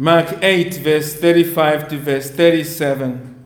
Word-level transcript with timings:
Mark 0.00 0.44
8, 0.44 0.74
verse 0.74 1.12
35 1.16 1.88
to 1.88 1.98
verse 1.98 2.30
37. 2.30 3.44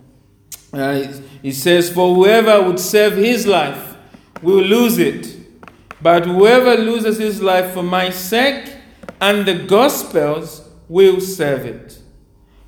Uh, 0.71 1.07
says, 1.51 1.91
For 1.91 2.15
whoever 2.15 2.61
would 2.61 2.79
save 2.79 3.17
his 3.17 3.47
life 3.47 3.97
will 4.43 4.61
lose 4.61 4.99
it, 4.99 5.35
but 6.03 6.27
whoever 6.27 6.77
loses 6.77 7.17
his 7.17 7.41
life 7.41 7.73
for 7.73 7.83
my 7.83 8.11
sake 8.11 8.71
and 9.19 9.47
the 9.47 9.55
gospel's 9.55 10.69
will 10.91 11.23
save 11.23 11.65
it. 11.65 11.99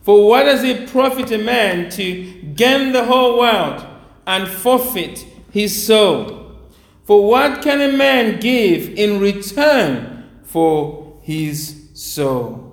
For 0.00 0.28
what 0.28 0.44
does 0.44 0.64
it 0.64 0.88
profit 0.88 1.30
a 1.30 1.36
man 1.36 1.90
to 1.90 2.24
gain 2.54 2.92
the 2.92 3.04
whole 3.04 3.38
world 3.38 3.84
and 4.26 4.48
forfeit 4.48 5.26
his 5.50 5.86
soul? 5.86 6.56
For 7.04 7.28
what 7.28 7.60
can 7.60 7.82
a 7.82 7.94
man 7.94 8.40
give 8.40 8.88
in 8.88 9.20
return 9.20 10.26
for 10.42 11.18
his 11.20 11.90
soul? 11.92 12.63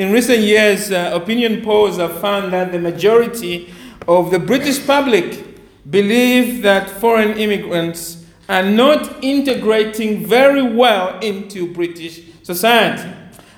In 0.00 0.12
recent 0.12 0.38
years, 0.38 0.90
uh, 0.90 1.10
opinion 1.12 1.60
polls 1.60 1.98
have 1.98 2.22
found 2.22 2.54
that 2.54 2.72
the 2.72 2.78
majority 2.78 3.70
of 4.08 4.30
the 4.30 4.38
British 4.38 4.86
public 4.86 5.44
believe 5.90 6.62
that 6.62 6.88
foreign 6.88 7.36
immigrants 7.36 8.24
are 8.48 8.62
not 8.62 9.22
integrating 9.22 10.24
very 10.24 10.62
well 10.62 11.18
into 11.18 11.70
British 11.74 12.22
society. 12.42 13.12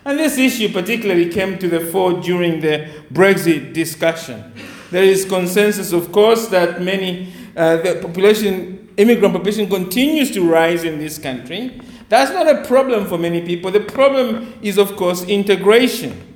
And 0.05 0.19
this 0.19 0.37
issue 0.37 0.73
particularly 0.73 1.31
came 1.31 1.61
to 1.61 1.69
the 1.69 1.79
fore 1.79 2.15
during 2.15 2.59
the 2.59 2.91
Brexit 3.13 3.73
discussion. 3.73 4.53
There 4.91 5.05
is 5.05 5.25
consensus, 5.25 5.93
of 5.93 6.11
course, 6.11 6.49
that 6.49 6.83
many, 6.83 7.33
uh, 7.57 7.77
the 7.77 8.01
population, 8.03 8.93
immigrant 8.97 9.33
population 9.33 9.71
continues 9.71 10.33
to 10.33 10.51
rise 10.51 10.83
in 10.83 10.99
this 10.99 11.19
country. 11.19 11.81
That's 12.09 12.33
not 12.33 12.49
a 12.49 12.67
problem 12.67 13.07
for 13.07 13.17
many 13.17 13.43
people. 13.43 13.71
The 13.71 13.79
problem 13.79 14.55
is, 14.61 14.77
of 14.77 14.97
course, 14.97 15.23
integration. 15.23 16.31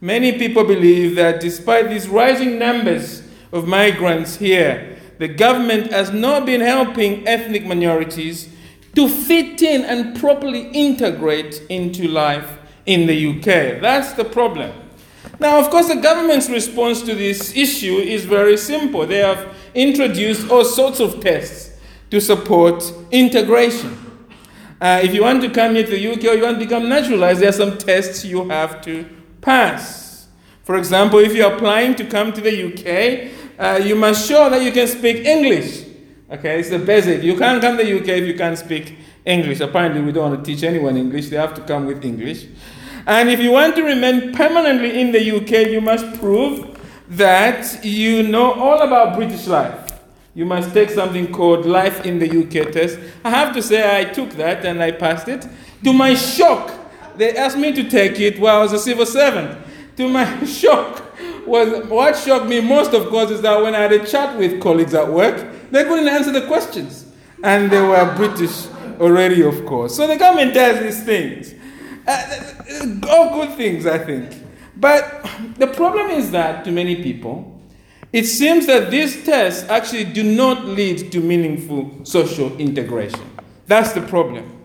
Many 0.00 0.38
people 0.38 0.64
believe 0.64 1.16
that 1.16 1.40
despite 1.40 1.90
these 1.90 2.08
rising 2.08 2.58
numbers 2.58 3.22
of 3.52 3.66
migrants 3.66 4.36
here, 4.36 4.98
the 5.18 5.28
government 5.28 5.92
has 5.92 6.10
not 6.10 6.46
been 6.46 6.62
helping 6.62 7.28
ethnic 7.28 7.66
minorities 7.66 8.48
to 8.94 9.08
fit 9.08 9.60
in 9.60 9.84
and 9.84 10.18
properly 10.18 10.70
integrate 10.70 11.62
into 11.68 12.08
life 12.08 12.58
in 12.86 13.06
the 13.06 13.28
UK. 13.28 13.82
That's 13.82 14.14
the 14.14 14.24
problem. 14.24 14.72
Now, 15.38 15.60
of 15.60 15.68
course, 15.68 15.88
the 15.88 15.96
government's 15.96 16.48
response 16.48 17.02
to 17.02 17.14
this 17.14 17.54
issue 17.54 17.96
is 17.96 18.24
very 18.24 18.56
simple. 18.56 19.06
They 19.06 19.18
have 19.18 19.54
introduced 19.74 20.50
all 20.50 20.64
sorts 20.64 21.00
of 21.00 21.20
tests 21.20 21.78
to 22.10 22.20
support 22.20 22.90
integration. 23.10 23.98
Uh, 24.80 25.00
if 25.04 25.14
you 25.14 25.22
want 25.22 25.42
to 25.42 25.50
come 25.50 25.74
here 25.74 25.84
to 25.84 25.90
the 25.90 26.12
UK 26.12 26.24
or 26.24 26.36
you 26.36 26.42
want 26.42 26.58
to 26.58 26.64
become 26.64 26.88
naturalized, 26.88 27.40
there 27.40 27.50
are 27.50 27.52
some 27.52 27.76
tests 27.76 28.24
you 28.24 28.48
have 28.48 28.80
to 28.82 29.04
pass. 29.40 30.28
For 30.62 30.76
example, 30.76 31.18
if 31.18 31.34
you're 31.34 31.52
applying 31.52 31.94
to 31.96 32.04
come 32.04 32.32
to 32.32 32.40
the 32.40 32.72
UK, 32.72 33.32
uh, 33.58 33.82
you 33.84 33.96
must 33.96 34.28
show 34.28 34.48
that 34.50 34.62
you 34.62 34.72
can 34.72 34.86
speak 34.86 35.24
English. 35.24 35.84
Okay, 36.30 36.60
it's 36.60 36.70
the 36.70 36.78
basic. 36.78 37.22
You 37.22 37.36
can't 37.36 37.60
come 37.60 37.76
to 37.76 37.84
the 37.84 38.00
UK 38.00 38.08
if 38.08 38.24
you 38.24 38.34
can't 38.34 38.56
speak 38.56 38.96
English. 39.24 39.60
Apparently, 39.60 40.00
we 40.00 40.12
don't 40.12 40.30
want 40.30 40.44
to 40.44 40.50
teach 40.54 40.62
anyone 40.62 40.96
English, 40.96 41.28
they 41.28 41.36
have 41.36 41.54
to 41.54 41.60
come 41.62 41.86
with 41.86 42.04
English. 42.04 42.46
And 43.06 43.28
if 43.28 43.40
you 43.40 43.50
want 43.50 43.74
to 43.76 43.82
remain 43.82 44.32
permanently 44.32 45.00
in 45.00 45.12
the 45.12 45.36
UK, 45.36 45.70
you 45.70 45.80
must 45.80 46.20
prove 46.20 46.78
that 47.08 47.84
you 47.84 48.22
know 48.22 48.52
all 48.52 48.80
about 48.82 49.16
British 49.16 49.46
life. 49.46 49.90
You 50.34 50.44
must 50.44 50.72
take 50.72 50.90
something 50.90 51.32
called 51.32 51.66
Life 51.66 52.06
in 52.06 52.18
the 52.20 52.28
UK 52.28 52.72
test. 52.72 52.98
I 53.24 53.30
have 53.30 53.52
to 53.54 53.62
say, 53.62 54.00
I 54.00 54.04
took 54.04 54.30
that 54.34 54.64
and 54.64 54.80
I 54.82 54.92
passed 54.92 55.26
it. 55.28 55.46
To 55.82 55.92
my 55.92 56.14
shock, 56.14 56.70
they 57.16 57.36
asked 57.36 57.58
me 57.58 57.72
to 57.72 57.88
take 57.88 58.18
it 58.20 58.38
while 58.38 58.60
I 58.60 58.62
was 58.62 58.72
a 58.72 58.78
civil 58.78 59.06
servant. 59.06 59.66
To 59.96 60.08
my 60.08 60.44
shock, 60.44 61.10
was 61.46 61.86
what 61.88 62.16
shocked 62.16 62.46
me 62.46 62.60
most, 62.60 62.92
of 62.94 63.08
course, 63.08 63.30
is 63.30 63.42
that 63.42 63.60
when 63.60 63.74
I 63.74 63.80
had 63.80 63.92
a 63.92 64.06
chat 64.06 64.38
with 64.38 64.60
colleagues 64.60 64.94
at 64.94 65.08
work, 65.08 65.70
they 65.70 65.84
couldn't 65.84 66.08
answer 66.08 66.32
the 66.32 66.46
questions. 66.46 67.06
And 67.42 67.70
they 67.70 67.80
were 67.80 68.14
British 68.16 68.66
already, 69.00 69.42
of 69.42 69.64
course. 69.66 69.96
So 69.96 70.06
the 70.06 70.16
government 70.16 70.54
does 70.54 70.80
these 70.80 71.02
things. 71.04 71.54
Uh, 72.06 72.96
all 73.08 73.34
good 73.34 73.56
things, 73.56 73.86
I 73.86 73.98
think. 73.98 74.32
But 74.76 75.28
the 75.56 75.66
problem 75.66 76.10
is 76.10 76.30
that 76.30 76.64
to 76.64 76.70
many 76.70 77.02
people, 77.02 77.60
it 78.12 78.24
seems 78.24 78.66
that 78.66 78.90
these 78.90 79.24
tests 79.24 79.68
actually 79.68 80.04
do 80.04 80.22
not 80.22 80.64
lead 80.64 81.12
to 81.12 81.20
meaningful 81.20 82.04
social 82.04 82.56
integration. 82.58 83.20
That's 83.66 83.92
the 83.92 84.02
problem. 84.02 84.59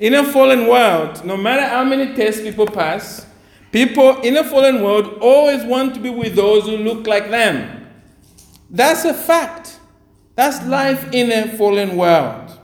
In 0.00 0.14
a 0.14 0.24
fallen 0.24 0.68
world, 0.68 1.24
no 1.24 1.36
matter 1.36 1.66
how 1.66 1.84
many 1.84 2.14
tests 2.14 2.40
people 2.40 2.66
pass, 2.66 3.26
people 3.72 4.20
in 4.20 4.36
a 4.36 4.44
fallen 4.44 4.82
world 4.82 5.18
always 5.20 5.64
want 5.64 5.94
to 5.94 6.00
be 6.00 6.10
with 6.10 6.36
those 6.36 6.64
who 6.64 6.76
look 6.76 7.06
like 7.06 7.30
them. 7.30 7.88
That's 8.70 9.04
a 9.04 9.14
fact. 9.14 9.80
That's 10.36 10.64
life 10.66 11.12
in 11.12 11.32
a 11.32 11.56
fallen 11.56 11.96
world. 11.96 12.56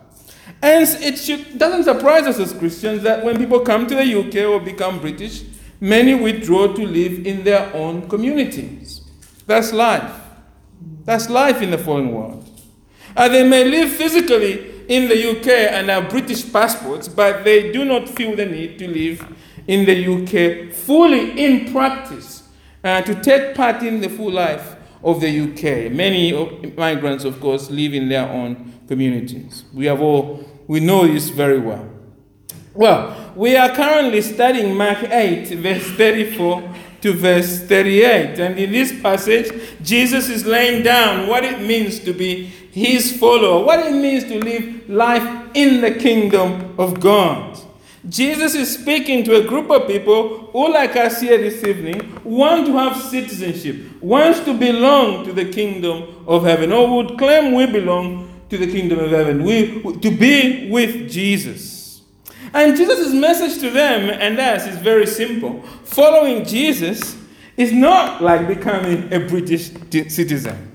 And 0.63 0.89
it 1.03 1.19
should, 1.19 1.59
doesn't 1.59 1.85
surprise 1.85 2.27
us 2.27 2.39
as 2.39 2.53
Christians 2.53 3.03
that 3.03 3.25
when 3.25 3.37
people 3.37 3.61
come 3.61 3.87
to 3.89 3.95
the 3.95 4.19
UK 4.21 4.49
or 4.49 4.61
become 4.61 5.01
British, 5.01 5.43
many 5.81 6.15
withdraw 6.15 6.73
to 6.73 6.87
live 6.87 7.27
in 7.27 7.43
their 7.43 7.75
own 7.75 8.09
communities. 8.09 9.03
That's 9.47 9.73
life. 9.73 10.21
That's 11.05 11.29
life 11.29 11.61
in 11.63 11.71
the 11.71 11.79
fallen 11.79 12.13
world. 12.13 12.49
And 13.17 13.35
they 13.35 13.47
may 13.47 13.65
live 13.65 13.91
physically 13.91 14.74
in 14.89 15.09
the 15.09 15.31
UK 15.31 15.49
and 15.73 15.89
have 15.89 16.11
British 16.11 16.51
passports, 16.53 17.09
but 17.09 17.45
they 17.45 17.73
do 17.73 17.85
not 17.85 18.09
feel 18.09 18.37
the 18.37 18.47
need 18.47 18.79
to 18.79 18.89
live 18.89 19.27
in 19.67 19.85
the 19.87 20.69
UK 20.69 20.73
fully 20.73 21.43
in 21.43 21.73
practice 21.73 22.49
uh, 22.83 23.01
to 23.03 23.15
take 23.23 23.55
part 23.55 23.83
in 23.83 24.01
the 24.01 24.09
full 24.09 24.31
life 24.31 24.77
of 25.03 25.21
the 25.21 25.41
UK. 25.41 25.93
Many 25.93 26.33
migrants, 26.77 27.25
of 27.25 27.41
course, 27.41 27.71
live 27.71 27.95
in 27.95 28.09
their 28.09 28.29
own 28.29 28.73
communities. 28.89 29.65
We 29.73 29.87
have 29.87 30.01
all 30.01 30.45
we 30.67 30.81
know 30.81 31.07
this 31.07 31.29
very 31.29 31.59
well. 31.59 31.89
Well, 32.73 33.33
we 33.37 33.57
are 33.57 33.69
currently 33.75 34.21
studying 34.23 34.77
Mark 34.77 35.05
8, 35.05 35.47
verse 35.59 35.87
34 35.93 36.75
to 37.05 37.13
verse 37.13 37.61
38. 37.61 38.41
And 38.41 38.59
in 38.59 38.73
this 38.73 38.91
passage, 39.03 39.53
Jesus 39.83 40.31
is 40.31 40.47
laying 40.47 40.83
down 40.83 41.29
what 41.29 41.45
it 41.45 41.61
means 41.61 42.01
to 42.01 42.15
be 42.15 42.47
his 42.73 43.19
follower, 43.19 43.63
what 43.63 43.79
it 43.81 43.93
means 43.93 44.25
to 44.25 44.43
live 44.43 44.89
life 44.89 45.51
in 45.53 45.83
the 45.83 45.91
kingdom 45.91 46.75
of 46.79 47.01
God. 47.01 47.59
Jesus 48.09 48.55
is 48.55 48.79
speaking 48.79 49.23
to 49.25 49.37
a 49.37 49.47
group 49.47 49.71
of 49.71 49.87
people 49.87 50.49
who, 50.51 50.73
like 50.73 50.97
us 50.97 51.21
here 51.21 51.37
this 51.37 51.63
evening, 51.63 52.21
want 52.25 52.67
to 52.69 52.73
have 52.79 52.97
citizenship, 52.97 54.03
wants 54.03 54.41
to 54.41 54.55
belong 54.55 55.27
to 55.27 55.35
the 55.35 55.51
kingdom 55.51 56.25
of 56.27 56.45
heaven, 56.45 56.73
or 56.73 56.97
would 56.97 57.19
claim 57.19 57.53
we 57.53 57.67
belong 57.67 58.31
to 58.49 58.57
the 58.57 58.67
kingdom 58.67 58.99
of 58.99 59.11
heaven, 59.11 59.45
we, 59.45 59.83
to 60.01 60.11
be 60.11 60.71
with 60.71 61.11
Jesus. 61.11 61.74
And 62.55 62.77
Jesus' 62.77 63.13
message 63.13 63.61
to 63.61 63.71
them 63.71 64.09
and 64.09 64.39
us 64.39 64.67
is 64.67 64.77
very 64.77 65.07
simple. 65.07 65.61
Following 65.85 66.45
Jesus 66.45 67.17
is 67.57 67.73
not 67.73 68.23
like 68.23 68.47
becoming 68.47 69.13
a 69.13 69.19
British 69.19 69.73
citizen. 69.91 70.71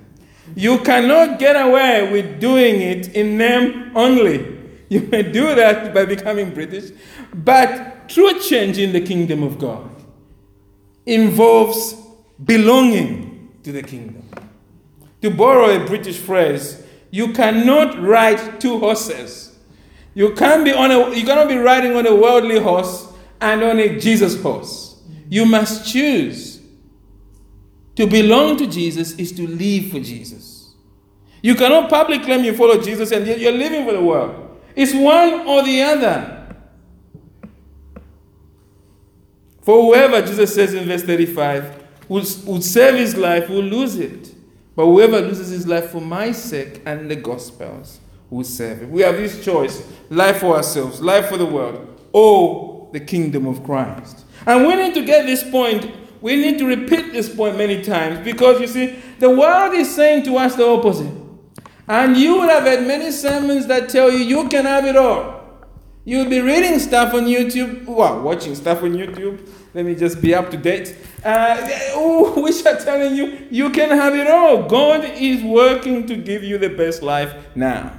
You 0.56 0.80
cannot 0.80 1.40
get 1.40 1.56
away 1.56 2.12
with 2.12 2.42
doing 2.42 2.82
it 2.82 3.16
in 3.16 3.38
name 3.38 3.92
only. 3.96 4.58
You 4.90 5.02
may 5.02 5.24
do 5.24 5.56
that 5.56 5.94
by 5.94 6.04
becoming 6.04 6.54
British, 6.54 6.92
but 7.34 8.10
true 8.10 8.40
change 8.40 8.78
in 8.78 8.92
the 8.92 9.02
kingdom 9.02 9.44
of 9.44 9.60
God 9.60 9.90
involves 11.06 11.96
belonging 12.44 13.54
to 13.64 13.72
the 13.72 13.84
kingdom. 13.84 14.28
To 15.22 15.30
borrow 15.30 15.70
a 15.70 15.86
British 15.86 16.18
phrase, 16.18 16.84
you 17.12 17.34
cannot 17.34 18.02
ride 18.02 18.60
two 18.60 18.80
horses. 18.80 19.49
You 20.20 20.34
can't 20.34 20.66
be 20.66 20.74
on 20.74 20.92
a 20.92 21.16
you 21.16 21.26
cannot 21.26 21.48
be 21.48 21.56
riding 21.56 21.96
on 21.96 22.06
a 22.06 22.14
worldly 22.14 22.60
horse 22.60 23.08
and 23.40 23.64
on 23.64 23.80
a 23.80 23.98
Jesus 23.98 24.42
horse. 24.42 25.02
You 25.30 25.46
must 25.46 25.90
choose. 25.90 26.60
To 27.96 28.06
belong 28.06 28.58
to 28.58 28.68
Jesus 28.68 29.14
is 29.14 29.32
to 29.38 29.48
live 29.48 29.92
for 29.92 30.02
Jesus. 30.02 30.74
You 31.42 31.56
cannot 31.56 31.90
publicly 31.90 32.26
claim 32.26 32.44
you 32.44 32.54
follow 32.54 32.82
Jesus 32.82 33.14
and 33.14 33.26
yet 33.26 33.40
you're 33.40 33.54
living 33.54 33.86
for 33.86 33.94
the 33.94 34.04
world. 34.04 34.60
It's 34.76 34.94
one 34.94 35.48
or 35.48 35.64
the 35.64 35.84
other. 35.84 36.56
For 39.62 39.82
whoever, 39.82 40.22
Jesus 40.22 40.54
says 40.54 40.74
in 40.74 40.86
verse 40.86 41.04
35, 41.04 42.10
would, 42.10 42.26
would 42.46 42.64
save 42.66 42.96
his 42.96 43.16
life 43.16 43.48
will 43.48 43.64
lose 43.64 43.96
it. 43.96 44.36
But 44.76 44.84
whoever 44.84 45.22
loses 45.22 45.48
his 45.48 45.66
life 45.66 45.92
for 45.92 46.02
my 46.02 46.34
sake 46.34 46.82
and 46.86 47.10
the 47.10 47.16
gospel's 47.16 48.02
will 48.30 48.44
save 48.44 48.84
it. 48.84 48.90
We 48.90 49.02
have 49.02 49.16
this 49.16 49.44
choice 49.44 49.84
life 50.10 50.40
for 50.40 50.56
ourselves, 50.56 51.02
life 51.02 51.28
for 51.28 51.38
the 51.38 51.46
world, 51.46 51.88
or 52.12 52.90
the 52.92 53.00
kingdom 53.00 53.48
of 53.48 53.64
Christ. 53.64 54.26
And 54.46 54.68
we 54.68 54.76
need 54.76 54.94
to 54.96 55.04
get 55.04 55.26
this 55.26 55.48
point. 55.50 55.92
We 56.22 56.36
need 56.36 56.58
to 56.60 56.66
repeat 56.66 57.14
this 57.14 57.34
point 57.34 57.58
many 57.58 57.82
times 57.82 58.20
because 58.26 58.60
you 58.60 58.68
see, 58.68 59.00
the 59.20 59.30
world 59.30 59.74
is 59.74 59.94
saying 59.94 60.24
to 60.26 60.38
us 60.38 60.56
the 60.56 60.68
opposite. 60.68 61.14
And 61.88 62.16
you 62.18 62.40
would 62.40 62.50
have 62.50 62.64
had 62.64 62.86
many 62.86 63.12
sermons 63.12 63.68
that 63.68 63.90
tell 63.90 64.12
you 64.12 64.20
you 64.20 64.48
can 64.50 64.66
have 64.66 64.86
it 64.86 64.96
all. 64.96 65.40
You'll 66.06 66.30
be 66.30 66.40
reading 66.40 66.80
stuff 66.80 67.14
on 67.14 67.26
YouTube, 67.26 67.86
well, 67.86 68.22
watching 68.22 68.56
stuff 68.56 68.84
on 68.84 68.94
YouTube. 68.94 69.48
Let 69.74 69.86
me 69.86 69.96
just 69.96 70.22
be 70.22 70.34
up 70.34 70.50
to 70.52 70.58
date. 70.58 70.96
Uh, 71.24 71.58
oh, 71.94 72.42
which 72.44 72.66
are 72.66 72.78
telling 72.78 73.16
you 73.16 73.48
you 73.52 73.70
can 73.70 73.90
have 73.90 74.16
it 74.16 74.28
all. 74.28 74.68
God 74.68 75.06
is 75.06 75.44
working 75.44 76.08
to 76.08 76.16
give 76.16 76.44
you 76.44 76.58
the 76.58 76.70
best 76.70 77.04
life 77.04 77.34
now. 77.56 77.99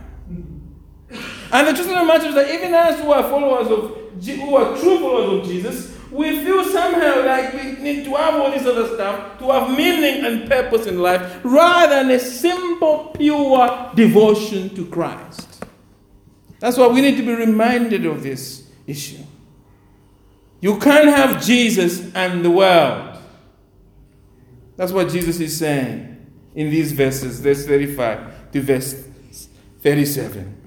And 1.53 1.67
the 1.67 1.73
truth 1.73 1.89
of 1.89 1.99
the 1.99 2.05
matter 2.05 2.29
is 2.29 2.35
that 2.35 2.55
even 2.55 2.73
as 2.75 3.01
who 3.01 3.11
are 3.11 3.23
followers 3.25 3.67
of, 3.69 4.25
who 4.25 4.57
are 4.57 4.79
true 4.79 4.99
followers 5.01 5.41
of 5.41 5.47
Jesus, 5.47 5.97
we 6.11 6.45
feel 6.45 6.65
somehow 6.65 7.25
like 7.25 7.53
we 7.55 7.73
need 7.83 8.05
to 8.05 8.15
have 8.15 8.35
all 8.35 8.51
this 8.51 8.67
other 8.67 8.95
stuff 8.95 9.39
to 9.39 9.51
have 9.51 9.71
meaning 9.71 10.25
and 10.25 10.49
purpose 10.49 10.87
in 10.87 11.01
life 11.01 11.41
rather 11.45 11.95
than 11.95 12.11
a 12.11 12.19
simple, 12.19 13.13
pure 13.17 13.93
devotion 13.95 14.75
to 14.75 14.87
Christ. 14.87 15.65
That's 16.59 16.77
why 16.77 16.89
we 16.89 17.01
need 17.01 17.17
to 17.17 17.23
be 17.23 17.33
reminded 17.33 18.07
of 18.07 18.23
this 18.23 18.69
issue. 18.87 19.25
You 20.61 20.79
can't 20.79 21.09
have 21.09 21.43
Jesus 21.43 22.13
and 22.15 22.45
the 22.45 22.51
world. 22.51 23.19
That's 24.77 24.93
what 24.93 25.09
Jesus 25.09 25.41
is 25.41 25.57
saying 25.57 26.27
in 26.55 26.71
these 26.71 26.93
verses, 26.93 27.41
verse 27.41 27.67
35 27.67 28.53
to 28.53 28.61
verse 28.61 29.07
37. 29.81 30.60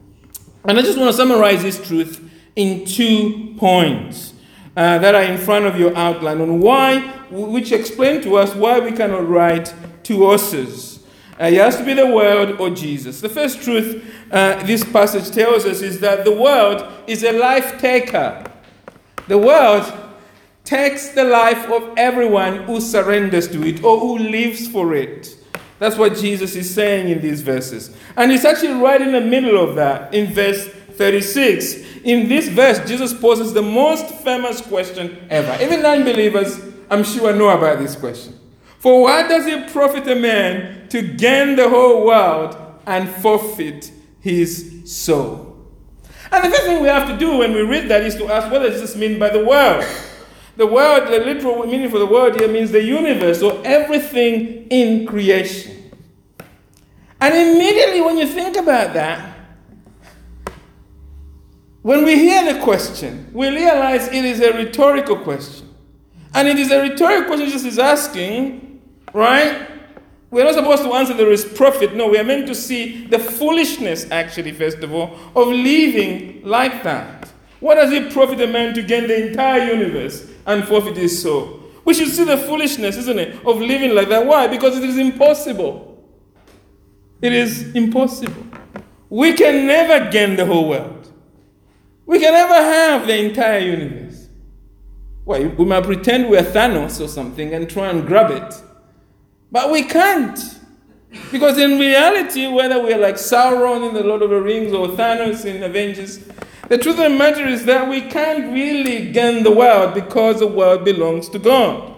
And 0.66 0.80
I 0.80 0.82
just 0.82 0.98
want 0.98 1.12
to 1.12 1.18
summarize 1.18 1.62
this 1.62 1.86
truth 1.86 2.30
in 2.56 2.86
two 2.86 3.54
points 3.58 4.34
uh, 4.78 4.98
that 5.00 5.14
are 5.14 5.24
in 5.24 5.38
front 5.38 5.66
of 5.66 5.78
your 5.78 5.96
outline 5.96 6.40
on 6.40 6.62
why, 6.62 7.02
which 7.30 7.72
explain 7.72 8.22
to 8.22 8.38
us 8.38 8.56
why 8.56 8.80
we 8.80 8.92
cannot 8.92 9.28
write 9.28 9.74
two 10.04 10.26
authors. 10.26 11.04
Uh, 11.40 11.46
it 11.46 11.56
has 11.56 11.78
to 11.78 11.84
be 11.84 11.94
the 11.94 12.08
world 12.08 12.60
or 12.62 12.70
Jesus. 12.70 13.20
The 13.20 13.30
first 13.30 13.62
truth 13.62 14.06
uh, 14.32 14.64
this 14.64 14.84
passage 14.84 15.32
tells 15.32 15.66
us 15.66 15.82
is 15.82 16.00
that 16.00 16.24
the 16.24 16.32
world 16.32 16.88
is 17.08 17.24
a 17.24 17.34
life 17.34 17.80
taker. 17.80 18.44
The 19.28 19.38
world 19.38 19.92
takes 20.64 21.10
the 21.10 21.24
life 21.24 21.70
of 21.70 21.94
everyone 21.98 22.64
who 22.64 22.80
surrenders 22.80 23.50
to 23.50 23.64
it 23.64 23.84
or 23.84 24.00
who 24.00 24.18
lives 24.18 24.68
for 24.68 24.96
it. 24.96 25.36
That's 25.84 25.98
what 25.98 26.16
Jesus 26.16 26.56
is 26.56 26.74
saying 26.74 27.10
in 27.10 27.20
these 27.20 27.42
verses. 27.42 27.94
And 28.16 28.32
he's 28.32 28.46
actually 28.46 28.82
right 28.82 29.02
in 29.02 29.12
the 29.12 29.20
middle 29.20 29.62
of 29.62 29.76
that 29.76 30.14
in 30.14 30.34
verse 30.34 30.66
36. 30.66 31.74
In 32.06 32.30
this 32.30 32.48
verse, 32.48 32.80
Jesus 32.88 33.14
poses 33.14 33.52
the 33.52 33.62
most 33.62 34.08
famous 34.08 34.62
question 34.62 35.28
ever. 35.30 35.62
Even 35.62 35.82
non 35.82 36.06
believers, 36.06 36.58
I'm 36.90 37.04
sure, 37.04 37.36
know 37.36 37.50
about 37.50 37.80
this 37.80 37.98
question. 37.98 38.40
For 38.80 39.02
what 39.02 39.28
does 39.28 39.46
it 39.46 39.74
profit 39.74 40.08
a 40.08 40.16
man 40.16 40.88
to 40.88 41.02
gain 41.02 41.58
the 41.58 41.68
whole 41.68 42.06
world 42.06 42.56
and 42.88 43.10
forfeit 43.10 43.92
his 44.22 44.84
soul? 44.86 45.68
And 46.32 46.46
the 46.46 46.50
first 46.50 46.64
thing 46.64 46.82
we 46.82 46.88
have 46.88 47.10
to 47.10 47.18
do 47.18 47.40
when 47.40 47.52
we 47.52 47.64
read 47.64 47.90
that 47.90 48.04
is 48.04 48.16
to 48.16 48.32
ask 48.32 48.50
what 48.50 48.60
does 48.60 48.80
this 48.80 48.96
mean 48.96 49.20
by 49.20 49.32
the 49.32 49.44
world? 49.44 49.84
The 50.56 50.68
word, 50.68 51.08
the 51.08 51.20
literal 51.20 51.66
meaning 51.66 51.90
for 51.90 52.00
the 52.00 52.06
word 52.06 52.36
here 52.36 52.48
means 52.48 52.72
the 52.72 52.84
universe 52.84 53.42
or 53.42 53.60
everything 53.66 54.68
in 54.68 55.08
creation. 55.08 55.92
And 57.20 57.34
immediately 57.34 58.02
when 58.02 58.18
you 58.18 58.28
think 58.28 58.58
about 58.58 58.94
that, 58.94 59.34
when 61.82 62.06
we 62.06 62.16
hear 62.16 62.54
the 62.54 62.60
question, 62.62 63.30
we 63.34 63.50
realize 63.50 64.08
it 64.08 64.26
is 64.26 64.40
a 64.42 64.54
rhetorical 64.54 65.18
question. 65.18 65.74
And 66.34 66.48
it 66.48 66.58
is 66.58 66.72
a 66.72 66.82
rhetorical 66.82 67.28
question 67.28 67.46
Jesus 67.48 67.66
is 67.66 67.80
asking, 67.80 68.82
right? 69.14 69.70
We're 70.30 70.46
not 70.46 70.56
supposed 70.56 70.84
to 70.84 70.94
answer 70.94 71.14
is 71.32 71.46
profit. 71.46 71.96
No, 71.96 72.08
we 72.08 72.18
are 72.18 72.24
meant 72.24 72.48
to 72.48 72.56
see 72.56 73.06
the 73.08 73.20
foolishness, 73.20 74.10
actually, 74.10 74.52
first 74.52 74.80
of 74.80 74.94
all, 74.94 75.18
of 75.36 75.48
living 75.48 76.42
like 76.44 76.84
that. 76.84 77.32
What 77.60 77.76
does 77.76 77.92
it 77.92 78.12
profit 78.12 78.42
a 78.42 78.48
man 78.48 78.74
to 78.74 78.82
gain 78.82 79.08
the 79.08 79.30
entire 79.30 79.72
universe 79.74 80.33
and 80.46 80.68
forfeit 80.68 80.98
his 80.98 81.22
soul? 81.22 81.60
We 81.86 81.94
should 81.94 82.10
see 82.10 82.24
the 82.24 82.38
foolishness, 82.38 82.98
isn't 82.98 83.20
it, 83.20 83.46
of 83.46 83.60
living 83.60 83.94
like 83.94 84.10
that. 84.10 84.26
Why? 84.26 84.48
Because 84.48 84.78
it 84.78 84.84
is 84.84 84.98
impossible. 84.98 86.04
It 87.22 87.34
is 87.34 87.74
impossible. 87.74 88.46
We 89.10 89.34
can 89.34 89.68
never 89.68 90.10
gain 90.10 90.36
the 90.36 90.46
whole 90.46 90.70
world. 90.70 91.12
We 92.06 92.20
can 92.20 92.34
never 92.34 92.54
have 92.54 93.08
the 93.08 93.18
entire 93.18 93.60
universe. 93.60 94.28
Well, 95.26 95.48
we 95.48 95.66
might 95.66 95.84
pretend 95.84 96.30
we're 96.30 96.42
Thanos 96.42 97.00
or 97.00 97.08
something 97.08 97.54
and 97.54 97.70
try 97.70 97.90
and 97.90 98.06
grab 98.06 98.32
it. 98.32 98.62
But 99.52 99.72
we 99.72 99.84
can't. 99.84 100.38
Because 101.32 101.58
in 101.58 101.80
reality, 101.80 102.48
whether 102.48 102.82
we're 102.82 102.98
like 102.98 103.16
Sauron 103.16 103.88
in 103.88 103.94
The 103.94 104.04
Lord 104.04 104.22
of 104.22 104.32
the 104.32 104.42
Rings 104.42 104.74
or 104.74 104.88
Thanos 104.88 105.46
in 105.46 105.64
Avengers, 105.64 106.20
the 106.70 106.78
truth 106.78 106.98
of 106.98 107.12
the 107.12 107.18
matter 107.18 107.46
is 107.46 107.66
that 107.66 107.90
we 107.90 108.02
can't 108.02 108.54
really 108.54 109.12
gain 109.12 109.44
the 109.44 109.52
world 109.52 109.94
because 109.94 110.40
the 110.40 110.48
world 110.48 110.86
belongs 110.86 111.30
to 111.30 111.40
God. 111.40 111.94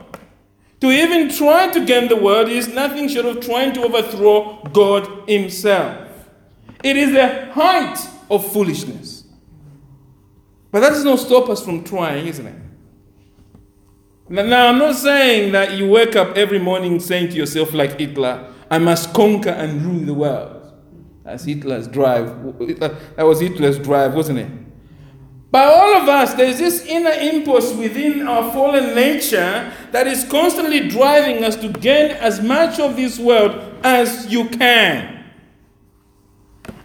To 0.82 0.92
even 0.92 1.30
try 1.30 1.70
to 1.72 1.86
gain 1.86 2.10
the 2.10 2.16
world 2.16 2.50
is 2.50 2.68
nothing 2.68 3.08
short 3.08 3.26
of 3.26 3.46
trying 3.46 3.74
to 3.74 3.84
overthrow 3.84 4.62
God 4.74 5.28
Himself. 5.28 6.10
It 6.84 6.98
is 6.98 7.14
the 7.14 7.52
height 7.54 7.98
of 8.30 8.52
foolishness. 8.52 9.24
But 10.72 10.82
that 10.82 10.90
does 10.90 11.06
not 11.06 11.20
stop 11.20 11.50
us 11.50 11.64
from 11.64 11.84
trying, 11.84 12.28
isn't 12.28 12.46
it? 12.46 12.56
Now, 14.28 14.68
I'm 14.68 14.80
not 14.80 14.96
saying 14.96 15.52
that 15.52 15.78
you 15.78 15.88
wake 15.88 16.16
up 16.16 16.36
every 16.36 16.60
morning 16.60 17.00
saying 17.00 17.30
to 17.30 17.36
yourself, 17.36 17.74
like 17.74 18.00
Hitler, 18.00 18.52
I 18.70 18.80
must 18.80 19.14
conquer 19.14 19.52
and 19.52 19.82
rule 19.84 20.06
the 20.06 20.14
world. 20.14 20.65
That's 21.25 21.44
Hitler's 21.44 21.88
drive. 21.88 22.27
That 22.80 23.24
was 23.24 23.39
Hitler's 23.39 23.80
drive, 23.80 24.13
wasn't 24.13 24.39
it? 24.39 24.51
By 25.50 25.63
all 25.63 25.98
of 25.98 26.07
us, 26.07 26.33
there's 26.36 26.60
this 26.60 26.86
inner 26.86 27.12
impulse 27.12 27.74
within 27.74 28.27
our 28.27 28.51
fallen 28.51 28.94
nature 28.94 29.74
that 29.92 30.06
is 30.06 30.24
constantly 30.25 30.88
driving 30.88 31.44
us 31.44 31.56
to 31.57 31.69
gain 31.69 32.12
as 32.12 32.42
much 32.42 32.80
of 32.80 32.95
this 32.95 33.18
world 33.18 33.80
as 33.83 34.27
you 34.31 34.50
can. 34.50 35.25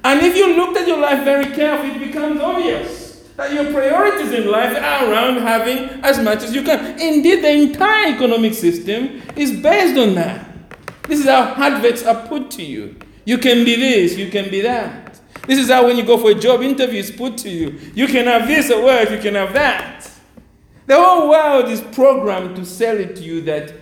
And 0.03 0.23
if 0.23 0.35
you 0.37 0.57
looked 0.57 0.79
at 0.79 0.89
your 0.89 1.01
life 1.01 1.23
very 1.25 1.55
carefully, 1.55 2.03
it 2.03 2.07
becomes 2.07 2.41
obvious 2.41 3.29
that 3.37 3.53
your 3.53 3.71
priorities 3.73 4.33
in 4.33 4.51
life 4.51 4.75
are 4.75 5.11
around 5.11 5.39
having 5.39 6.03
as 6.03 6.19
much 6.21 6.43
as 6.45 6.55
you 6.55 6.63
can. 6.63 6.99
Indeed, 6.99 7.43
the 7.43 7.51
entire 7.51 8.15
economic 8.15 8.55
system 8.55 9.21
is 9.37 9.53
based 9.61 9.99
on 9.99 10.15
that. 10.15 10.47
This 11.03 11.21
is 11.21 11.27
how 11.27 11.55
adverts 11.57 12.05
are 12.05 12.27
put 12.27 12.51
to 12.53 12.63
you. 12.63 12.97
You 13.31 13.39
can 13.39 13.65
be 13.65 13.77
this, 13.77 14.17
you 14.17 14.29
can 14.29 14.51
be 14.51 14.61
that. 14.63 15.21
This 15.47 15.61
is 15.61 15.71
how 15.71 15.87
when 15.87 15.97
you 15.97 16.03
go 16.05 16.19
for 16.19 16.33
a 16.33 16.35
job 16.35 16.63
interview, 16.63 16.99
it's 16.99 17.13
put 17.13 17.39
to 17.39 17.49
you. 17.49 17.79
You 17.95 18.09
can 18.09 18.27
have 18.27 18.49
this 18.49 18.73
at 18.73 18.83
work, 18.83 19.09
you 19.09 19.19
can 19.19 19.37
have 19.37 19.53
that. 19.53 20.11
The 20.87 20.97
whole 20.97 21.31
world 21.31 21.67
is 21.67 21.81
programmed 21.81 22.57
to 22.57 22.65
sell 22.65 22.99
it 22.99 23.15
to 23.15 23.23
you 23.23 23.41
that 23.43 23.73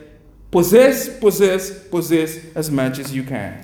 possess, 0.50 1.18
possess, 1.18 1.82
possess 1.88 2.44
as 2.54 2.70
much 2.70 2.98
as 2.98 3.14
you 3.14 3.22
can. 3.22 3.58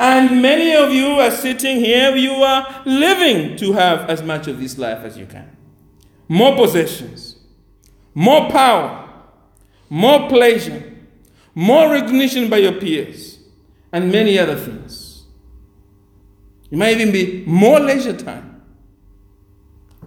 And 0.00 0.40
many 0.40 0.74
of 0.74 0.90
you 0.90 1.08
are 1.20 1.30
sitting 1.30 1.76
here, 1.76 2.16
you 2.16 2.32
are 2.32 2.82
living 2.86 3.58
to 3.58 3.74
have 3.74 4.08
as 4.08 4.22
much 4.22 4.48
of 4.48 4.58
this 4.58 4.78
life 4.78 5.04
as 5.04 5.18
you 5.18 5.26
can. 5.26 5.54
More 6.26 6.56
possessions, 6.56 7.36
more 8.14 8.50
power, 8.50 9.10
more 9.90 10.26
pleasure, 10.30 10.90
more 11.54 11.92
recognition 11.92 12.48
by 12.48 12.56
your 12.56 12.80
peers 12.80 13.36
and 13.96 14.12
many 14.12 14.38
other 14.38 14.56
things. 14.56 14.95
You 16.70 16.78
might 16.78 16.98
even 16.98 17.12
be 17.12 17.44
more 17.46 17.80
leisure 17.80 18.16
time. 18.16 18.62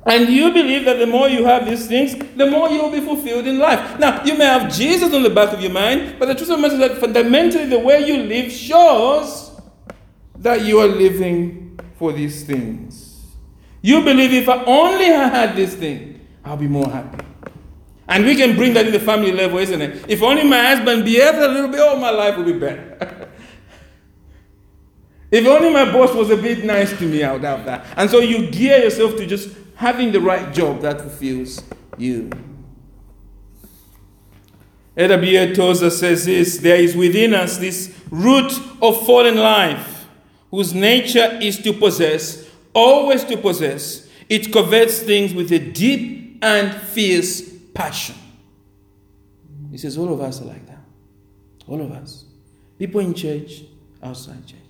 And 0.05 0.29
you 0.29 0.51
believe 0.51 0.85
that 0.85 0.97
the 0.97 1.05
more 1.05 1.27
you 1.29 1.45
have 1.45 1.65
these 1.65 1.87
things, 1.87 2.15
the 2.35 2.49
more 2.49 2.69
you 2.69 2.81
will 2.81 2.91
be 2.91 3.01
fulfilled 3.01 3.45
in 3.47 3.59
life. 3.59 3.99
Now, 3.99 4.23
you 4.23 4.37
may 4.37 4.45
have 4.45 4.73
Jesus 4.73 5.13
on 5.13 5.23
the 5.23 5.29
back 5.29 5.53
of 5.53 5.61
your 5.61 5.71
mind, 5.71 6.15
but 6.17 6.27
the 6.27 6.35
truth 6.35 6.49
of 6.49 6.57
the 6.57 6.61
matter 6.61 6.75
is 6.75 6.79
that 6.79 6.97
fundamentally 6.97 7.65
the 7.65 7.79
way 7.79 8.07
you 8.07 8.23
live 8.23 8.51
shows 8.51 9.59
that 10.37 10.65
you 10.65 10.79
are 10.79 10.87
living 10.87 11.79
for 11.97 12.13
these 12.13 12.43
things. 12.43 13.25
You 13.81 14.03
believe 14.03 14.33
if 14.33 14.47
I 14.47 14.63
only 14.65 15.05
had 15.05 15.55
this 15.55 15.75
thing, 15.75 16.25
I'll 16.43 16.57
be 16.57 16.67
more 16.67 16.89
happy. 16.89 17.25
And 18.07 18.25
we 18.25 18.35
can 18.35 18.55
bring 18.55 18.73
that 18.73 18.87
in 18.87 18.93
the 18.93 18.99
family 18.99 19.31
level, 19.31 19.59
isn't 19.59 19.81
it? 19.81 20.05
If 20.07 20.23
only 20.23 20.43
my 20.43 20.61
husband 20.73 21.05
behaved 21.05 21.37
a 21.37 21.47
little 21.47 21.69
bit, 21.69 21.79
all 21.79 21.97
my 21.97 22.09
life 22.09 22.37
will 22.37 22.45
be 22.45 22.53
better. 22.53 23.27
If 25.31 25.45
only 25.45 25.71
my 25.71 25.91
boss 25.91 26.13
was 26.15 26.29
a 26.31 26.37
bit 26.37 26.65
nice 26.65 26.97
to 26.97 27.05
me, 27.05 27.23
I 27.23 27.33
would 27.33 27.43
have 27.43 27.65
that. 27.65 27.85
And 27.95 28.09
so 28.09 28.19
you 28.19 28.49
gear 28.49 28.79
yourself 28.79 29.15
to 29.17 29.25
just 29.25 29.55
having 29.75 30.11
the 30.11 30.19
right 30.19 30.51
job 30.53 30.81
that 30.81 31.01
fulfills 31.01 31.63
you. 31.97 32.29
A.W. 34.97 35.55
Tozer 35.55 35.89
says 35.89 36.25
this 36.25 36.57
there 36.57 36.75
is 36.75 36.95
within 36.95 37.33
us 37.33 37.57
this 37.57 37.95
root 38.09 38.51
of 38.81 39.05
fallen 39.05 39.37
life, 39.37 40.07
whose 40.51 40.73
nature 40.73 41.37
is 41.41 41.57
to 41.59 41.73
possess, 41.73 42.49
always 42.73 43.23
to 43.25 43.37
possess. 43.37 44.09
It 44.27 44.51
covets 44.51 44.99
things 44.99 45.33
with 45.33 45.51
a 45.51 45.59
deep 45.59 46.39
and 46.41 46.73
fierce 46.73 47.49
passion. 47.73 48.15
He 49.71 49.77
says, 49.77 49.97
All 49.97 50.11
of 50.13 50.21
us 50.21 50.41
are 50.41 50.45
like 50.45 50.65
that. 50.67 50.79
All 51.67 51.81
of 51.81 51.91
us. 51.91 52.25
People 52.77 53.01
in 53.01 53.13
church, 53.13 53.63
outside 54.01 54.45
church. 54.45 54.68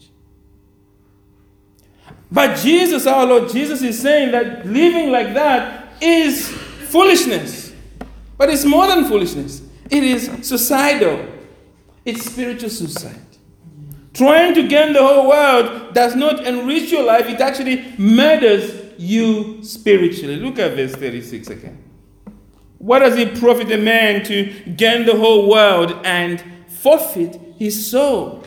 But 2.31 2.57
Jesus, 2.57 3.07
our 3.07 3.25
Lord 3.25 3.49
Jesus, 3.49 3.81
is 3.81 3.99
saying 3.99 4.31
that 4.31 4.65
living 4.65 5.11
like 5.11 5.33
that 5.33 6.01
is 6.01 6.47
foolishness. 6.47 7.73
But 8.37 8.49
it's 8.49 8.65
more 8.65 8.87
than 8.87 9.05
foolishness, 9.05 9.61
it 9.89 10.03
is 10.03 10.47
suicidal, 10.47 11.25
it's 12.05 12.25
spiritual 12.25 12.69
suicide. 12.69 13.19
Trying 14.13 14.53
to 14.55 14.67
gain 14.67 14.93
the 14.93 15.01
whole 15.01 15.27
world 15.27 15.93
does 15.93 16.15
not 16.15 16.45
enrich 16.45 16.91
your 16.91 17.03
life, 17.03 17.27
it 17.27 17.39
actually 17.41 17.93
murders 17.97 18.79
you 18.97 19.63
spiritually. 19.63 20.35
Look 20.37 20.59
at 20.59 20.75
verse 20.75 20.93
36 20.93 21.49
again. 21.49 21.83
What 22.79 22.99
does 22.99 23.17
it 23.17 23.39
profit 23.39 23.71
a 23.71 23.77
man 23.77 24.23
to 24.25 24.45
gain 24.75 25.05
the 25.05 25.15
whole 25.15 25.49
world 25.49 25.99
and 26.05 26.43
forfeit 26.67 27.39
his 27.57 27.89
soul? 27.89 28.43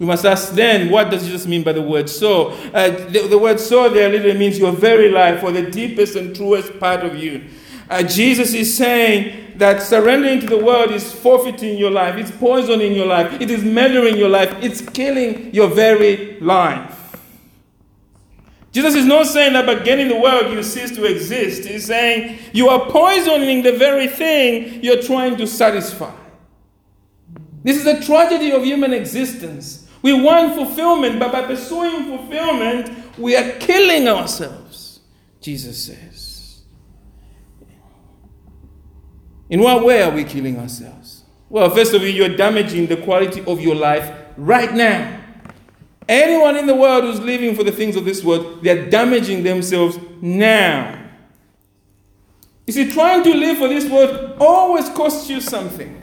We 0.00 0.06
must 0.06 0.24
ask 0.24 0.54
then, 0.54 0.90
what 0.90 1.10
does 1.10 1.26
Jesus 1.26 1.46
mean 1.46 1.62
by 1.62 1.74
the 1.74 1.82
word 1.82 2.08
soul? 2.08 2.52
Uh, 2.72 2.88
the, 2.88 3.26
the, 3.28 3.36
word 3.36 3.60
soul 3.60 3.90
there 3.90 4.08
literally 4.08 4.38
means 4.38 4.58
your 4.58 4.72
very 4.72 5.10
life 5.10 5.42
or 5.42 5.52
the 5.52 5.70
deepest 5.70 6.16
and 6.16 6.34
truest 6.34 6.80
part 6.80 7.04
of 7.04 7.16
you. 7.16 7.44
Uh, 7.90 8.02
Jesus 8.02 8.54
is 8.54 8.74
saying 8.74 9.58
that 9.58 9.82
surrendering 9.82 10.40
to 10.40 10.46
the 10.46 10.56
world 10.56 10.90
is 10.90 11.12
forfeiting 11.12 11.76
your 11.76 11.90
life, 11.90 12.16
it's 12.16 12.30
poisoning 12.30 12.94
your 12.94 13.04
life, 13.04 13.38
it 13.42 13.50
is 13.50 13.62
murdering 13.62 14.16
your 14.16 14.30
life, 14.30 14.50
it's 14.62 14.80
killing 14.80 15.54
your 15.54 15.68
very 15.68 16.40
life. 16.40 16.96
Jesus 18.72 18.94
is 18.94 19.04
not 19.04 19.26
saying 19.26 19.52
that 19.52 19.66
by 19.66 19.74
gaining 19.74 20.08
the 20.08 20.18
world 20.18 20.50
you 20.50 20.62
cease 20.62 20.96
to 20.96 21.04
exist. 21.04 21.68
He's 21.68 21.84
saying 21.84 22.38
you 22.54 22.70
are 22.70 22.90
poisoning 22.90 23.62
the 23.62 23.72
very 23.76 24.06
thing 24.06 24.82
you're 24.82 25.02
trying 25.02 25.36
to 25.36 25.46
satisfy. 25.46 26.14
This 27.62 27.76
is 27.76 27.84
a 27.84 28.02
tragedy 28.02 28.52
of 28.52 28.64
human 28.64 28.94
existence. 28.94 29.88
We 30.02 30.20
want 30.20 30.54
fulfillment, 30.54 31.18
but 31.18 31.32
by 31.32 31.42
pursuing 31.42 32.04
fulfillment, 32.04 33.18
we 33.18 33.36
are 33.36 33.52
killing 33.58 34.08
ourselves, 34.08 35.00
Jesus 35.40 35.84
says. 35.84 36.62
In 39.50 39.60
what 39.60 39.84
way 39.84 40.02
are 40.02 40.10
we 40.10 40.24
killing 40.24 40.58
ourselves? 40.58 41.24
Well, 41.48 41.68
first 41.70 41.92
of 41.92 42.02
all, 42.02 42.08
you're 42.08 42.36
damaging 42.36 42.86
the 42.86 42.96
quality 42.96 43.44
of 43.44 43.60
your 43.60 43.74
life 43.74 44.14
right 44.36 44.72
now. 44.72 45.20
Anyone 46.08 46.56
in 46.56 46.66
the 46.66 46.74
world 46.74 47.04
who's 47.04 47.20
living 47.20 47.54
for 47.54 47.64
the 47.64 47.72
things 47.72 47.96
of 47.96 48.04
this 48.04 48.24
world, 48.24 48.62
they're 48.62 48.88
damaging 48.88 49.42
themselves 49.42 49.98
now. 50.20 50.96
You 52.66 52.72
see, 52.72 52.92
trying 52.92 53.24
to 53.24 53.34
live 53.34 53.58
for 53.58 53.68
this 53.68 53.90
world 53.90 54.36
always 54.40 54.88
costs 54.90 55.28
you 55.28 55.40
something. 55.40 55.96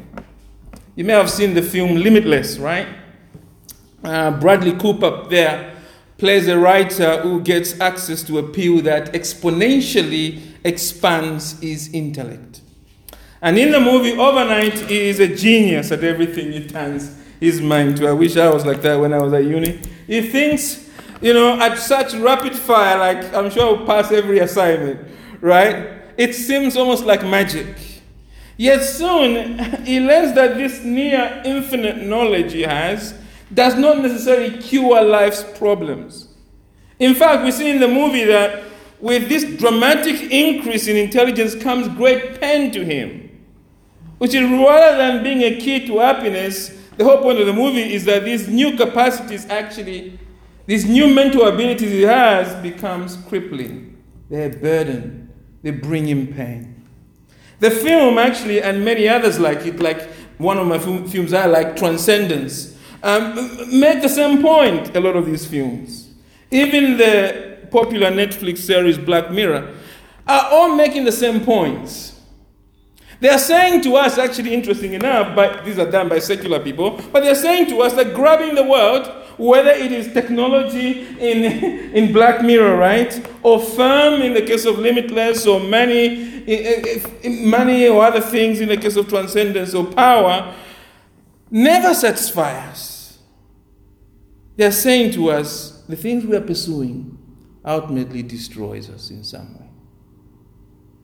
You 0.95 1.05
may 1.05 1.13
have 1.13 1.29
seen 1.29 1.53
the 1.53 1.61
film 1.61 1.95
Limitless, 1.95 2.57
right? 2.57 2.87
Uh, 4.03 4.31
Bradley 4.39 4.77
Cooper 4.77 5.27
there 5.29 5.75
plays 6.17 6.47
a 6.47 6.57
writer 6.57 7.21
who 7.21 7.41
gets 7.41 7.79
access 7.79 8.23
to 8.23 8.39
a 8.39 8.43
pill 8.43 8.81
that 8.81 9.13
exponentially 9.13 10.41
expands 10.63 11.59
his 11.59 11.93
intellect. 11.93 12.61
And 13.41 13.57
in 13.57 13.71
the 13.71 13.79
movie, 13.79 14.17
overnight, 14.17 14.79
he 14.79 15.09
is 15.09 15.19
a 15.19 15.27
genius 15.27 15.91
at 15.91 16.03
everything 16.03 16.51
he 16.51 16.67
turns 16.67 17.15
his 17.39 17.61
mind 17.61 17.97
to. 17.97 18.07
I 18.07 18.13
wish 18.13 18.35
I 18.35 18.49
was 18.49 18.65
like 18.65 18.81
that 18.81 18.95
when 18.99 19.13
I 19.13 19.19
was 19.19 19.31
at 19.33 19.45
uni. 19.45 19.79
He 20.07 20.21
thinks, 20.21 20.89
you 21.21 21.33
know, 21.33 21.59
at 21.59 21.77
such 21.77 22.13
rapid 22.15 22.55
fire, 22.55 22.97
like 22.97 23.33
I'm 23.33 23.51
sure 23.51 23.77
I'll 23.77 23.85
pass 23.85 24.11
every 24.11 24.39
assignment, 24.39 25.07
right? 25.39 26.01
It 26.17 26.33
seems 26.33 26.75
almost 26.75 27.05
like 27.05 27.21
magic. 27.23 27.75
Yet 28.57 28.83
soon, 28.83 29.59
he 29.85 29.99
learns 29.99 30.33
that 30.33 30.57
this 30.57 30.83
near 30.83 31.43
infinite 31.45 31.97
knowledge 31.97 32.53
he 32.53 32.63
has 32.63 33.13
does 33.53 33.75
not 33.75 33.99
necessarily 33.99 34.57
cure 34.57 35.01
life's 35.01 35.43
problems. 35.57 36.27
In 36.99 37.15
fact, 37.15 37.43
we 37.43 37.51
see 37.51 37.69
in 37.69 37.79
the 37.79 37.87
movie 37.87 38.25
that 38.25 38.63
with 38.99 39.29
this 39.29 39.43
dramatic 39.57 40.31
increase 40.31 40.87
in 40.87 40.97
intelligence 40.97 41.55
comes 41.55 41.87
great 41.89 42.41
pain 42.41 42.71
to 42.71 42.83
him, 42.83 43.29
which 44.17 44.33
is 44.33 44.49
rather 44.49 44.97
than 44.97 45.23
being 45.23 45.41
a 45.43 45.59
key 45.59 45.85
to 45.85 45.99
happiness, 45.99 46.75
the 46.97 47.03
whole 47.03 47.21
point 47.21 47.39
of 47.39 47.45
the 47.45 47.53
movie 47.53 47.93
is 47.93 48.05
that 48.05 48.25
these 48.25 48.47
new 48.47 48.75
capacities 48.75 49.45
actually, 49.47 50.19
these 50.65 50.85
new 50.85 51.13
mental 51.13 51.47
abilities 51.47 51.91
he 51.91 52.01
has, 52.01 52.55
becomes 52.63 53.15
crippling. 53.27 54.01
They're 54.29 54.51
a 54.51 54.55
burden. 54.55 55.31
They 55.61 55.71
bring 55.71 56.07
him 56.07 56.33
pain. 56.33 56.85
The 57.59 57.71
film 57.71 58.17
actually, 58.17 58.61
and 58.61 58.83
many 58.83 59.07
others 59.07 59.39
like 59.39 59.65
it, 59.65 59.79
like 59.79 60.09
one 60.37 60.57
of 60.57 60.67
my 60.67 60.79
films 60.79 61.33
I 61.33 61.45
like, 61.45 61.75
Transcendence, 61.75 62.76
um, 63.03 63.79
make 63.79 64.01
the 64.01 64.09
same 64.09 64.41
point, 64.41 64.95
a 64.95 64.99
lot 64.99 65.15
of 65.15 65.25
these 65.25 65.45
films. 65.45 66.09
Even 66.51 66.97
the 66.97 67.67
popular 67.71 68.09
Netflix 68.11 68.59
series 68.59 68.97
Black 68.97 69.31
Mirror 69.31 69.73
are 70.27 70.45
all 70.51 70.75
making 70.75 71.05
the 71.05 71.11
same 71.11 71.43
points. 71.43 72.13
They 73.19 73.29
are 73.29 73.39
saying 73.39 73.81
to 73.83 73.95
us, 73.95 74.17
actually 74.17 74.53
interesting 74.53 74.93
enough, 74.93 75.35
but 75.35 75.65
these 75.65 75.79
are 75.79 75.89
done 75.89 76.07
by 76.07 76.19
secular 76.19 76.59
people, 76.59 77.01
but 77.11 77.21
they're 77.21 77.33
saying 77.33 77.67
to 77.69 77.81
us 77.81 77.93
that 77.93 78.13
grabbing 78.13 78.53
the 78.53 78.63
world, 78.63 79.07
whether 79.37 79.71
it 79.71 79.91
is 79.91 80.13
technology 80.13 81.01
in, 81.19 81.43
in 81.93 82.13
Black 82.13 82.43
Mirror, 82.43 82.77
right, 82.77 83.27
or 83.41 83.59
firm 83.59 84.21
in 84.21 84.33
the 84.33 84.41
case 84.41 84.65
of 84.65 84.77
Limitless, 84.77 85.47
or 85.47 85.59
money, 85.59 86.43
eh, 86.47 86.83
eh, 86.85 86.99
eh, 87.23 87.29
money 87.43 87.87
or 87.87 88.03
other 88.05 88.21
things 88.21 88.61
in 88.61 88.69
the 88.69 88.77
case 88.77 88.95
of 88.95 89.09
transcendence 89.09 89.73
or 89.73 89.85
power, 89.85 90.53
never 91.49 91.93
satisfy 91.93 92.53
us. 92.69 93.19
They're 94.55 94.71
saying 94.71 95.11
to 95.13 95.29
us, 95.29 95.83
the 95.87 95.95
things 95.95 96.25
we 96.25 96.35
are 96.35 96.41
pursuing 96.41 97.17
ultimately 97.63 98.23
destroys 98.23 98.89
us 98.89 99.09
in 99.09 99.23
some 99.23 99.53
way. 99.59 99.69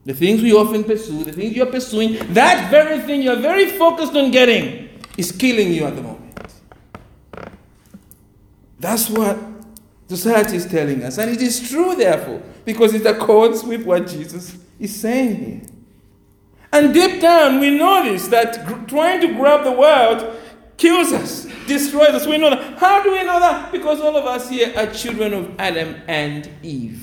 The 0.04 0.14
things 0.14 0.42
we 0.42 0.52
often 0.52 0.84
pursue, 0.84 1.24
the 1.24 1.32
things 1.32 1.56
you're 1.56 1.66
pursuing, 1.66 2.34
that 2.34 2.70
very 2.70 3.00
thing 3.00 3.22
you're 3.22 3.40
very 3.40 3.66
focused 3.66 4.14
on 4.14 4.30
getting 4.30 5.00
is 5.16 5.32
killing 5.32 5.72
you 5.72 5.84
at 5.84 5.96
the 5.96 6.02
moment. 6.02 6.52
That's 8.78 9.08
what 9.08 9.38
society 10.08 10.56
is 10.56 10.66
telling 10.66 11.02
us. 11.02 11.16
And 11.16 11.30
it 11.30 11.40
is 11.40 11.70
true, 11.70 11.96
therefore, 11.96 12.42
because 12.64 12.92
it 12.92 13.06
accords 13.06 13.62
with 13.62 13.84
what 13.84 14.06
Jesus 14.06 14.58
is 14.78 14.94
saying 14.94 15.36
here. 15.36 15.62
And 16.74 16.92
deep 16.92 17.20
down, 17.20 17.60
we 17.60 17.70
notice 17.70 18.26
that 18.28 18.66
gr- 18.66 18.84
trying 18.88 19.20
to 19.20 19.28
grab 19.28 19.62
the 19.62 19.70
world 19.70 20.36
kills 20.76 21.12
us, 21.12 21.44
destroys 21.68 22.08
us. 22.08 22.26
We 22.26 22.36
know 22.36 22.50
that. 22.50 22.78
How 22.78 23.00
do 23.00 23.12
we 23.12 23.22
know 23.22 23.38
that? 23.38 23.70
Because 23.70 24.00
all 24.00 24.16
of 24.16 24.26
us 24.26 24.50
here 24.50 24.72
are 24.76 24.92
children 24.92 25.32
of 25.32 25.54
Adam 25.60 26.02
and 26.08 26.50
Eve. 26.64 27.00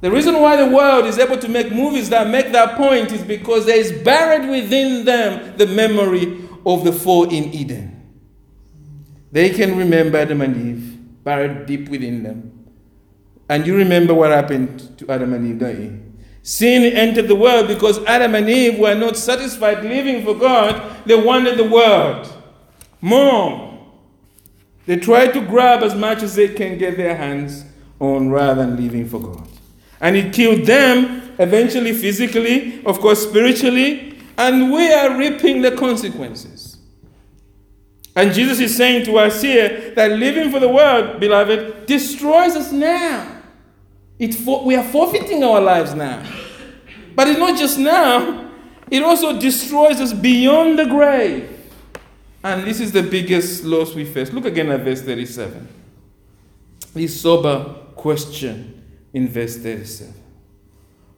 The 0.00 0.12
reason 0.12 0.40
why 0.40 0.54
the 0.54 0.72
world 0.72 1.06
is 1.06 1.18
able 1.18 1.38
to 1.38 1.48
make 1.48 1.72
movies 1.72 2.08
that 2.10 2.28
make 2.28 2.52
that 2.52 2.76
point 2.76 3.10
is 3.10 3.22
because 3.22 3.66
there 3.66 3.78
is 3.78 3.90
buried 3.90 4.48
within 4.48 5.04
them 5.04 5.56
the 5.56 5.66
memory 5.66 6.40
of 6.64 6.84
the 6.84 6.92
fall 6.92 7.24
in 7.24 7.52
Eden. 7.52 8.00
They 9.32 9.50
can 9.50 9.76
remember 9.76 10.18
Adam 10.18 10.40
and 10.40 10.56
Eve, 10.56 11.24
buried 11.24 11.66
deep 11.66 11.88
within 11.88 12.22
them. 12.22 12.68
And 13.48 13.66
you 13.66 13.74
remember 13.76 14.14
what 14.14 14.30
happened 14.30 14.96
to 14.98 15.10
Adam 15.10 15.32
and 15.32 15.48
Eve, 15.48 15.58
don't 15.58 15.80
you? 15.80 16.11
Sin 16.42 16.84
entered 16.96 17.28
the 17.28 17.36
world 17.36 17.68
because 17.68 18.04
Adam 18.04 18.34
and 18.34 18.48
Eve 18.48 18.78
were 18.78 18.94
not 18.94 19.16
satisfied 19.16 19.84
living 19.84 20.24
for 20.24 20.34
God, 20.34 21.06
they 21.06 21.14
wanted 21.14 21.56
the 21.56 21.68
world. 21.68 22.32
More. 23.00 23.78
They 24.86 24.96
tried 24.96 25.32
to 25.34 25.40
grab 25.40 25.82
as 25.82 25.94
much 25.94 26.22
as 26.22 26.34
they 26.34 26.48
can 26.48 26.78
get 26.78 26.96
their 26.96 27.16
hands 27.16 27.64
on 28.00 28.30
rather 28.30 28.66
than 28.66 28.76
living 28.76 29.08
for 29.08 29.20
God. 29.20 29.46
And 30.00 30.16
it 30.16 30.32
killed 30.32 30.66
them, 30.66 31.34
eventually 31.38 31.92
physically, 31.92 32.84
of 32.84 32.98
course, 32.98 33.22
spiritually, 33.22 34.18
and 34.36 34.72
we 34.72 34.92
are 34.92 35.16
reaping 35.16 35.62
the 35.62 35.76
consequences. 35.76 36.78
And 38.16 38.32
Jesus 38.32 38.58
is 38.58 38.76
saying 38.76 39.04
to 39.06 39.16
us 39.18 39.40
here 39.40 39.92
that 39.94 40.10
living 40.12 40.50
for 40.50 40.58
the 40.58 40.68
world, 40.68 41.20
beloved, 41.20 41.86
destroys 41.86 42.56
us 42.56 42.72
now. 42.72 43.31
It 44.22 44.36
for, 44.36 44.64
we 44.64 44.76
are 44.76 44.84
forfeiting 44.84 45.42
our 45.42 45.60
lives 45.60 45.94
now. 45.94 46.24
But 47.16 47.26
it's 47.26 47.40
not 47.40 47.58
just 47.58 47.76
now, 47.76 48.52
it 48.88 49.02
also 49.02 49.36
destroys 49.36 50.00
us 50.00 50.12
beyond 50.12 50.78
the 50.78 50.84
grave. 50.84 51.50
And 52.44 52.64
this 52.64 52.78
is 52.78 52.92
the 52.92 53.02
biggest 53.02 53.64
loss 53.64 53.96
we 53.96 54.04
face. 54.04 54.32
Look 54.32 54.44
again 54.44 54.70
at 54.70 54.82
verse 54.82 55.02
37. 55.02 55.66
This 56.94 57.20
sober 57.20 57.64
question 57.96 58.84
in 59.12 59.26
verse 59.26 59.56
37. 59.56 60.14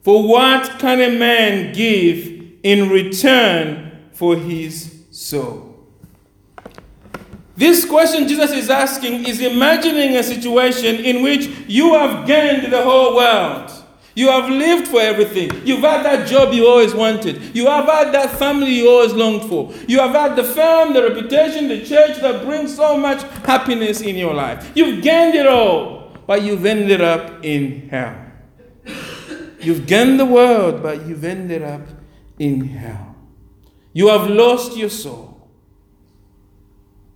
For 0.01 0.27
what 0.27 0.79
can 0.79 0.99
a 0.99 1.15
man 1.15 1.73
give 1.73 2.55
in 2.63 2.89
return 2.89 4.09
for 4.13 4.35
his 4.35 5.03
soul? 5.11 5.74
This 7.57 7.85
question 7.85 8.27
Jesus 8.27 8.51
is 8.51 8.69
asking 8.69 9.25
is 9.25 9.39
imagining 9.39 10.17
a 10.17 10.23
situation 10.23 10.95
in 10.95 11.23
which 11.23 11.47
you 11.67 11.93
have 11.93 12.27
gained 12.27 12.71
the 12.71 12.83
whole 12.83 13.15
world. 13.15 13.71
You 14.13 14.29
have 14.29 14.49
lived 14.49 14.87
for 14.87 15.01
everything. 15.01 15.51
You've 15.65 15.81
had 15.81 16.03
that 16.05 16.27
job 16.27 16.53
you 16.53 16.67
always 16.67 16.93
wanted. 16.93 17.53
You 17.55 17.67
have 17.67 17.85
had 17.85 18.13
that 18.13 18.31
family 18.31 18.71
you 18.71 18.89
always 18.89 19.11
longed 19.13 19.49
for. 19.49 19.73
You 19.87 19.99
have 19.99 20.11
had 20.11 20.37
the 20.37 20.43
fame, 20.43 20.93
the 20.93 21.03
reputation, 21.03 21.67
the 21.67 21.85
church 21.85 22.21
that 22.21 22.45
brings 22.45 22.73
so 22.73 22.97
much 22.97 23.23
happiness 23.45 23.99
in 23.99 24.15
your 24.15 24.33
life. 24.33 24.71
You've 24.73 25.03
gained 25.03 25.35
it 25.35 25.45
all, 25.45 26.17
but 26.25 26.43
you've 26.43 26.65
ended 26.65 27.01
up 27.01 27.43
in 27.43 27.89
hell. 27.89 28.15
You've 29.59 29.85
gained 29.85 30.19
the 30.19 30.25
world, 30.25 30.81
but 30.81 31.05
you've 31.05 31.25
ended 31.25 31.61
up 31.61 31.81
in 32.39 32.65
hell. 32.67 33.15
You 33.91 34.07
have 34.09 34.29
lost 34.29 34.77
your 34.77 34.89
soul. 34.89 35.34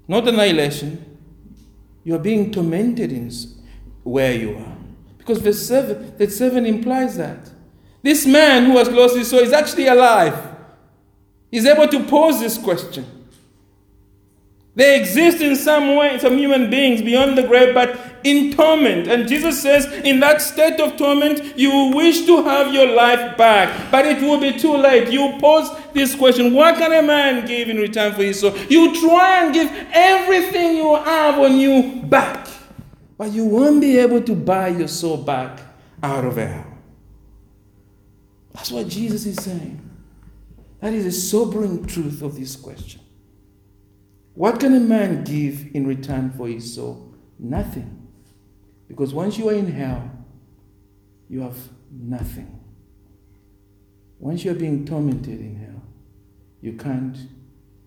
Not 0.10 0.28
annihilation. 0.28 1.06
You 2.04 2.16
are 2.16 2.20
being 2.20 2.52
tormented 2.52 3.12
in 3.12 3.32
where 4.04 4.34
you 4.34 4.58
are. 4.58 4.78
Because 5.20 5.38
verse 5.38 5.62
7, 5.68 6.18
verse 6.18 6.36
7 6.36 6.66
implies 6.66 7.16
that. 7.18 7.52
This 8.02 8.26
man 8.26 8.66
who 8.66 8.78
has 8.80 8.90
lost 8.90 9.16
his 9.16 9.30
soul 9.30 9.42
is 9.42 9.54
actually 9.54 9.86
alive. 9.86 10.56
He's 11.52 11.68
able 11.68 11.88
to 11.88 12.04
pose 12.06 12.40
this 12.40 12.58
question. 12.58 13.06
They 14.80 14.98
exist 14.98 15.42
in 15.42 15.58
some 15.58 15.98
way, 15.98 16.18
some 16.20 16.38
human 16.38 16.70
beings 16.70 17.02
beyond 17.02 17.38
the 17.38 17.44
grave, 17.44 17.74
but 17.74 18.00
in 18.24 18.54
torment. 18.54 19.10
And 19.10 19.28
Jesus 19.28 19.62
says, 19.62 19.86
in 20.06 20.22
that 20.22 20.42
state 20.42 20.80
of 20.80 20.96
torment, 20.96 21.58
you 21.58 21.70
will 21.70 21.94
wish 21.94 22.26
to 22.28 22.42
have 22.44 22.74
your 22.74 22.88
life 22.96 23.36
back, 23.36 23.92
but 23.92 24.06
it 24.06 24.22
will 24.22 24.40
be 24.40 24.58
too 24.58 24.78
late. 24.78 25.12
You 25.12 25.36
pose 25.38 25.70
this 25.92 26.16
question 26.16 26.54
What 26.54 26.78
can 26.78 26.94
a 26.94 27.06
man 27.06 27.46
give 27.46 27.68
in 27.68 27.76
return 27.76 28.14
for 28.14 28.24
his 28.24 28.40
soul? 28.40 28.56
You 28.70 28.98
try 29.02 29.44
and 29.44 29.54
give 29.54 29.70
everything 29.92 30.78
you 30.78 30.96
have 30.96 31.38
on 31.38 31.58
you 31.58 32.02
back. 32.04 32.48
But 33.18 33.34
you 33.34 33.44
won't 33.44 33.82
be 33.82 33.98
able 33.98 34.22
to 34.22 34.34
buy 34.34 34.70
your 34.70 34.88
soul 34.88 35.18
back 35.18 35.60
out 36.02 36.24
of 36.24 36.38
hell. 36.38 36.66
That's 38.54 38.72
what 38.72 38.88
Jesus 38.88 39.26
is 39.26 39.44
saying. 39.44 39.82
That 40.80 40.94
is 40.94 41.06
a 41.06 41.12
sobering 41.12 41.86
truth 41.86 42.22
of 42.22 42.38
this 42.40 42.56
question. 42.56 43.02
What 44.40 44.62
can 44.62 44.74
a 44.74 44.80
man 44.80 45.26
give 45.26 45.76
in 45.76 45.86
return 45.86 46.32
for 46.32 46.48
his 46.48 46.74
soul? 46.74 47.14
Nothing. 47.38 48.08
Because 48.88 49.14
once 49.14 49.38
you 49.38 49.50
are 49.50 49.54
in 49.54 49.70
hell, 49.70 50.10
you 51.28 51.42
have 51.42 51.58
nothing. 51.92 52.58
Once 54.18 54.46
you 54.46 54.52
are 54.52 54.56
being 54.56 54.86
tormented 54.86 55.42
in 55.42 55.58
hell, 55.58 55.82
you 56.62 56.72
can't 56.72 57.18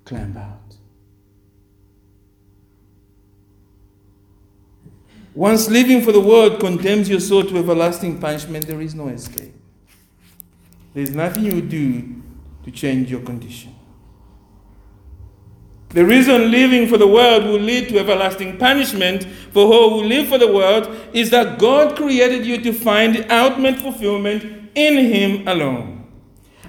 climb 0.05 0.37
out. 0.37 0.77
Once 5.35 5.71
living 5.71 6.03
for 6.03 6.13
the 6.13 6.21
world 6.21 6.61
condemns 6.61 7.09
your 7.09 7.21
soul 7.21 7.45
to 7.45 7.57
everlasting 7.57 8.19
punishment, 8.19 8.67
there 8.67 8.83
is 8.83 8.95
no 8.95 9.09
escape. 9.09 9.55
There 10.93 11.03
is 11.03 11.13
nothing 11.13 11.45
you 11.45 11.63
do 11.63 12.23
to 12.65 12.71
change 12.71 13.11
your 13.11 13.23
condition. 13.23 13.72
The 15.93 16.07
reason 16.07 16.51
living 16.51 16.89
for 16.89 16.97
the 16.97 17.07
world 17.07 17.45
will 17.45 17.61
lead 17.61 17.91
to 17.91 17.99
everlasting 17.99 18.57
punishment 18.57 19.25
for 19.53 19.67
all 19.71 19.91
who 19.91 20.09
live 20.09 20.29
for 20.29 20.39
the 20.39 20.51
world 20.51 20.89
is 21.13 21.29
that 21.31 21.59
God 21.59 21.97
created 21.97 22.47
you 22.47 22.63
to 22.63 22.73
find 22.73 23.31
ultimate 23.31 23.77
fulfillment 23.79 24.71
in 24.75 24.97
Him 24.97 25.47
alone. 25.47 26.11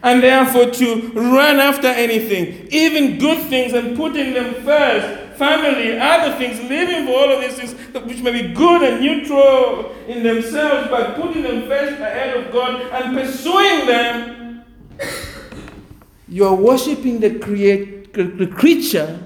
And 0.04 0.22
therefore, 0.22 0.72
to 0.72 1.12
run 1.14 1.62
after 1.62 1.88
anything, 1.88 2.68
even 2.70 3.18
good 3.18 3.48
things, 3.48 3.72
and 3.72 3.96
putting 3.96 4.34
them 4.34 4.56
first 4.66 5.38
family, 5.38 5.98
other 5.98 6.38
things, 6.38 6.60
living 6.70 7.06
for 7.06 7.14
all 7.14 7.32
of 7.32 7.42
these 7.42 7.56
things, 7.56 7.74
which 8.06 8.22
may 8.22 8.42
be 8.42 8.54
good 8.54 8.82
and 8.84 9.00
neutral 9.00 9.96
in 10.08 10.24
themselves, 10.24 10.90
but 10.90 11.16
putting 11.16 11.44
them 11.44 11.68
first 11.68 12.02
ahead 12.02 12.36
of 12.36 12.52
God 12.52 12.82
and 12.82 13.18
pursuing 13.18 13.88
them, 13.88 14.66
you 16.28 16.46
are 16.46 16.56
worshiping 16.56 17.22
the, 17.22 17.40
create, 17.40 18.03
the 18.14 18.48
creature 18.48 19.20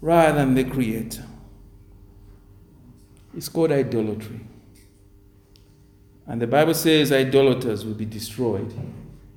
rather 0.00 0.38
than 0.38 0.54
the 0.54 0.64
creator. 0.64 1.24
It's 3.36 3.48
called 3.48 3.72
idolatry. 3.72 4.40
And 6.26 6.40
the 6.40 6.46
Bible 6.46 6.74
says 6.74 7.12
idolaters 7.12 7.84
will 7.84 7.94
be 7.94 8.04
destroyed 8.04 8.72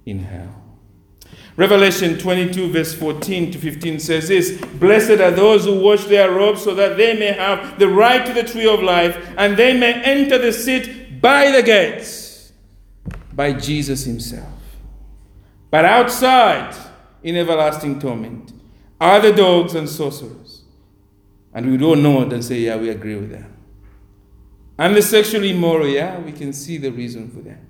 in 0.05 0.19
hell. 0.19 0.61
Revelation 1.57 2.17
22, 2.17 2.71
verse 2.71 2.93
14 2.93 3.51
to 3.51 3.57
15 3.57 3.99
says 3.99 4.27
this 4.27 4.61
Blessed 4.75 5.21
are 5.21 5.31
those 5.31 5.65
who 5.65 5.79
wash 5.79 6.03
their 6.05 6.31
robes 6.31 6.63
so 6.63 6.75
that 6.75 6.97
they 6.97 7.17
may 7.17 7.31
have 7.31 7.79
the 7.79 7.87
right 7.87 8.25
to 8.25 8.33
the 8.33 8.43
tree 8.43 8.67
of 8.67 8.81
life 8.81 9.17
and 9.37 9.55
they 9.55 9.77
may 9.77 9.93
enter 10.03 10.37
the 10.37 10.51
seat 10.51 11.21
by 11.21 11.51
the 11.51 11.63
gates, 11.63 12.51
by 13.33 13.53
Jesus 13.53 14.03
Himself. 14.03 14.49
But 15.71 15.85
outside, 15.85 16.75
in 17.23 17.37
everlasting 17.37 17.99
torment, 17.99 18.51
are 18.99 19.19
the 19.19 19.31
dogs 19.31 19.75
and 19.75 19.89
sorcerers. 19.89 20.63
And 21.53 21.71
we 21.71 21.77
don't 21.77 22.03
know 22.03 22.21
it 22.21 22.33
and 22.33 22.43
say, 22.43 22.59
yeah, 22.59 22.75
we 22.75 22.89
agree 22.89 23.15
with 23.15 23.31
them. 23.31 23.55
And 24.77 24.95
the 24.95 25.01
sexually 25.01 25.51
immoral, 25.51 25.87
yeah, 25.87 26.19
we 26.19 26.31
can 26.31 26.51
see 26.51 26.77
the 26.77 26.91
reason 26.91 27.29
for 27.29 27.39
that. 27.41 27.61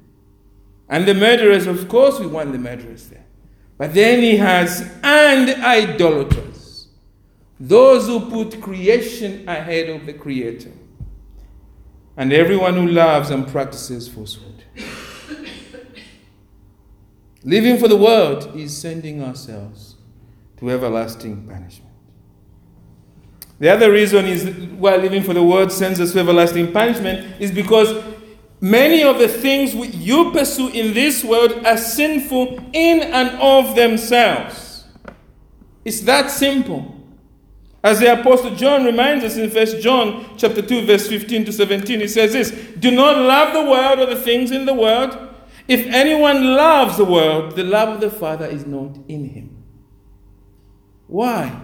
And 0.89 1.07
the 1.07 1.13
murderers, 1.13 1.67
of 1.67 1.87
course, 1.87 2.19
we 2.19 2.27
want 2.27 2.51
the 2.51 2.57
murderers 2.57 3.07
there. 3.07 3.25
But 3.77 3.93
then 3.93 4.21
he 4.21 4.37
has, 4.37 4.89
and 5.03 5.49
idolaters, 5.63 6.87
those 7.59 8.07
who 8.07 8.29
put 8.29 8.61
creation 8.61 9.47
ahead 9.47 9.89
of 9.89 10.05
the 10.05 10.13
Creator, 10.13 10.71
and 12.17 12.31
everyone 12.31 12.75
who 12.75 12.87
loves 12.87 13.29
and 13.29 13.47
practices 13.47 14.07
falsehood. 14.07 14.63
Living 17.43 17.77
for 17.77 17.87
the 17.87 17.97
world 17.97 18.55
is 18.55 18.75
sending 18.75 19.21
ourselves 19.21 19.94
to 20.65 20.71
everlasting 20.73 21.47
punishment. 21.47 21.91
The 23.59 23.69
other 23.69 23.91
reason 23.91 24.25
is 24.25 24.45
why 24.73 24.97
living 24.97 25.23
for 25.23 25.33
the 25.33 25.43
world 25.43 25.71
sends 25.71 25.99
us 25.99 26.11
to 26.13 26.19
everlasting 26.19 26.73
punishment 26.73 27.41
is 27.41 27.51
because 27.51 28.03
Many 28.61 29.03
of 29.03 29.19
the 29.19 29.27
things 29.27 29.75
you 29.75 30.31
pursue 30.31 30.69
in 30.69 30.93
this 30.93 31.23
world 31.23 31.51
are 31.65 31.77
sinful 31.77 32.59
in 32.73 33.01
and 33.01 33.29
of 33.41 33.75
themselves. 33.75 34.85
It's 35.83 36.01
that 36.01 36.31
simple. 36.31 36.95
As 37.83 37.99
the 37.99 38.19
apostle 38.19 38.55
John 38.55 38.83
reminds 38.83 39.23
us 39.23 39.37
in 39.37 39.51
1 39.51 39.81
John 39.81 40.35
chapter 40.37 40.63
2 40.63 40.87
verse 40.87 41.07
15 41.07 41.45
to 41.45 41.53
17 41.53 41.99
he 41.99 42.07
says 42.07 42.33
this, 42.33 42.49
do 42.79 42.89
not 42.89 43.17
love 43.17 43.53
the 43.53 43.69
world 43.69 43.99
or 43.99 44.07
the 44.07 44.19
things 44.19 44.49
in 44.49 44.65
the 44.65 44.73
world. 44.73 45.15
If 45.67 45.85
anyone 45.85 46.55
loves 46.55 46.97
the 46.97 47.05
world, 47.05 47.55
the 47.55 47.63
love 47.63 47.89
of 47.89 48.01
the 48.01 48.09
Father 48.09 48.47
is 48.47 48.65
not 48.65 48.97
in 49.07 49.29
him. 49.29 49.54
Why? 51.07 51.61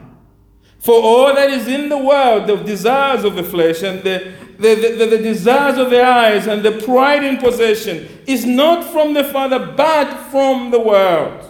For 0.79 0.95
all 0.95 1.35
that 1.35 1.49
is 1.49 1.67
in 1.67 1.89
the 1.89 1.97
world, 1.97 2.47
the 2.47 2.55
desires 2.55 3.23
of 3.23 3.35
the 3.35 3.43
flesh 3.43 3.83
and 3.83 4.03
the 4.03 4.33
the, 4.61 4.75
the, 4.75 5.05
the, 5.07 5.17
desires 5.17 5.79
of 5.79 5.89
the 5.89 6.03
eyes 6.03 6.45
and 6.45 6.61
the 6.61 6.83
pride 6.85 7.23
in 7.23 7.37
possession 7.37 8.07
is 8.27 8.45
not 8.45 8.83
from 8.91 9.15
the 9.15 9.23
Father, 9.23 9.73
but 9.75 10.29
from 10.29 10.69
the 10.69 10.79
world. 10.79 11.43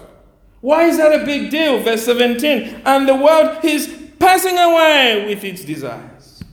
Why 0.61 0.83
is 0.85 0.95
that 0.95 1.21
a 1.21 1.25
big 1.25 1.51
deal? 1.51 1.79
Verse 1.83 2.05
17. 2.05 2.83
And 2.85 3.09
the 3.09 3.15
world 3.15 3.65
is 3.65 4.11
passing 4.17 4.57
away 4.57 5.25
with 5.27 5.43
its 5.43 5.65
desires. 5.65 6.43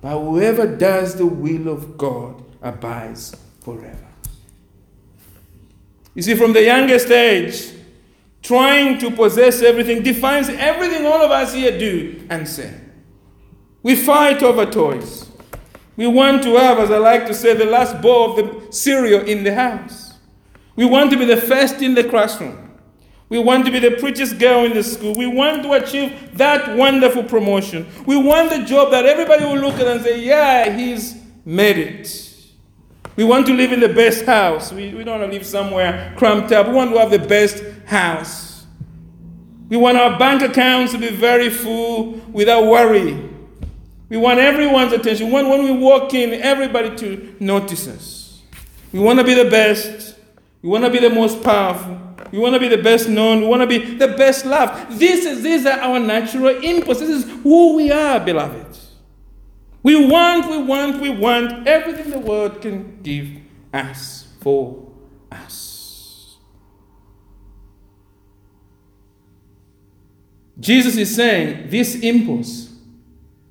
But 0.00 0.20
whoever 0.20 0.76
does 0.76 1.16
the 1.16 1.26
will 1.26 1.68
of 1.68 1.98
God 1.98 2.44
abides 2.62 3.34
forever. 3.62 4.06
You 6.14 6.22
see, 6.22 6.34
from 6.36 6.52
the 6.52 6.62
youngest 6.62 7.10
age, 7.10 7.72
trying 8.44 8.98
to 8.98 9.10
possess 9.10 9.62
everything 9.62 10.02
defines 10.02 10.48
everything 10.50 11.06
all 11.06 11.22
of 11.22 11.30
us 11.30 11.54
here 11.54 11.76
do 11.76 12.24
and 12.30 12.46
say. 12.46 12.78
We 13.82 13.96
fight 13.96 14.42
over 14.42 14.66
toys. 14.66 15.30
We 15.96 16.06
want 16.06 16.42
to 16.42 16.56
have, 16.56 16.78
as 16.78 16.90
I 16.90 16.98
like 16.98 17.26
to 17.26 17.34
say, 17.34 17.54
the 17.54 17.64
last 17.64 18.00
bowl 18.02 18.38
of 18.38 18.66
the 18.66 18.72
cereal 18.72 19.22
in 19.22 19.44
the 19.44 19.54
house. 19.54 20.14
We 20.76 20.84
want 20.84 21.10
to 21.12 21.16
be 21.16 21.24
the 21.24 21.36
first 21.36 21.80
in 21.80 21.94
the 21.94 22.04
classroom. 22.04 22.60
We 23.30 23.38
want 23.38 23.64
to 23.64 23.72
be 23.72 23.78
the 23.78 23.92
prettiest 23.92 24.38
girl 24.38 24.64
in 24.64 24.74
the 24.74 24.82
school. 24.82 25.14
We 25.14 25.26
want 25.26 25.62
to 25.62 25.72
achieve 25.72 26.36
that 26.36 26.76
wonderful 26.76 27.24
promotion. 27.24 27.86
We 28.06 28.16
want 28.16 28.50
the 28.50 28.64
job 28.64 28.90
that 28.90 29.06
everybody 29.06 29.44
will 29.44 29.58
look 29.58 29.76
at 29.76 29.86
and 29.86 30.02
say, 30.02 30.22
yeah, 30.22 30.70
he's 30.76 31.16
made 31.44 31.78
it. 31.78 32.23
We 33.16 33.24
want 33.24 33.46
to 33.46 33.54
live 33.54 33.72
in 33.72 33.80
the 33.80 33.88
best 33.88 34.24
house. 34.24 34.72
We, 34.72 34.92
we 34.94 35.04
don't 35.04 35.20
want 35.20 35.30
to 35.30 35.38
live 35.38 35.46
somewhere 35.46 36.14
cramped 36.16 36.52
up. 36.52 36.66
We 36.66 36.74
want 36.74 36.90
to 36.92 36.98
have 36.98 37.10
the 37.10 37.18
best 37.18 37.62
house. 37.86 38.66
We 39.68 39.76
want 39.76 39.96
our 39.96 40.18
bank 40.18 40.42
accounts 40.42 40.92
to 40.92 40.98
be 40.98 41.10
very 41.10 41.48
full 41.48 42.12
without 42.32 42.66
worry. 42.66 43.30
We 44.08 44.16
want 44.16 44.38
everyone's 44.38 44.92
attention. 44.92 45.28
We 45.28 45.32
want 45.32 45.48
when 45.48 45.64
we 45.64 45.72
walk 45.72 46.12
in, 46.14 46.34
everybody 46.34 46.94
to 46.96 47.36
notice 47.40 47.88
us. 47.88 48.42
We 48.92 49.00
want 49.00 49.18
to 49.18 49.24
be 49.24 49.34
the 49.34 49.50
best. 49.50 50.16
We 50.62 50.68
want 50.68 50.84
to 50.84 50.90
be 50.90 50.98
the 50.98 51.10
most 51.10 51.42
powerful. 51.42 52.00
We 52.30 52.38
want 52.38 52.54
to 52.54 52.60
be 52.60 52.68
the 52.68 52.82
best 52.82 53.08
known. 53.08 53.42
We 53.42 53.46
want 53.46 53.62
to 53.62 53.66
be 53.66 53.96
the 53.96 54.08
best 54.08 54.44
loved. 54.44 54.98
This 54.98 55.24
is, 55.24 55.42
these 55.42 55.66
are 55.66 55.78
our 55.78 55.98
natural 55.98 56.56
impulses. 56.62 57.08
This 57.08 57.24
is 57.24 57.42
who 57.42 57.76
we 57.76 57.90
are, 57.90 58.20
beloved. 58.20 58.78
We 59.84 60.06
want, 60.06 60.48
we 60.48 60.62
want, 60.62 61.00
we 61.02 61.10
want 61.10 61.68
everything 61.68 62.10
the 62.10 62.18
world 62.18 62.62
can 62.62 63.02
give 63.02 63.28
us 63.70 64.26
for 64.40 64.90
us. 65.30 66.36
Jesus 70.58 70.96
is 70.96 71.14
saying 71.14 71.68
this 71.68 71.96
impulse 71.96 72.72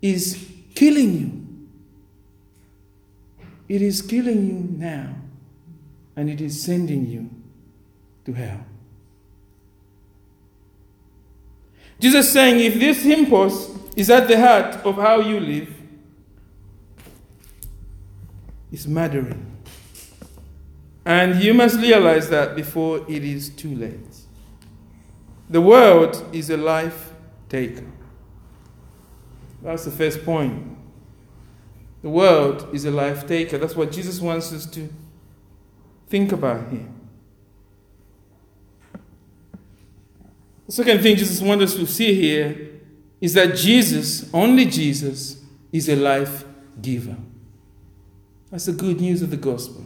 is 0.02 0.50
killing 0.74 1.19
you. 1.19 1.39
It 3.69 3.84
is 3.84 4.02
killing 4.02 4.48
you 4.48 4.78
now, 4.80 5.15
and 6.15 6.32
it 6.32 6.41
is 6.41 6.60
sending 6.60 7.08
you 7.08 7.30
to 8.26 8.34
hell. 8.34 8.65
Jesus 12.00 12.26
is 12.26 12.34
saying 12.34 12.60
if 12.60 12.80
this 12.80 13.06
impulse 13.06 13.69
is 13.96 14.10
at 14.10 14.28
the 14.28 14.39
heart 14.39 14.84
of 14.84 14.96
how 14.96 15.19
you 15.19 15.39
live, 15.39 15.83
it's 18.74 18.88
murdering. 18.88 19.56
And 21.06 21.42
you 21.44 21.54
must 21.54 21.80
realize 21.80 22.30
that 22.30 22.56
before 22.56 23.06
it 23.08 23.24
is 23.24 23.50
too 23.50 23.76
late. 23.76 24.00
The 25.50 25.62
world 25.62 26.26
is 26.34 26.50
a 26.50 26.58
life 26.58 27.14
taker. 27.48 27.86
That's 29.62 29.86
the 29.86 29.92
first 29.92 30.26
point. 30.26 30.76
The 32.02 32.10
world 32.10 32.68
is 32.74 32.86
a 32.86 32.92
life 32.92 33.28
taker. 33.28 33.60
That's 33.60 33.76
what 33.76 33.92
Jesus 33.92 34.20
wants 34.20 34.52
us 34.52 34.66
to 34.72 34.90
think 36.08 36.32
about 36.32 36.70
here. 36.72 36.88
The 40.66 40.72
second 40.72 41.02
thing 41.02 41.16
Jesus 41.16 41.42
wants 41.42 41.66
us 41.66 41.76
to 41.76 41.86
see 41.86 42.16
here 42.16 42.82
is 43.22 43.34
that 43.36 43.56
Jesus, 43.56 44.34
only 44.34 44.66
Jesus, 44.66 45.44
is 45.72 45.88
a 45.90 45.96
life 45.96 46.44
giver. 46.82 47.18
That's 48.54 48.66
the 48.66 48.72
good 48.72 49.02
news 49.02 49.24
of 49.24 49.32
the 49.32 49.38
gospel. 49.38 49.84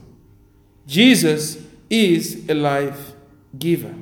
Jesus 0.85 1.57
is 1.89 2.49
a 2.49 2.53
life 2.53 3.13
giver. 3.57 3.95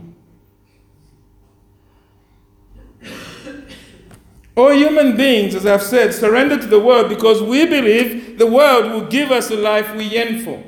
All 4.56 4.74
human 4.74 5.16
beings, 5.16 5.54
as 5.54 5.68
I've 5.68 5.84
said, 5.84 6.16
surrender 6.16 6.58
to 6.58 6.66
the 6.66 6.80
world 6.80 7.10
because 7.10 7.44
we 7.44 7.68
believe 7.68 8.40
the 8.40 8.48
world 8.48 8.92
will 8.92 9.06
give 9.06 9.30
us 9.30 9.50
the 9.50 9.56
life 9.56 9.94
we 9.94 10.06
yearn 10.06 10.44
for. 10.44 10.64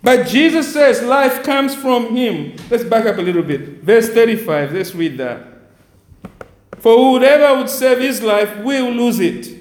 But 0.00 0.28
Jesus 0.28 0.72
says 0.72 1.02
life 1.02 1.42
comes 1.42 1.74
from 1.74 2.14
Him. 2.14 2.54
Let's 2.70 2.84
back 2.84 3.04
up 3.04 3.18
a 3.18 3.22
little 3.22 3.42
bit. 3.42 3.82
Verse 3.82 4.10
35, 4.10 4.74
let's 4.74 4.94
read 4.94 5.18
that. 5.18 5.44
For 6.78 6.96
whoever 6.96 7.58
would 7.58 7.68
save 7.68 7.98
his 7.98 8.22
life 8.22 8.58
will 8.58 8.92
lose 8.92 9.18
it. 9.18 9.59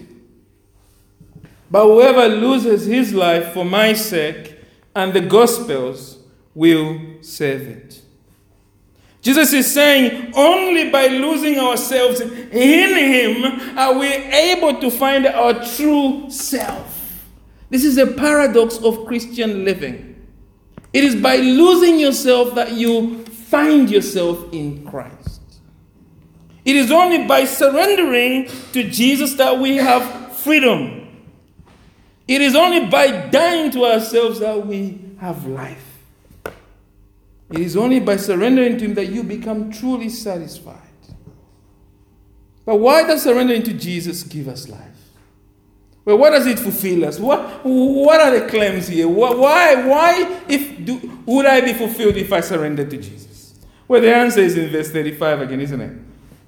But 1.72 1.86
whoever 1.86 2.28
loses 2.28 2.86
his 2.86 3.14
life 3.14 3.54
for 3.54 3.64
my 3.64 3.94
sake 3.94 4.58
and 4.96 5.14
the 5.14 5.22
gospel's 5.22 6.18
will 6.56 7.00
save 7.22 7.62
it. 7.62 8.02
Jesus 9.22 9.52
is 9.52 9.72
saying 9.72 10.32
only 10.36 10.90
by 10.90 11.08
losing 11.08 11.60
ourselves 11.60 12.22
in 12.22 12.32
Him 12.52 13.78
are 13.78 13.98
we 13.98 14.08
able 14.08 14.80
to 14.80 14.90
find 14.90 15.26
our 15.28 15.54
true 15.76 16.30
self. 16.30 17.26
This 17.70 17.84
is 17.84 17.98
a 17.98 18.08
paradox 18.08 18.78
of 18.78 19.06
Christian 19.06 19.66
living. 19.66 20.26
It 20.94 21.04
is 21.04 21.16
by 21.16 21.36
losing 21.36 22.00
yourself 22.00 22.56
that 22.56 22.72
you 22.72 23.26
find 23.26 23.90
yourself 23.92 24.52
in 24.54 24.86
Christ. 24.86 25.42
It 26.66 26.76
is 26.76 26.92
only 26.92 27.28
by 27.28 27.46
surrendering 27.46 28.50
to 28.74 28.90
Jesus 28.90 29.34
that 29.36 29.60
we 29.60 29.76
have 29.76 30.36
freedom. 30.38 30.99
It 32.30 32.42
is 32.42 32.56
only 32.56 32.86
by 32.86 33.10
dying 33.10 33.72
to 33.72 33.86
ourselves 33.86 34.40
that 34.40 34.68
we 34.68 35.00
have 35.18 35.48
life. 35.48 35.84
It 36.46 37.58
is 37.58 37.76
only 37.76 38.00
by 38.00 38.18
surrendering 38.18 38.78
to 38.78 38.86
Him 38.86 38.94
that 38.94 39.08
you 39.08 39.24
become 39.24 39.72
truly 39.72 40.10
satisfied. 40.10 40.78
But 42.68 42.76
why 42.76 43.02
does 43.08 43.24
surrendering 43.24 43.64
to 43.64 43.74
Jesus 43.74 44.22
give 44.22 44.48
us 44.48 44.70
life? 44.70 44.86
Well, 46.06 46.20
what 46.20 46.30
does 46.30 46.46
it 46.46 46.60
fulfill 46.60 47.06
us? 47.06 47.20
What, 47.20 47.66
what 47.66 48.22
are 48.22 48.40
the 48.40 48.48
claims 48.48 48.88
here? 48.88 49.08
Why, 49.08 49.74
why 49.84 50.42
if 50.48 50.86
do, 50.86 51.22
would 51.26 51.48
I 51.48 51.62
be 51.62 51.74
fulfilled 51.74 52.16
if 52.16 52.32
I 52.32 52.42
surrender 52.42 52.86
to 52.86 52.98
Jesus? 52.98 53.56
Well, 53.88 54.02
the 54.02 54.14
answer 54.14 54.42
is 54.42 54.56
in 54.56 54.70
verse 54.70 54.92
35 54.92 55.42
again, 55.42 55.62
isn't 55.62 55.82
it? 55.82 55.98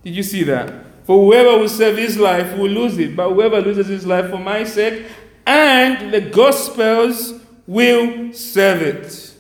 Did 0.04 0.15
you 0.15 0.22
see 0.22 0.44
that? 0.44 0.72
For 1.08 1.17
whoever 1.26 1.58
will 1.58 1.70
save 1.70 1.98
his 1.98 2.20
life 2.20 2.56
will 2.56 2.70
lose 2.70 3.00
it, 3.00 3.15
but 3.15 3.32
whoever 3.32 3.60
loses 3.60 3.88
his 3.88 4.06
life 4.06 4.30
for 4.30 4.38
my 4.38 4.63
sake 4.63 5.08
and 5.51 6.13
the 6.13 6.21
gospels 6.21 7.33
will 7.67 8.31
serve 8.31 8.81
it. 8.81 9.35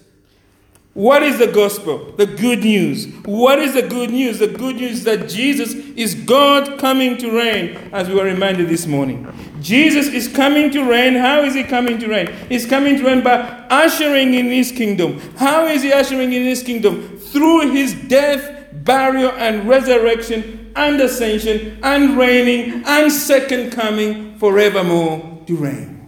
What 0.93 1.23
is 1.23 1.39
the 1.39 1.47
gospel? 1.47 2.11
The 2.17 2.25
good 2.25 2.59
news. 2.59 3.07
What 3.23 3.59
is 3.59 3.75
the 3.75 3.81
good 3.81 4.09
news? 4.09 4.39
The 4.39 4.47
good 4.47 4.75
news 4.75 5.05
that 5.05 5.29
Jesus 5.29 5.73
is 5.73 6.13
God 6.15 6.79
coming 6.79 7.15
to 7.19 7.31
reign, 7.31 7.77
as 7.93 8.09
we 8.09 8.15
were 8.15 8.25
reminded 8.25 8.67
this 8.67 8.85
morning. 8.85 9.25
Jesus 9.61 10.07
is 10.07 10.27
coming 10.27 10.69
to 10.71 10.83
reign. 10.83 11.15
How 11.15 11.43
is 11.43 11.53
he 11.53 11.63
coming 11.63 11.97
to 11.99 12.07
reign? 12.09 12.27
He's 12.49 12.65
coming 12.65 12.97
to 12.97 13.05
reign 13.05 13.23
by 13.23 13.37
ushering 13.69 14.33
in 14.33 14.47
his 14.47 14.73
kingdom. 14.73 15.21
How 15.37 15.65
is 15.67 15.81
he 15.81 15.93
ushering 15.93 16.33
in 16.33 16.43
his 16.43 16.61
kingdom? 16.61 17.19
Through 17.19 17.71
his 17.71 17.93
death, 18.09 18.67
burial, 18.83 19.31
and 19.37 19.65
resurrection, 19.65 20.73
and 20.75 20.99
ascension, 20.99 21.79
and 21.81 22.17
reigning, 22.17 22.83
and 22.85 23.09
second 23.09 23.71
coming 23.71 24.37
forevermore 24.39 25.41
to 25.47 25.55
reign. 25.55 26.00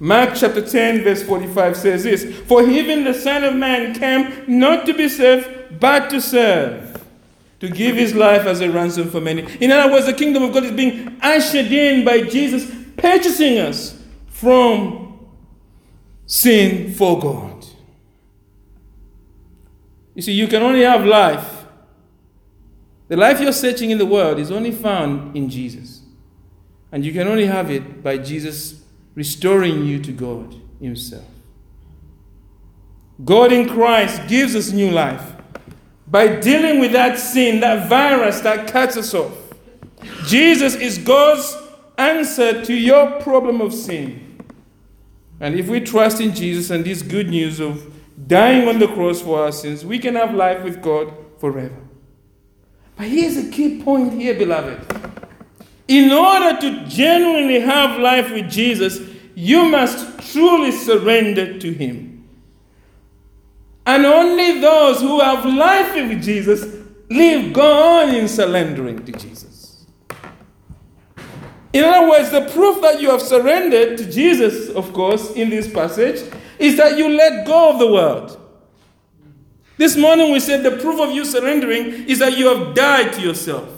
Mark 0.00 0.30
chapter 0.36 0.64
10, 0.64 1.02
verse 1.02 1.22
45 1.24 1.76
says 1.76 2.04
this 2.04 2.24
For 2.46 2.62
even 2.62 3.04
the 3.04 3.14
Son 3.14 3.42
of 3.42 3.56
Man 3.56 3.94
came 3.94 4.44
not 4.46 4.86
to 4.86 4.94
be 4.94 5.08
served, 5.08 5.80
but 5.80 6.08
to 6.10 6.20
serve, 6.20 7.04
to 7.60 7.68
give 7.68 7.96
his 7.96 8.14
life 8.14 8.42
as 8.42 8.60
a 8.60 8.70
ransom 8.70 9.10
for 9.10 9.20
many. 9.20 9.42
In 9.60 9.72
other 9.72 9.92
words, 9.92 10.06
the 10.06 10.12
kingdom 10.12 10.44
of 10.44 10.52
God 10.52 10.64
is 10.64 10.72
being 10.72 11.16
ushered 11.20 11.72
in 11.72 12.04
by 12.04 12.22
Jesus, 12.22 12.72
purchasing 12.96 13.58
us 13.58 14.00
from 14.28 15.28
sin 16.26 16.94
for 16.94 17.18
God. 17.18 17.66
You 20.14 20.22
see, 20.22 20.32
you 20.32 20.46
can 20.46 20.62
only 20.62 20.82
have 20.82 21.04
life. 21.04 21.64
The 23.08 23.16
life 23.16 23.40
you're 23.40 23.52
searching 23.52 23.90
in 23.90 23.98
the 23.98 24.06
world 24.06 24.38
is 24.38 24.50
only 24.52 24.70
found 24.70 25.36
in 25.36 25.48
Jesus. 25.48 26.02
And 26.92 27.04
you 27.04 27.12
can 27.12 27.26
only 27.26 27.46
have 27.46 27.70
it 27.70 28.02
by 28.02 28.18
Jesus 28.18 28.77
restoring 29.18 29.84
you 29.84 29.98
to 29.98 30.12
God 30.12 30.54
Himself. 30.80 31.26
God 33.24 33.50
in 33.50 33.68
Christ 33.68 34.28
gives 34.28 34.54
us 34.54 34.70
new 34.70 34.92
life 34.92 35.32
by 36.06 36.36
dealing 36.36 36.78
with 36.78 36.92
that 36.92 37.18
sin, 37.18 37.58
that 37.58 37.88
virus 37.88 38.40
that 38.42 38.70
cuts 38.70 38.96
us 38.96 39.12
off. 39.14 39.36
Jesus 40.26 40.76
is 40.76 40.98
God's 40.98 41.52
answer 41.98 42.64
to 42.64 42.72
your 42.72 43.20
problem 43.20 43.60
of 43.60 43.74
sin. 43.74 44.38
And 45.40 45.58
if 45.58 45.66
we 45.66 45.80
trust 45.80 46.20
in 46.20 46.32
Jesus 46.32 46.70
and 46.70 46.84
this 46.84 47.02
good 47.02 47.28
news 47.28 47.58
of 47.58 47.92
dying 48.28 48.68
on 48.68 48.78
the 48.78 48.86
cross 48.86 49.20
for 49.20 49.42
our 49.42 49.50
sins, 49.50 49.84
we 49.84 49.98
can 49.98 50.14
have 50.14 50.32
life 50.32 50.62
with 50.62 50.80
God 50.80 51.12
forever. 51.38 51.82
But 52.96 53.08
here's 53.08 53.36
a 53.36 53.50
key 53.50 53.82
point 53.82 54.12
here, 54.12 54.34
beloved. 54.34 55.17
In 55.88 56.12
order 56.12 56.60
to 56.60 56.86
genuinely 56.86 57.60
have 57.60 57.98
life 57.98 58.30
with 58.30 58.50
Jesus, 58.50 59.00
you 59.34 59.64
must 59.64 60.32
truly 60.32 60.70
surrender 60.70 61.58
to 61.58 61.72
Him. 61.72 62.28
And 63.86 64.04
only 64.04 64.60
those 64.60 65.00
who 65.00 65.20
have 65.20 65.46
life 65.46 65.94
with 65.94 66.22
Jesus 66.22 66.62
live 67.08 67.54
go 67.54 68.00
on 68.00 68.14
in 68.14 68.28
surrendering 68.28 69.02
to 69.06 69.12
Jesus. 69.12 69.86
In 71.72 71.84
other 71.84 72.08
words, 72.08 72.30
the 72.30 72.50
proof 72.50 72.82
that 72.82 73.00
you 73.00 73.10
have 73.10 73.22
surrendered 73.22 73.96
to 73.98 74.10
Jesus, 74.10 74.68
of 74.70 74.92
course, 74.92 75.30
in 75.32 75.48
this 75.48 75.72
passage, 75.72 76.20
is 76.58 76.76
that 76.76 76.98
you 76.98 77.08
let 77.08 77.46
go 77.46 77.72
of 77.72 77.78
the 77.78 77.90
world. 77.90 78.38
This 79.78 79.96
morning 79.96 80.32
we 80.32 80.40
said 80.40 80.64
the 80.64 80.82
proof 80.82 81.00
of 81.00 81.12
you 81.12 81.24
surrendering 81.24 82.08
is 82.08 82.18
that 82.18 82.36
you 82.36 82.48
have 82.52 82.74
died 82.74 83.12
to 83.14 83.20
yourself. 83.22 83.77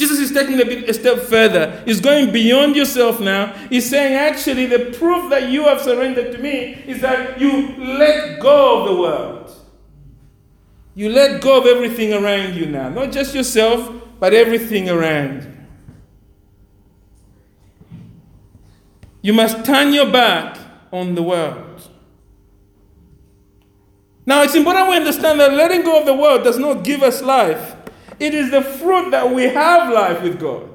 Jesus 0.00 0.18
is 0.18 0.32
taking 0.32 0.58
a, 0.58 0.64
bit, 0.64 0.88
a 0.88 0.94
step 0.94 1.18
further. 1.18 1.82
He's 1.84 2.00
going 2.00 2.32
beyond 2.32 2.74
yourself 2.74 3.20
now. 3.20 3.52
He's 3.68 3.86
saying, 3.86 4.14
actually, 4.14 4.64
the 4.64 4.96
proof 4.98 5.28
that 5.28 5.50
you 5.50 5.64
have 5.64 5.82
surrendered 5.82 6.32
to 6.32 6.38
me 6.38 6.82
is 6.86 7.02
that 7.02 7.38
you 7.38 7.76
let 7.76 8.40
go 8.40 8.80
of 8.80 8.88
the 8.88 8.96
world. 8.98 9.54
You 10.94 11.10
let 11.10 11.42
go 11.42 11.60
of 11.60 11.66
everything 11.66 12.14
around 12.14 12.54
you 12.54 12.64
now. 12.64 12.88
Not 12.88 13.12
just 13.12 13.34
yourself, 13.34 13.92
but 14.18 14.32
everything 14.32 14.88
around 14.88 15.42
you. 15.42 15.52
You 19.20 19.34
must 19.34 19.66
turn 19.66 19.92
your 19.92 20.10
back 20.10 20.56
on 20.90 21.14
the 21.14 21.22
world. 21.22 21.90
Now, 24.24 24.44
it's 24.44 24.54
important 24.54 24.88
we 24.88 24.96
understand 24.96 25.40
that 25.40 25.52
letting 25.52 25.82
go 25.82 26.00
of 26.00 26.06
the 26.06 26.14
world 26.14 26.42
does 26.42 26.58
not 26.58 26.84
give 26.84 27.02
us 27.02 27.20
life. 27.20 27.76
It 28.20 28.34
is 28.34 28.50
the 28.50 28.62
fruit 28.62 29.10
that 29.10 29.34
we 29.34 29.44
have 29.44 29.92
life 29.92 30.22
with 30.22 30.38
God. 30.38 30.68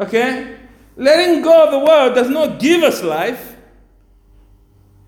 Okay? 0.00 0.56
Letting 0.96 1.42
go 1.42 1.64
of 1.64 1.70
the 1.70 1.78
world 1.78 2.14
does 2.14 2.28
not 2.28 2.58
give 2.58 2.82
us 2.82 3.02
life. 3.02 3.56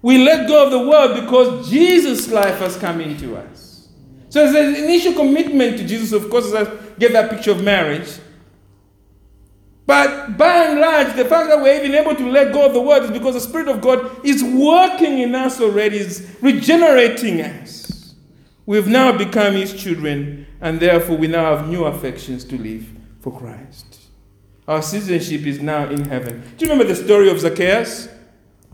We 0.02 0.18
let 0.24 0.48
go 0.48 0.64
of 0.64 0.70
the 0.70 0.88
world 0.88 1.20
because 1.20 1.68
Jesus' 1.68 2.28
life 2.30 2.58
has 2.58 2.76
come 2.76 3.00
into 3.00 3.36
us. 3.36 3.88
So 4.30 4.50
there's 4.50 4.78
an 4.78 4.84
initial 4.84 5.12
commitment 5.12 5.76
to 5.78 5.86
Jesus, 5.86 6.12
of 6.12 6.30
course, 6.30 6.46
as 6.46 6.54
I 6.54 6.64
that 7.08 7.30
picture 7.30 7.50
of 7.50 7.62
marriage. 7.62 8.08
But 9.86 10.36
by 10.38 10.66
and 10.66 10.80
large, 10.80 11.16
the 11.16 11.24
fact 11.24 11.48
that 11.48 11.60
we're 11.60 11.82
even 11.82 11.96
able 11.96 12.14
to 12.14 12.30
let 12.30 12.52
go 12.52 12.64
of 12.64 12.72
the 12.72 12.80
world 12.80 13.04
is 13.04 13.10
because 13.10 13.34
the 13.34 13.40
Spirit 13.40 13.66
of 13.66 13.80
God 13.80 14.24
is 14.24 14.44
working 14.44 15.18
in 15.18 15.34
us 15.34 15.60
already, 15.60 15.98
is 15.98 16.36
regenerating 16.40 17.40
us. 17.40 18.14
We've 18.66 18.86
now 18.86 19.16
become 19.16 19.54
His 19.54 19.74
children, 19.74 20.46
and 20.60 20.80
therefore 20.80 21.16
we 21.16 21.26
now 21.26 21.56
have 21.56 21.68
new 21.68 21.84
affections 21.84 22.44
to 22.44 22.58
live 22.58 22.86
for 23.20 23.36
Christ. 23.36 24.00
Our 24.68 24.82
citizenship 24.82 25.46
is 25.46 25.60
now 25.60 25.88
in 25.88 26.04
heaven. 26.04 26.42
Do 26.56 26.64
you 26.64 26.70
remember 26.70 26.92
the 26.92 27.02
story 27.02 27.30
of 27.30 27.40
Zacchaeus? 27.40 28.08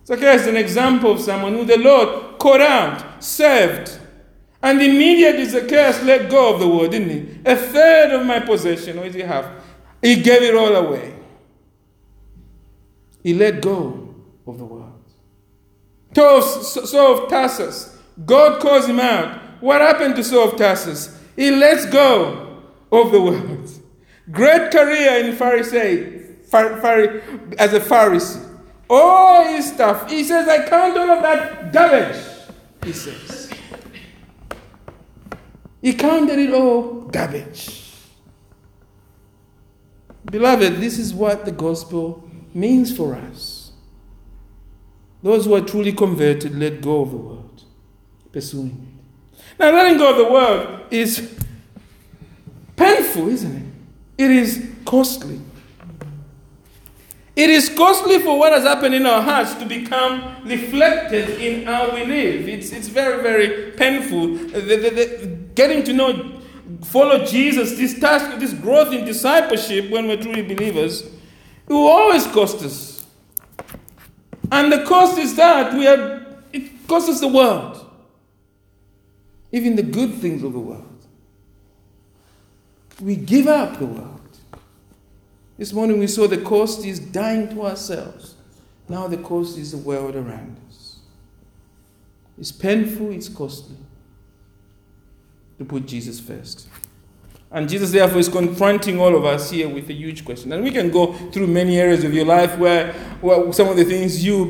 Zacchaeus 0.06 0.42
is 0.42 0.46
an 0.48 0.56
example 0.56 1.12
of 1.12 1.20
someone 1.20 1.54
who 1.54 1.64
the 1.64 1.78
Lord 1.78 2.38
called 2.38 2.60
out, 2.60 3.22
served, 3.24 3.98
and 4.62 4.80
immediately 4.82 5.44
Zacchaeus 5.44 6.02
let 6.02 6.30
go 6.30 6.54
of 6.54 6.60
the 6.60 6.68
world, 6.68 6.90
didn't 6.90 7.10
he? 7.10 7.40
A 7.44 7.56
third 7.56 8.12
of 8.12 8.26
my 8.26 8.40
possession, 8.40 8.96
what 8.96 9.04
did 9.04 9.14
he 9.14 9.22
have? 9.22 9.62
He 10.02 10.22
gave 10.22 10.42
it 10.42 10.54
all 10.54 10.74
away. 10.74 11.14
He 13.22 13.34
let 13.34 13.60
go 13.60 14.14
of 14.46 14.58
the 14.58 14.64
world. 14.64 14.92
Saul 16.14 17.22
of 17.24 17.28
Tarsus, 17.28 17.96
God 18.24 18.60
calls 18.60 18.86
him 18.86 19.00
out. 19.00 19.62
What 19.62 19.80
happened 19.80 20.16
to 20.16 20.24
Saul 20.24 20.50
of 20.50 20.56
Tarsus? 20.56 21.15
He 21.36 21.50
lets 21.50 21.86
go 21.86 22.62
of 22.90 23.12
the 23.12 23.20
world. 23.20 23.70
Great 24.30 24.72
career 24.72 25.24
in 25.24 25.36
Pharisee, 25.36 26.24
as 27.58 27.72
a 27.72 27.80
Pharisee. 27.80 28.42
All 28.88 29.44
his 29.44 29.72
stuff. 29.72 30.10
He 30.10 30.24
says, 30.24 30.48
I 30.48 30.68
count 30.68 30.96
all 30.96 31.10
of 31.10 31.22
that 31.22 31.72
garbage. 31.72 32.24
He 32.84 32.92
says. 32.92 33.50
He 35.82 35.92
counted 35.94 36.38
it 36.38 36.52
all 36.52 37.02
garbage. 37.02 37.92
Beloved, 40.24 40.76
this 40.76 40.98
is 40.98 41.14
what 41.14 41.44
the 41.44 41.52
gospel 41.52 42.28
means 42.52 42.96
for 42.96 43.14
us. 43.14 43.72
Those 45.22 45.44
who 45.44 45.54
are 45.54 45.60
truly 45.60 45.92
converted 45.92 46.56
let 46.56 46.80
go 46.80 47.02
of 47.02 47.10
the 47.10 47.16
world, 47.16 47.64
pursuing. 48.32 48.85
Now, 49.58 49.72
letting 49.72 49.98
go 49.98 50.10
of 50.10 50.16
the 50.16 50.30
world 50.30 50.82
is 50.90 51.38
painful, 52.76 53.28
isn't 53.28 53.56
it? 53.56 54.24
It 54.24 54.30
is 54.30 54.70
costly. 54.84 55.40
It 57.34 57.50
is 57.50 57.68
costly 57.68 58.18
for 58.18 58.38
what 58.38 58.52
has 58.52 58.64
happened 58.64 58.94
in 58.94 59.04
our 59.04 59.20
hearts 59.20 59.54
to 59.56 59.66
become 59.66 60.36
reflected 60.44 61.40
in 61.40 61.66
how 61.66 61.94
we 61.94 62.04
live. 62.04 62.48
It's, 62.48 62.72
it's 62.72 62.88
very, 62.88 63.22
very 63.22 63.72
painful. 63.72 64.28
The, 64.28 64.60
the, 64.60 64.90
the, 64.90 65.26
getting 65.54 65.84
to 65.84 65.92
know 65.92 66.40
follow 66.84 67.24
Jesus, 67.24 67.76
this 67.76 67.98
task, 67.98 68.38
this 68.38 68.54
growth 68.54 68.92
in 68.92 69.04
discipleship 69.04 69.90
when 69.90 70.08
we're 70.08 70.20
truly 70.20 70.42
believers, 70.42 71.02
it 71.02 71.72
will 71.72 71.86
always 71.86 72.26
cost 72.28 72.62
us. 72.64 73.06
And 74.50 74.72
the 74.72 74.84
cost 74.84 75.18
is 75.18 75.36
that 75.36 75.74
we 75.74 75.86
are, 75.86 76.24
it 76.52 76.88
costs 76.88 77.10
us 77.10 77.20
the 77.20 77.28
world. 77.28 77.85
Even 79.52 79.76
the 79.76 79.82
good 79.82 80.14
things 80.14 80.42
of 80.42 80.52
the 80.52 80.58
world. 80.58 80.84
We 83.00 83.16
give 83.16 83.46
up 83.46 83.78
the 83.78 83.86
world. 83.86 84.20
This 85.58 85.72
morning 85.72 85.98
we 85.98 86.06
saw 86.06 86.26
the 86.26 86.38
cost 86.38 86.84
is 86.84 86.98
dying 86.98 87.48
to 87.50 87.62
ourselves. 87.66 88.34
Now 88.88 89.08
the 89.08 89.16
cost 89.16 89.58
is 89.58 89.72
the 89.72 89.78
world 89.78 90.14
around 90.14 90.58
us. 90.68 90.98
It's 92.38 92.52
painful, 92.52 93.12
it's 93.12 93.28
costly 93.28 93.76
to 95.58 95.64
put 95.64 95.86
Jesus 95.86 96.20
first. 96.20 96.68
And 97.50 97.68
Jesus, 97.68 97.92
therefore, 97.92 98.18
is 98.18 98.28
confronting 98.28 99.00
all 99.00 99.16
of 99.16 99.24
us 99.24 99.50
here 99.50 99.68
with 99.68 99.88
a 99.88 99.92
huge 99.92 100.24
question. 100.24 100.52
And 100.52 100.64
we 100.64 100.70
can 100.70 100.90
go 100.90 101.12
through 101.30 101.46
many 101.46 101.78
areas 101.78 102.02
of 102.04 102.12
your 102.12 102.26
life 102.26 102.58
where, 102.58 102.92
where 103.20 103.52
some 103.52 103.68
of 103.68 103.76
the 103.76 103.84
things 103.84 104.22
you, 104.22 104.44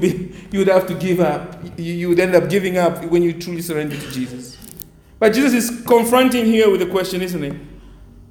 would 0.53 0.67
have 0.69 0.87
to 0.89 0.95
give 0.95 1.21
up, 1.21 1.63
you 1.77 2.09
would 2.09 2.19
end 2.19 2.35
up 2.35 2.49
giving 2.49 2.79
up 2.79 3.05
when 3.05 3.23
you 3.23 3.35
truly 3.35 3.61
surrender 3.61 3.97
to 3.97 4.11
Jesus. 4.11 4.57
But 5.19 5.33
Jesus 5.33 5.53
is 5.55 5.87
confronting 5.87 6.45
here 6.45 6.71
with 6.71 6.83
a 6.83 6.87
question, 6.87 7.23
isn't 7.23 7.43
he? 7.43 7.59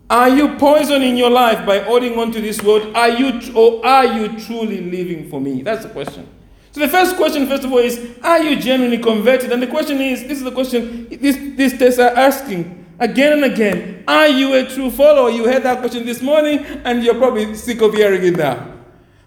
Are 0.10 0.30
you 0.30 0.56
poisoning 0.58 1.18
your 1.18 1.32
life 1.32 1.66
by 1.66 1.80
holding 1.80 2.18
on 2.20 2.32
to 2.32 2.42
this 2.42 2.62
world? 2.62 2.96
Are 2.96 3.10
you, 3.10 3.42
or 3.56 3.84
are 3.86 4.06
you 4.06 4.40
truly 4.40 4.82
living 4.82 5.30
for 5.30 5.42
me? 5.42 5.64
That's 5.64 5.84
the 5.84 5.90
question. 5.90 6.28
So 6.76 6.82
the 6.82 6.90
first 6.90 7.16
question, 7.16 7.48
first 7.48 7.64
of 7.64 7.72
all, 7.72 7.80
is 7.80 8.18
Are 8.22 8.44
you 8.44 8.60
genuinely 8.60 8.98
converted? 9.00 9.54
And 9.54 9.64
the 9.64 9.68
question 9.68 10.02
is 10.02 10.24
this 10.24 10.40
is 10.40 10.44
the 10.44 10.52
question 10.52 11.08
this, 11.10 11.38
these 11.38 11.78
tests 11.80 12.00
are 12.00 12.10
asking 12.10 12.86
again 13.00 13.32
and 13.32 13.46
again 13.46 14.04
Are 14.06 14.28
you 14.28 14.54
a 14.54 14.70
true 14.70 14.92
follower? 14.92 15.30
You 15.30 15.46
heard 15.46 15.64
that 15.64 15.80
question 15.80 16.06
this 16.06 16.22
morning, 16.22 16.60
and 16.84 17.02
you're 17.02 17.16
probably 17.16 17.56
sick 17.56 17.82
of 17.82 17.94
hearing 17.94 18.24
it 18.24 18.36
now. 18.36 18.74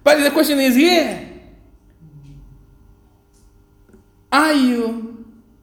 But 0.04 0.22
the 0.22 0.30
question 0.30 0.60
is 0.60 0.76
here 0.76 1.26
Are 4.30 4.52
you, 4.52 5.07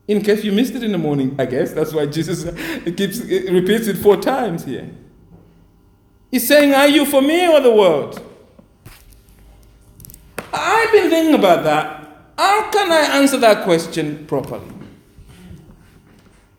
in 0.08 0.22
case 0.22 0.44
you 0.44 0.52
missed 0.52 0.76
it 0.76 0.84
in 0.84 0.92
the 0.92 0.98
morning, 0.98 1.36
I 1.40 1.46
guess, 1.46 1.74
that's 1.74 1.94
why 1.94 2.06
Jesus 2.06 2.44
keeps, 2.84 3.20
repeats 3.20 3.88
it 3.88 3.98
four 3.98 4.18
times 4.18 4.64
here. 4.64 4.90
He's 6.30 6.48
saying, 6.48 6.74
Are 6.74 6.88
you 6.88 7.06
for 7.06 7.22
me 7.22 7.48
or 7.48 7.60
the 7.60 7.74
world? 7.74 8.22
I've 10.54 10.92
been 10.92 11.10
thinking 11.10 11.36
about 11.36 11.64
that. 11.64 12.02
How 12.38 12.70
can 12.70 12.92
I 12.92 13.18
answer 13.20 13.38
that 13.38 13.64
question 13.64 14.26
properly? 14.28 14.68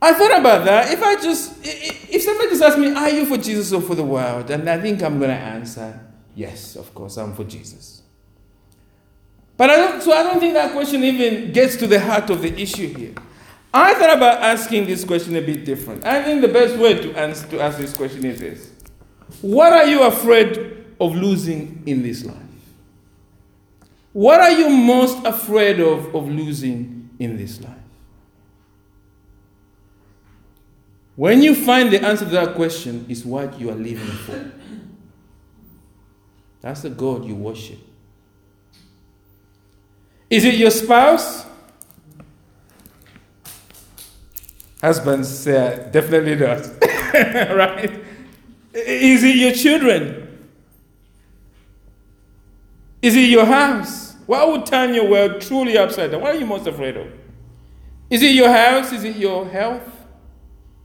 I 0.01 0.13
thought 0.15 0.39
about 0.39 0.65
that. 0.65 0.93
If 0.93 1.03
I 1.03 1.15
just, 1.17 1.55
if 1.63 2.23
somebody 2.23 2.51
just 2.51 2.63
asked 2.63 2.79
me, 2.79 2.95
Are 2.95 3.11
you 3.11 3.27
for 3.27 3.37
Jesus 3.37 3.73
or 3.73 3.81
for 3.81 3.95
the 3.95 4.05
world? 4.05 4.51
And 4.51 4.69
I 4.69 4.81
think 4.81 5.03
I'm 5.03 5.19
going 5.19 5.31
to 5.31 5.37
answer, 5.37 6.01
Yes, 6.35 6.77
of 6.77 6.93
course, 6.95 7.17
I'm 7.17 7.35
for 7.35 7.45
Jesus. 7.45 8.03
But 9.57 9.71
I 9.71 9.77
don't, 9.77 10.03
so 10.03 10.13
I 10.13 10.23
don't 10.23 10.39
think 10.39 10.55
that 10.55 10.73
question 10.73 11.03
even 11.03 11.53
gets 11.53 11.77
to 11.77 11.87
the 11.87 11.99
heart 11.99 12.29
of 12.29 12.43
the 12.43 12.61
issue 12.61 12.93
here. 12.95 13.15
I 13.73 13.95
thought 13.95 14.17
about 14.17 14.43
asking 14.43 14.87
this 14.87 15.05
question 15.05 15.37
a 15.37 15.43
bit 15.43 15.65
different. 15.65 16.05
I 16.07 16.23
think 16.23 16.41
the 16.41 16.49
best 16.49 16.77
way 16.77 16.95
to, 16.95 17.13
answer, 17.19 17.47
to 17.49 17.61
ask 17.61 17.79
this 17.79 17.95
question 17.95 18.25
is 18.25 18.41
this 18.41 18.71
What 19.43 19.73
are 19.73 19.87
you 19.87 20.03
afraid 20.05 20.85
of 21.01 21.15
losing 21.15 21.83
in 21.87 22.03
this 22.03 22.25
life? 22.25 22.37
What 24.13 24.41
are 24.41 24.53
you 24.53 24.71
most 24.71 25.25
afraid 25.27 25.79
of, 25.79 26.15
of 26.15 26.29
losing 26.29 27.11
in 27.19 27.37
this 27.37 27.61
life? 27.61 27.75
When 31.17 31.43
you 31.43 31.55
find 31.55 31.91
the 31.91 32.03
answer 32.03 32.27
to 32.27 32.31
that 32.33 32.55
question, 32.55 33.07
is 33.09 33.25
what 33.25 33.59
you 33.59 33.71
are 33.71 33.75
living 33.75 34.07
for. 34.07 34.53
That's 36.61 36.83
the 36.83 36.91
God 36.91 37.25
you 37.25 37.35
worship. 37.35 37.79
Is 40.29 40.45
it 40.45 40.55
your 40.55 40.71
spouse? 40.71 41.47
Husbands 44.87 45.29
say, 45.29 45.89
definitely 45.91 46.37
not. 46.37 46.65
right? 47.57 48.05
Is 48.73 49.25
it 49.25 49.35
your 49.35 49.51
children? 49.51 50.47
Is 53.03 53.17
it 53.17 53.29
your 53.29 53.47
house? 53.47 54.15
What 54.27 54.49
would 54.53 54.65
turn 54.65 54.95
your 54.95 55.11
world 55.11 55.41
truly 55.41 55.77
upside 55.77 56.13
down? 56.13 56.21
What 56.21 56.37
are 56.37 56.39
you 56.39 56.47
most 56.47 56.69
afraid 56.69 56.97
of? 56.97 57.09
Is 58.09 58.23
it 58.23 58.33
your 58.37 58.49
house? 58.49 58.93
Is 58.93 59.03
it 59.03 59.17
your 59.17 59.49
health? 59.49 59.83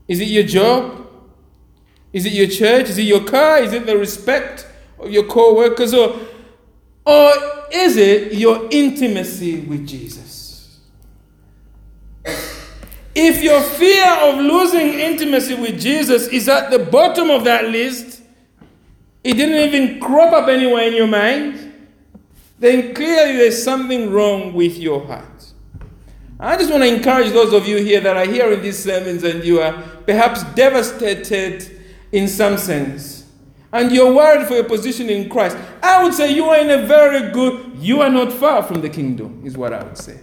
Is 0.08 0.18
it 0.18 0.26
your 0.26 0.42
job? 0.42 1.06
Is 2.12 2.26
it 2.26 2.32
your 2.32 2.48
church? 2.48 2.90
Is 2.90 2.98
it 2.98 3.02
your 3.02 3.22
car? 3.22 3.58
Is 3.58 3.72
it 3.72 3.86
the 3.86 3.96
respect 3.96 4.66
of 4.98 5.12
your 5.12 5.26
co 5.26 5.54
workers? 5.54 5.94
Or, 5.94 6.18
or 7.06 7.32
is 7.70 7.96
it 7.96 8.34
your 8.34 8.66
intimacy 8.68 9.60
with 9.60 9.86
Jesus? 9.86 10.41
If 13.14 13.42
your 13.42 13.60
fear 13.60 14.08
of 14.22 14.36
losing 14.38 14.98
intimacy 14.98 15.54
with 15.54 15.80
Jesus 15.80 16.28
is 16.28 16.48
at 16.48 16.70
the 16.70 16.78
bottom 16.78 17.30
of 17.30 17.44
that 17.44 17.66
list, 17.66 18.22
it 19.22 19.34
didn't 19.34 19.72
even 19.72 20.00
crop 20.00 20.32
up 20.32 20.48
anywhere 20.48 20.88
in 20.88 20.94
your 20.94 21.06
mind 21.06 21.72
then 22.62 22.94
clearly 22.94 23.38
there's 23.38 23.60
something 23.60 24.12
wrong 24.12 24.52
with 24.52 24.78
your 24.78 25.04
heart. 25.04 25.26
I 26.38 26.56
just 26.56 26.70
want 26.70 26.84
to 26.84 26.94
encourage 26.94 27.32
those 27.32 27.52
of 27.52 27.66
you 27.66 27.78
here 27.78 28.00
that 28.00 28.16
are 28.16 28.24
hearing 28.24 28.62
these 28.62 28.78
sermons 28.78 29.24
and 29.24 29.42
you 29.42 29.60
are 29.60 29.82
perhaps 30.06 30.44
devastated 30.54 31.82
in 32.12 32.28
some 32.28 32.56
sense. 32.56 33.26
And 33.72 33.90
you're 33.90 34.12
worried 34.12 34.46
for 34.46 34.54
your 34.54 34.64
position 34.64 35.10
in 35.10 35.28
Christ. 35.28 35.56
I 35.82 36.04
would 36.04 36.14
say 36.14 36.32
you 36.32 36.44
are 36.44 36.58
in 36.58 36.70
a 36.70 36.86
very 36.86 37.32
good, 37.32 37.72
you 37.78 38.00
are 38.00 38.10
not 38.10 38.32
far 38.32 38.62
from 38.62 38.80
the 38.80 38.88
kingdom, 38.88 39.42
is 39.44 39.56
what 39.56 39.72
I 39.72 39.82
would 39.82 39.98
say. 39.98 40.20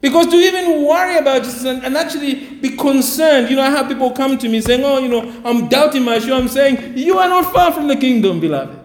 Because 0.00 0.28
to 0.28 0.36
even 0.36 0.84
worry 0.86 1.18
about 1.18 1.42
Jesus 1.44 1.64
and, 1.64 1.84
and, 1.84 1.96
actually 1.96 2.56
be 2.56 2.74
concerned, 2.76 3.50
you 3.50 3.56
know, 3.56 3.62
I 3.62 3.70
have 3.70 3.86
people 3.86 4.12
come 4.12 4.38
to 4.38 4.48
me 4.48 4.62
saying, 4.62 4.82
Oh, 4.82 4.98
you 4.98 5.08
know, 5.08 5.42
I'm 5.44 5.68
doubting 5.68 6.02
my 6.04 6.18
show. 6.18 6.38
I'm 6.38 6.48
saying, 6.48 6.96
You 6.96 7.18
are 7.18 7.28
not 7.28 7.52
far 7.52 7.70
from 7.72 7.86
the 7.86 7.96
kingdom, 7.96 8.40
beloved. 8.40 8.78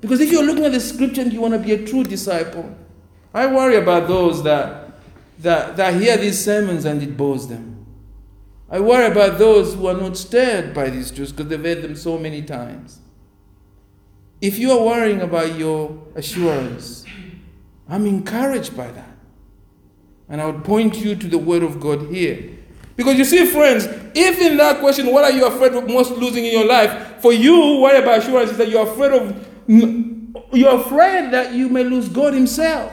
Because 0.00 0.20
if 0.20 0.32
you're 0.32 0.44
looking 0.44 0.64
at 0.64 0.72
the 0.72 0.80
scripture 0.80 1.20
and 1.20 1.32
you 1.32 1.42
want 1.42 1.52
to 1.52 1.60
be 1.60 1.72
a 1.72 1.86
true 1.86 2.04
disciple, 2.04 2.74
I 3.34 3.46
worry 3.46 3.76
about 3.76 4.08
those 4.08 4.42
that 4.44 4.80
that, 5.40 5.76
that 5.76 5.94
hear 5.94 6.16
these 6.16 6.42
sermons 6.42 6.84
and 6.84 7.02
it 7.02 7.16
bores 7.16 7.48
them. 7.48 7.86
I 8.68 8.78
worry 8.80 9.06
about 9.10 9.38
those 9.38 9.74
who 9.74 9.86
are 9.86 9.94
not 9.94 10.16
stirred 10.16 10.74
by 10.74 10.90
these 10.90 11.10
truths 11.10 11.32
because 11.32 11.48
they've 11.48 11.64
heard 11.64 11.82
them 11.82 11.96
so 11.96 12.18
many 12.18 12.42
times. 12.42 13.00
If 14.40 14.58
you 14.58 14.70
are 14.72 14.84
worrying 14.84 15.20
about 15.20 15.56
your 15.56 15.98
assurance, 16.14 17.04
I'm 17.88 18.06
encouraged 18.06 18.76
by 18.76 18.90
that. 18.92 19.09
And 20.30 20.40
I 20.40 20.46
would 20.46 20.64
point 20.64 20.96
you 20.96 21.14
to 21.16 21.28
the 21.28 21.38
Word 21.38 21.62
of 21.62 21.80
God 21.80 22.08
here. 22.08 22.56
Because 22.96 23.18
you 23.18 23.24
see, 23.24 23.46
friends, 23.46 23.86
if 24.14 24.40
in 24.40 24.56
that 24.58 24.80
question, 24.80 25.12
what 25.12 25.24
are 25.24 25.32
you 25.32 25.44
afraid 25.46 25.72
of 25.72 25.88
most 25.88 26.12
losing 26.12 26.44
in 26.44 26.52
your 26.52 26.66
life? 26.66 27.20
For 27.20 27.32
you, 27.32 27.80
worry 27.80 27.98
about 27.98 28.18
assurance 28.18 28.52
is 28.52 28.58
that 28.58 28.68
you're 28.68 28.86
afraid 28.86 29.12
of, 29.12 29.48
you're 30.52 30.80
afraid 30.80 31.32
that 31.32 31.52
you 31.52 31.68
may 31.68 31.82
lose 31.82 32.08
God 32.08 32.32
Himself. 32.32 32.92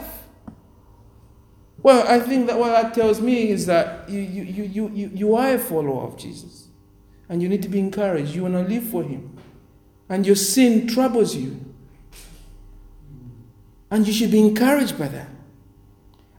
Well, 1.84 2.08
I 2.08 2.19
think 2.19 2.47
that 2.47 2.58
what 2.58 2.69
that 2.69 2.93
tells 2.93 3.21
me 3.21 3.50
is 3.50 3.65
that 3.67 4.10
you, 4.10 4.19
you, 4.19 4.43
you, 4.63 4.91
you, 4.93 5.12
you 5.13 5.36
are 5.36 5.54
a 5.54 5.60
follower 5.60 6.08
of 6.08 6.17
Jesus. 6.17 6.67
And 7.30 7.41
you 7.41 7.50
need 7.50 7.62
to 7.63 7.69
be 7.69 7.80
encouraged. 7.80 8.34
You 8.34 8.43
want 8.43 8.56
to 8.56 8.62
live 8.62 8.84
for 8.84 9.04
Him. 9.04 9.38
And 10.10 10.26
your 10.26 10.36
sin 10.36 10.88
troubles 10.88 11.36
you. 11.36 11.63
And 13.91 14.08
you 14.08 14.13
should 14.13 14.32
be 14.32 14.39
encouraged 14.39 14.97
by 14.97 15.10
that. 15.10 15.30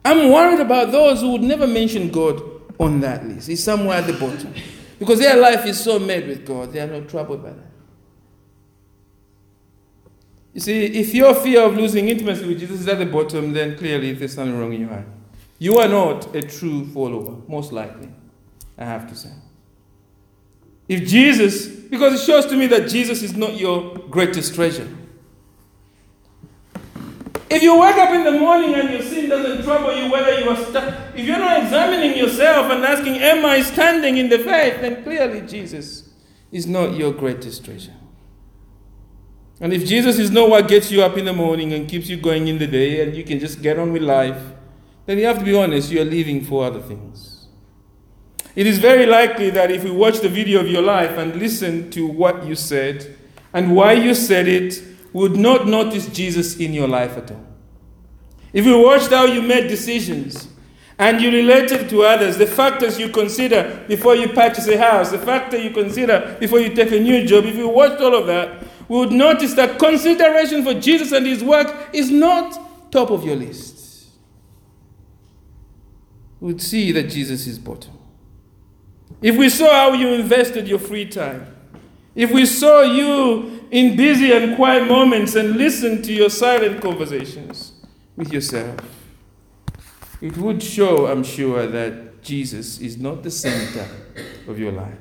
I'm 0.08 0.32
worried 0.32 0.60
about 0.60 0.90
those 0.90 1.20
who 1.20 1.32
would 1.32 1.42
never 1.42 1.66
mention 1.66 2.08
God 2.08 2.42
on 2.80 3.00
that 3.00 3.26
list. 3.26 3.48
He's 3.48 3.62
somewhere 3.62 3.98
at 3.98 4.06
the 4.06 4.14
bottom. 4.14 4.54
Because 4.98 5.18
their 5.18 5.36
life 5.36 5.66
is 5.66 5.78
so 5.78 5.98
made 5.98 6.26
with 6.26 6.46
God, 6.46 6.72
they 6.72 6.80
are 6.80 6.86
not 6.86 7.10
troubled 7.10 7.42
by 7.42 7.50
that. 7.50 7.66
You 10.54 10.60
see, 10.62 10.86
if 10.86 11.14
your 11.14 11.34
fear 11.34 11.60
of 11.60 11.76
losing 11.76 12.08
intimacy 12.08 12.46
with 12.48 12.58
Jesus 12.58 12.80
is 12.80 12.88
at 12.88 12.98
the 12.98 13.04
bottom, 13.04 13.52
then 13.52 13.76
clearly 13.76 14.12
there's 14.12 14.32
something 14.32 14.58
wrong 14.58 14.72
in 14.72 14.80
your 14.80 14.88
heart. 14.88 15.06
You 15.58 15.76
are 15.76 15.88
not 15.88 16.34
a 16.34 16.40
true 16.40 16.86
follower, 16.86 17.42
most 17.46 17.70
likely, 17.70 18.08
I 18.78 18.86
have 18.86 19.06
to 19.10 19.14
say. 19.14 19.32
If 20.88 21.06
Jesus, 21.06 21.66
because 21.66 22.18
it 22.18 22.24
shows 22.24 22.46
to 22.46 22.56
me 22.56 22.66
that 22.68 22.88
Jesus 22.88 23.22
is 23.22 23.36
not 23.36 23.58
your 23.58 23.98
greatest 24.08 24.54
treasure. 24.54 24.88
If 27.50 27.62
you 27.62 27.80
wake 27.80 27.96
up 27.96 28.10
in 28.10 28.24
the 28.24 28.32
morning 28.32 28.74
and 28.74 28.90
your 28.90 29.02
sin 29.02 29.30
doesn't 29.30 29.64
trouble 29.64 29.94
you, 29.96 30.10
whether 30.12 30.38
you 30.38 30.50
are 30.50 30.64
stuck, 30.66 30.94
if 31.14 31.26
you're 31.26 31.38
not 31.38 31.62
examining 31.62 32.16
yourself 32.16 32.70
and 32.70 32.84
asking, 32.84 33.16
Am 33.16 33.44
I 33.44 33.62
standing 33.62 34.18
in 34.18 34.28
the 34.28 34.38
faith? 34.38 34.80
then 34.82 35.02
clearly 35.02 35.40
Jesus 35.40 36.10
is 36.52 36.66
not 36.66 36.94
your 36.94 37.12
greatest 37.12 37.64
treasure. 37.64 37.94
And 39.60 39.72
if 39.72 39.84
Jesus 39.86 40.18
is 40.18 40.30
not 40.30 40.50
what 40.50 40.68
gets 40.68 40.90
you 40.90 41.02
up 41.02 41.16
in 41.16 41.24
the 41.24 41.32
morning 41.32 41.72
and 41.72 41.88
keeps 41.88 42.08
you 42.08 42.16
going 42.16 42.48
in 42.48 42.58
the 42.58 42.66
day 42.66 43.02
and 43.02 43.16
you 43.16 43.24
can 43.24 43.40
just 43.40 43.60
get 43.60 43.78
on 43.78 43.92
with 43.92 44.02
life, 44.02 44.40
then 45.06 45.18
you 45.18 45.26
have 45.26 45.38
to 45.38 45.44
be 45.44 45.56
honest, 45.56 45.90
you 45.90 46.00
are 46.02 46.04
living 46.04 46.44
for 46.44 46.64
other 46.64 46.80
things. 46.80 47.46
It 48.54 48.66
is 48.66 48.78
very 48.78 49.06
likely 49.06 49.50
that 49.50 49.70
if 49.70 49.84
we 49.84 49.90
watch 49.90 50.20
the 50.20 50.28
video 50.28 50.60
of 50.60 50.68
your 50.68 50.82
life 50.82 51.16
and 51.16 51.36
listen 51.36 51.90
to 51.92 52.06
what 52.06 52.44
you 52.44 52.54
said 52.54 53.16
and 53.52 53.74
why 53.74 53.92
you 53.92 54.14
said 54.14 54.46
it, 54.46 54.82
would 55.18 55.36
not 55.36 55.66
notice 55.66 56.08
Jesus 56.08 56.56
in 56.58 56.72
your 56.72 56.88
life 56.88 57.16
at 57.16 57.30
all. 57.30 57.44
If 58.52 58.64
you 58.64 58.78
watched 58.78 59.10
how 59.10 59.24
you 59.24 59.42
made 59.42 59.68
decisions 59.68 60.48
and 60.98 61.20
you 61.20 61.30
related 61.30 61.88
to 61.90 62.02
others, 62.02 62.38
the 62.38 62.46
factors 62.46 62.98
you 62.98 63.08
consider 63.08 63.84
before 63.88 64.14
you 64.16 64.28
purchase 64.28 64.66
a 64.68 64.78
house, 64.78 65.10
the 65.10 65.18
factor 65.18 65.58
you 65.58 65.70
consider 65.70 66.36
before 66.40 66.60
you 66.60 66.74
take 66.74 66.92
a 66.92 67.00
new 67.00 67.26
job, 67.26 67.44
if 67.44 67.56
you 67.56 67.68
watched 67.68 68.00
all 68.00 68.14
of 68.14 68.26
that, 68.26 68.64
we 68.88 68.98
would 68.98 69.12
notice 69.12 69.54
that 69.54 69.78
consideration 69.78 70.64
for 70.64 70.74
Jesus 70.74 71.12
and 71.12 71.26
his 71.26 71.44
work 71.44 71.88
is 71.92 72.10
not 72.10 72.90
top 72.90 73.10
of 73.10 73.24
your 73.24 73.36
list. 73.36 74.08
We 76.40 76.52
would 76.52 76.62
see 76.62 76.92
that 76.92 77.04
Jesus 77.04 77.46
is 77.46 77.58
bottom. 77.58 77.92
If 79.20 79.36
we 79.36 79.48
saw 79.48 79.68
how 79.68 79.92
you 79.94 80.14
invested 80.14 80.68
your 80.68 80.78
free 80.78 81.06
time, 81.06 81.57
if 82.18 82.32
we 82.32 82.44
saw 82.44 82.82
you 82.82 83.64
in 83.70 83.96
busy 83.96 84.32
and 84.32 84.56
quiet 84.56 84.88
moments 84.88 85.36
and 85.36 85.54
listened 85.56 86.04
to 86.04 86.12
your 86.12 86.28
silent 86.28 86.82
conversations 86.82 87.70
with 88.16 88.32
yourself, 88.32 88.76
it 90.20 90.36
would 90.36 90.60
show, 90.60 91.06
I'm 91.06 91.22
sure, 91.22 91.68
that 91.68 92.20
Jesus 92.20 92.80
is 92.80 92.98
not 92.98 93.22
the 93.22 93.30
center 93.30 93.86
of 94.48 94.58
your 94.58 94.72
life. 94.72 94.98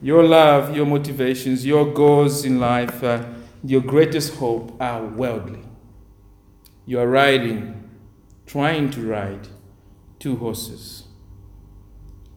Your 0.00 0.22
love, 0.22 0.76
your 0.76 0.86
motivations, 0.86 1.66
your 1.66 1.92
goals 1.92 2.44
in 2.44 2.60
life, 2.60 3.02
uh, 3.02 3.24
your 3.64 3.80
greatest 3.80 4.36
hope 4.36 4.80
are 4.80 5.04
worldly. 5.04 5.64
You 6.86 7.00
are 7.00 7.08
riding, 7.08 7.90
trying 8.46 8.90
to 8.90 9.00
ride 9.00 9.48
two 10.20 10.36
horses 10.36 11.03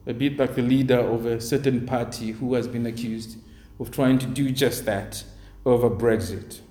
a 0.08 0.14
bit 0.14 0.38
like 0.38 0.56
the 0.56 0.62
leader 0.62 0.98
of 0.98 1.26
a 1.26 1.40
certain 1.40 1.86
party 1.86 2.32
who 2.32 2.54
has 2.54 2.68
been 2.68 2.86
accused 2.86 3.38
of 3.80 3.92
trying 3.92 4.18
to 4.18 4.26
do 4.26 4.50
just 4.52 4.86
that 4.86 5.24
over 5.66 5.90
Brexit. 5.90 6.62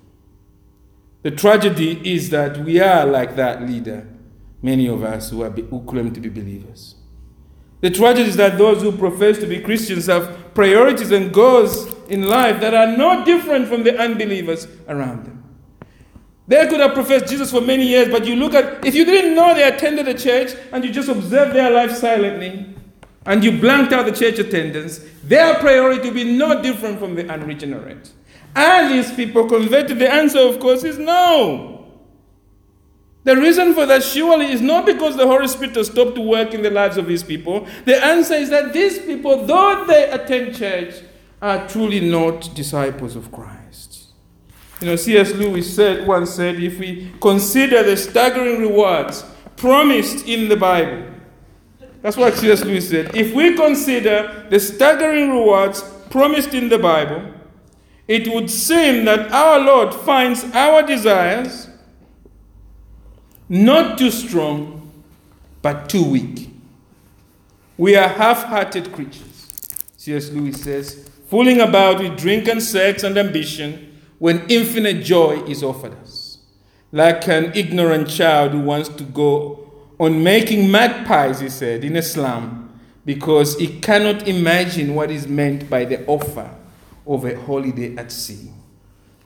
The 1.21 1.31
tragedy 1.31 2.01
is 2.03 2.31
that 2.31 2.57
we 2.57 2.79
are 2.79 3.05
like 3.05 3.35
that 3.35 3.61
leader, 3.61 4.07
many 4.61 4.87
of 4.87 5.03
us 5.03 5.29
who, 5.29 5.43
are, 5.43 5.51
who 5.51 5.81
claim 5.83 6.11
to 6.13 6.19
be 6.19 6.29
believers. 6.29 6.95
The 7.81 7.91
tragedy 7.91 8.29
is 8.29 8.37
that 8.37 8.57
those 8.57 8.81
who 8.81 8.91
profess 8.91 9.37
to 9.37 9.45
be 9.45 9.59
Christians 9.59 10.07
have 10.07 10.55
priorities 10.55 11.11
and 11.11 11.31
goals 11.31 11.93
in 12.07 12.23
life 12.23 12.59
that 12.61 12.73
are 12.73 12.97
no 12.97 13.23
different 13.23 13.67
from 13.67 13.83
the 13.83 13.95
unbelievers 13.99 14.67
around 14.87 15.25
them. 15.25 15.43
They 16.47 16.65
could 16.67 16.79
have 16.79 16.93
professed 16.93 17.27
Jesus 17.27 17.51
for 17.51 17.61
many 17.61 17.85
years, 17.85 18.09
but 18.09 18.25
you 18.25 18.35
look 18.35 18.55
at, 18.55 18.83
if 18.83 18.95
you 18.95 19.05
didn't 19.05 19.35
know 19.35 19.53
they 19.53 19.63
attended 19.63 20.07
a 20.07 20.13
church 20.17 20.53
and 20.71 20.83
you 20.83 20.91
just 20.91 21.09
observed 21.09 21.53
their 21.53 21.69
life 21.69 21.91
silently, 21.91 22.76
and 23.27 23.43
you 23.43 23.59
blanked 23.59 23.93
out 23.93 24.05
the 24.05 24.11
church 24.11 24.39
attendance, 24.39 25.01
their 25.23 25.55
priority 25.55 26.07
will 26.07 26.15
be 26.15 26.23
no 26.23 26.61
different 26.61 26.97
from 26.97 27.13
the 27.13 27.29
unregenerate. 27.29 28.11
Are 28.55 28.89
these 28.89 29.11
people 29.11 29.47
converted? 29.47 29.99
The 29.99 30.11
answer, 30.11 30.39
of 30.39 30.59
course, 30.59 30.83
is 30.83 30.97
no. 30.97 31.85
The 33.25 33.35
reason 33.35 33.73
for 33.73 33.85
that 33.85 34.03
surely 34.03 34.45
is 34.45 34.61
not 34.61 34.85
because 34.85 35.17
the 35.17 35.27
Holy 35.27 35.49
Spirit 35.49 35.75
has 35.75 35.87
stopped 35.87 36.15
to 36.15 36.21
work 36.21 36.53
in 36.53 36.61
the 36.61 36.71
lives 36.71 36.95
of 36.95 37.07
these 37.07 37.23
people. 37.23 37.67
The 37.83 38.01
answer 38.03 38.35
is 38.35 38.49
that 38.49 38.71
these 38.71 38.97
people, 38.99 39.45
though 39.45 39.83
they 39.85 40.09
attend 40.09 40.55
church, 40.55 40.95
are 41.41 41.67
truly 41.67 41.99
not 41.99 42.55
disciples 42.55 43.17
of 43.17 43.29
Christ. 43.31 44.05
You 44.79 44.87
know, 44.87 44.95
C.S. 44.95 45.33
Lewis 45.33 45.75
said 45.75 46.07
once 46.07 46.29
said, 46.29 46.55
if 46.55 46.79
we 46.79 47.11
consider 47.19 47.83
the 47.83 47.97
staggering 47.97 48.61
rewards 48.61 49.25
promised 49.57 50.25
in 50.25 50.47
the 50.47 50.55
Bible, 50.55 51.16
that's 52.01 52.17
what 52.17 52.35
C.S. 52.35 52.63
Lewis 52.63 52.89
said. 52.89 53.15
If 53.15 53.33
we 53.33 53.55
consider 53.55 54.47
the 54.49 54.59
staggering 54.59 55.31
rewards 55.31 55.81
promised 56.09 56.53
in 56.53 56.69
the 56.69 56.77
Bible, 56.77 57.33
it 58.07 58.27
would 58.33 58.49
seem 58.49 59.05
that 59.05 59.31
our 59.31 59.59
Lord 59.59 59.93
finds 59.93 60.43
our 60.53 60.83
desires 60.83 61.67
not 63.49 63.97
too 63.97 64.11
strong, 64.11 64.91
but 65.61 65.89
too 65.89 66.03
weak. 66.03 66.49
We 67.77 67.95
are 67.95 68.07
half 68.07 68.43
hearted 68.43 68.91
creatures, 68.91 69.47
C.S. 69.97 70.29
Lewis 70.29 70.61
says, 70.61 71.09
fooling 71.29 71.61
about 71.61 71.99
with 71.99 72.17
drink 72.17 72.47
and 72.47 72.61
sex 72.61 73.03
and 73.03 73.17
ambition 73.17 74.01
when 74.19 74.45
infinite 74.49 75.03
joy 75.03 75.43
is 75.43 75.63
offered 75.63 75.93
us. 76.01 76.39
Like 76.91 77.27
an 77.27 77.51
ignorant 77.53 78.09
child 78.09 78.53
who 78.53 78.61
wants 78.61 78.89
to 78.89 79.03
go 79.03 79.66
on 79.99 80.23
making 80.23 80.69
magpies, 80.69 81.39
he 81.39 81.49
said, 81.49 81.83
in 81.83 81.95
a 81.95 82.01
slum, 82.01 82.79
because 83.05 83.57
he 83.57 83.79
cannot 83.79 84.27
imagine 84.27 84.93
what 84.93 85.09
is 85.09 85.27
meant 85.27 85.69
by 85.69 85.85
the 85.85 86.05
offer 86.05 86.49
of 87.05 87.25
a 87.25 87.39
holiday 87.41 87.95
at 87.95 88.11
sea. 88.11 88.51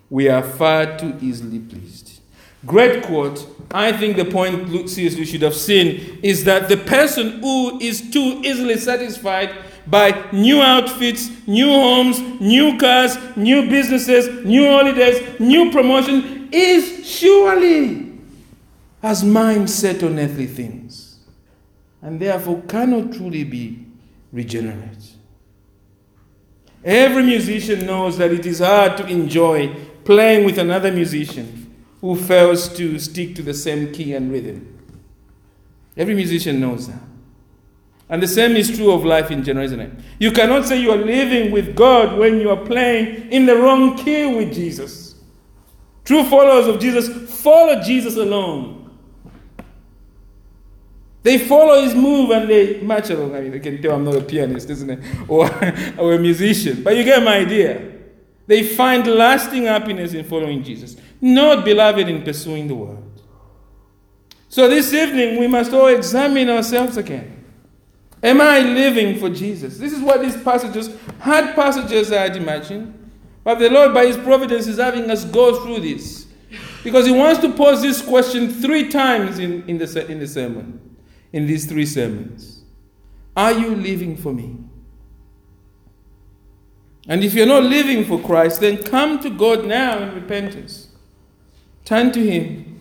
We 0.09 0.29
are 0.29 0.43
far 0.43 0.97
too 0.97 1.17
easily 1.21 1.59
pleased. 1.59 2.19
Great 2.65 3.03
quote. 3.03 3.47
I 3.71 3.91
think 3.91 4.17
the 4.17 4.25
point 4.25 4.69
Luke 4.69 4.87
seriously 4.87 5.25
should 5.25 5.41
have 5.41 5.55
seen 5.55 6.19
is 6.21 6.43
that 6.43 6.69
the 6.69 6.77
person 6.77 7.39
who 7.39 7.79
is 7.79 8.11
too 8.11 8.41
easily 8.43 8.77
satisfied 8.77 9.55
by 9.87 10.29
new 10.31 10.61
outfits, 10.61 11.29
new 11.47 11.67
homes, 11.67 12.19
new 12.39 12.77
cars, 12.77 13.17
new 13.35 13.67
businesses, 13.67 14.45
new 14.45 14.67
holidays, 14.67 15.39
new 15.39 15.71
promotion 15.71 16.49
is 16.51 17.09
surely 17.09 18.10
has 19.01 19.23
mind 19.23 19.69
set 19.69 20.03
on 20.03 20.19
earthly 20.19 20.47
things, 20.47 21.19
and 22.01 22.19
therefore 22.19 22.61
cannot 22.63 23.13
truly 23.13 23.43
be 23.43 23.85
regenerate. 24.31 25.15
Every 26.83 27.23
musician 27.23 27.85
knows 27.85 28.17
that 28.17 28.31
it 28.31 28.45
is 28.45 28.59
hard 28.59 28.97
to 28.97 29.05
enjoy 29.05 29.75
playing 30.03 30.45
with 30.45 30.57
another 30.57 30.91
musician 30.91 31.75
who 32.01 32.15
fails 32.15 32.69
to 32.69 32.97
stick 32.97 33.35
to 33.35 33.43
the 33.43 33.53
same 33.53 33.93
key 33.93 34.13
and 34.13 34.31
rhythm. 34.31 34.79
Every 35.95 36.15
musician 36.15 36.59
knows 36.59 36.87
that. 36.87 37.01
And 38.09 38.21
the 38.21 38.27
same 38.27 38.55
is 38.55 38.75
true 38.75 38.91
of 38.91 39.05
life 39.05 39.31
in 39.31 39.43
general, 39.43 39.65
isn't 39.65 39.79
it? 39.79 39.91
You 40.19 40.31
cannot 40.31 40.65
say 40.65 40.81
you 40.81 40.91
are 40.91 40.97
living 40.97 41.51
with 41.51 41.75
God 41.75 42.17
when 42.17 42.41
you 42.41 42.49
are 42.49 42.65
playing 42.65 43.31
in 43.31 43.45
the 43.45 43.55
wrong 43.55 43.95
key 43.95 44.35
with 44.35 44.53
Jesus. 44.53 45.15
True 46.03 46.23
followers 46.25 46.67
of 46.67 46.81
Jesus 46.81 47.07
follow 47.41 47.81
Jesus 47.81 48.17
alone. 48.17 48.80
They 51.23 51.37
follow 51.37 51.81
his 51.83 51.93
move 51.93 52.31
and 52.31 52.49
they 52.49 52.81
match 52.81 53.09
along. 53.11 53.35
I 53.35 53.41
mean, 53.41 53.51
they 53.51 53.59
can 53.59 53.81
tell 53.81 53.93
I'm 53.93 54.03
not 54.03 54.15
a 54.15 54.21
pianist, 54.21 54.69
isn't 54.69 54.89
it? 54.89 54.99
Or, 55.29 55.45
or 55.97 56.13
a 56.13 56.19
musician. 56.19 56.81
But 56.83 56.97
you 56.97 57.03
get 57.03 57.23
my 57.23 57.37
idea. 57.37 57.91
They 58.47 58.63
find 58.63 59.05
lasting 59.05 59.63
happiness 59.63 60.13
in 60.13 60.25
following 60.25 60.63
Jesus, 60.63 60.97
not, 61.21 61.63
beloved, 61.63 62.09
in 62.09 62.23
pursuing 62.23 62.67
the 62.67 62.75
world. 62.75 63.21
So 64.49 64.67
this 64.67 64.93
evening, 64.93 65.39
we 65.39 65.47
must 65.47 65.71
all 65.71 65.87
examine 65.87 66.49
ourselves 66.49 66.97
again. 66.97 67.45
Am 68.23 68.41
I 68.41 68.59
living 68.59 69.19
for 69.19 69.29
Jesus? 69.29 69.77
This 69.77 69.93
is 69.93 70.01
what 70.01 70.21
these 70.21 70.41
passages, 70.43 70.89
hard 71.19 71.55
passages, 71.55 72.11
I'd 72.11 72.35
imagine. 72.35 73.11
But 73.43 73.59
the 73.59 73.69
Lord, 73.69 73.93
by 73.93 74.07
His 74.07 74.17
providence, 74.17 74.67
is 74.67 74.77
having 74.77 75.09
us 75.09 75.23
go 75.23 75.63
through 75.63 75.81
this. 75.81 76.27
Because 76.83 77.05
He 77.05 77.11
wants 77.11 77.39
to 77.41 77.53
pose 77.53 77.81
this 77.81 78.01
question 78.01 78.51
three 78.51 78.89
times 78.89 79.39
in, 79.39 79.63
in, 79.69 79.77
the, 79.77 80.07
in 80.09 80.19
the 80.19 80.27
sermon 80.27 80.90
in 81.33 81.47
these 81.47 81.65
three 81.65 81.85
sermons. 81.85 82.63
Are 83.35 83.53
you 83.53 83.75
living 83.75 84.17
for 84.17 84.33
me? 84.33 84.57
And 87.07 87.23
if 87.23 87.33
you're 87.33 87.45
not 87.45 87.63
living 87.63 88.05
for 88.05 88.19
Christ, 88.19 88.61
then 88.61 88.83
come 88.83 89.19
to 89.19 89.29
God 89.29 89.65
now 89.65 89.99
in 89.99 90.13
repentance. 90.13 90.89
Turn 91.85 92.11
to 92.11 92.19
Him. 92.19 92.79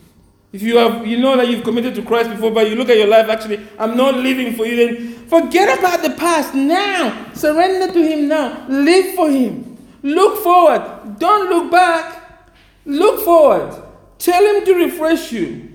If 0.53 0.63
you 0.63 0.79
have 0.79 1.07
you 1.07 1.19
know 1.19 1.37
that 1.37 1.49
you've 1.49 1.63
committed 1.63 1.95
to 1.95 2.03
Christ 2.03 2.31
before, 2.31 2.51
but 2.51 2.69
you 2.69 2.75
look 2.75 2.89
at 2.89 2.97
your 2.97 3.07
life, 3.07 3.29
actually, 3.29 3.67
I'm 3.79 3.97
not 3.97 4.17
living 4.17 4.55
for 4.57 4.67
you, 4.67 4.77
then 4.77 5.27
forget 5.29 5.79
about 5.79 6.03
the 6.03 6.11
past 6.11 6.55
now. 6.55 7.33
Surrender 7.33 7.93
to 7.93 8.03
Him 8.03 8.29
now. 8.29 8.67
Live 8.69 9.15
for 9.15 9.31
Him. 9.31 9.79
Look 10.03 10.43
forward. 10.43 11.19
Don't 11.19 11.49
look 11.49 11.71
back. 11.71 12.49
Look 12.85 13.25
forward. 13.25 13.81
Tell 14.19 14.57
Him 14.57 14.65
to 14.65 14.75
refresh 14.75 15.33
you. 15.33 15.70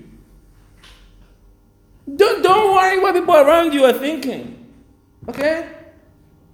Don't, 2.14 2.42
don't 2.42 2.74
worry 2.74 3.00
what 3.00 3.14
people 3.14 3.34
around 3.34 3.72
you 3.72 3.84
are 3.84 3.92
thinking. 3.92 4.66
Okay? 5.28 5.68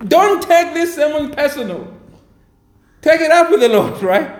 Don't 0.06 0.42
take 0.42 0.72
this 0.72 0.94
sermon 0.94 1.30
personal. 1.30 1.92
Take 3.00 3.20
it 3.20 3.30
up 3.30 3.50
with 3.50 3.60
the 3.60 3.68
Lord, 3.68 4.02
right? 4.02 4.38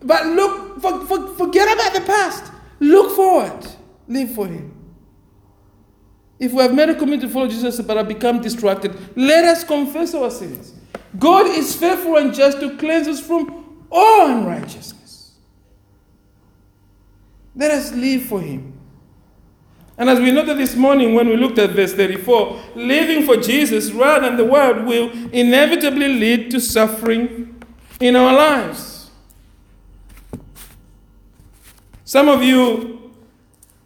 But 0.00 0.26
look, 0.26 0.80
for, 0.80 1.04
for, 1.06 1.28
forget 1.34 1.72
about 1.72 1.92
the 1.94 2.00
past. 2.02 2.52
Look 2.80 3.14
forward. 3.14 3.66
Live 4.08 4.34
for 4.34 4.46
Him. 4.46 4.72
If 6.38 6.52
we 6.52 6.58
have 6.62 6.74
made 6.74 6.90
a 6.90 6.94
commitment 6.94 7.22
to 7.22 7.28
follow 7.28 7.48
Jesus 7.48 7.80
but 7.80 7.96
have 7.96 8.08
become 8.08 8.40
distracted, 8.40 8.94
let 9.16 9.44
us 9.44 9.64
confess 9.64 10.14
our 10.14 10.30
sins. 10.30 10.74
God 11.18 11.46
is 11.46 11.74
faithful 11.74 12.16
and 12.16 12.34
just 12.34 12.60
to 12.60 12.76
cleanse 12.76 13.08
us 13.08 13.20
from 13.20 13.86
all 13.90 14.26
unrighteousness. 14.26 15.32
Let 17.54 17.70
us 17.70 17.92
live 17.92 18.24
for 18.24 18.40
Him. 18.40 18.75
And 19.98 20.10
as 20.10 20.20
we 20.20 20.30
noted 20.30 20.58
this 20.58 20.76
morning 20.76 21.14
when 21.14 21.28
we 21.28 21.36
looked 21.36 21.58
at 21.58 21.70
verse 21.70 21.94
34, 21.94 22.62
living 22.74 23.24
for 23.24 23.36
Jesus 23.36 23.90
rather 23.92 24.26
than 24.26 24.36
the 24.36 24.44
world 24.44 24.84
will 24.84 25.10
inevitably 25.32 26.08
lead 26.08 26.50
to 26.50 26.60
suffering 26.60 27.62
in 27.98 28.14
our 28.14 28.34
lives. 28.34 29.10
Some 32.04 32.28
of 32.28 32.42
you 32.42 33.12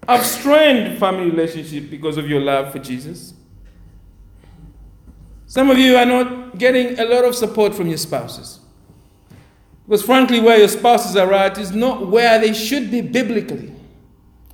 have 0.09 0.27
strained 0.27 0.99
family 0.99 1.31
relationship 1.31 1.89
because 1.89 2.17
of 2.17 2.29
your 2.29 2.41
love 2.41 2.73
for 2.73 2.81
Jesus. 2.81 3.35
Some 5.47 5.71
of 5.71 5.79
you 5.79 5.97
are 5.97 6.07
not 6.07 6.59
getting 6.59 6.99
a 6.99 7.05
lot 7.05 7.25
of 7.25 7.35
support 7.35 7.75
from 7.75 7.89
your 7.89 7.99
spouses. 7.99 8.61
Because 9.87 10.03
frankly, 10.03 10.41
where 10.41 10.59
your 10.59 10.69
spouses 10.69 11.17
are 11.17 11.33
at 11.33 11.59
is 11.59 11.73
not 11.73 12.09
where 12.09 12.39
they 12.41 12.53
should 12.53 12.91
be 12.91 13.01
biblically. 13.01 13.73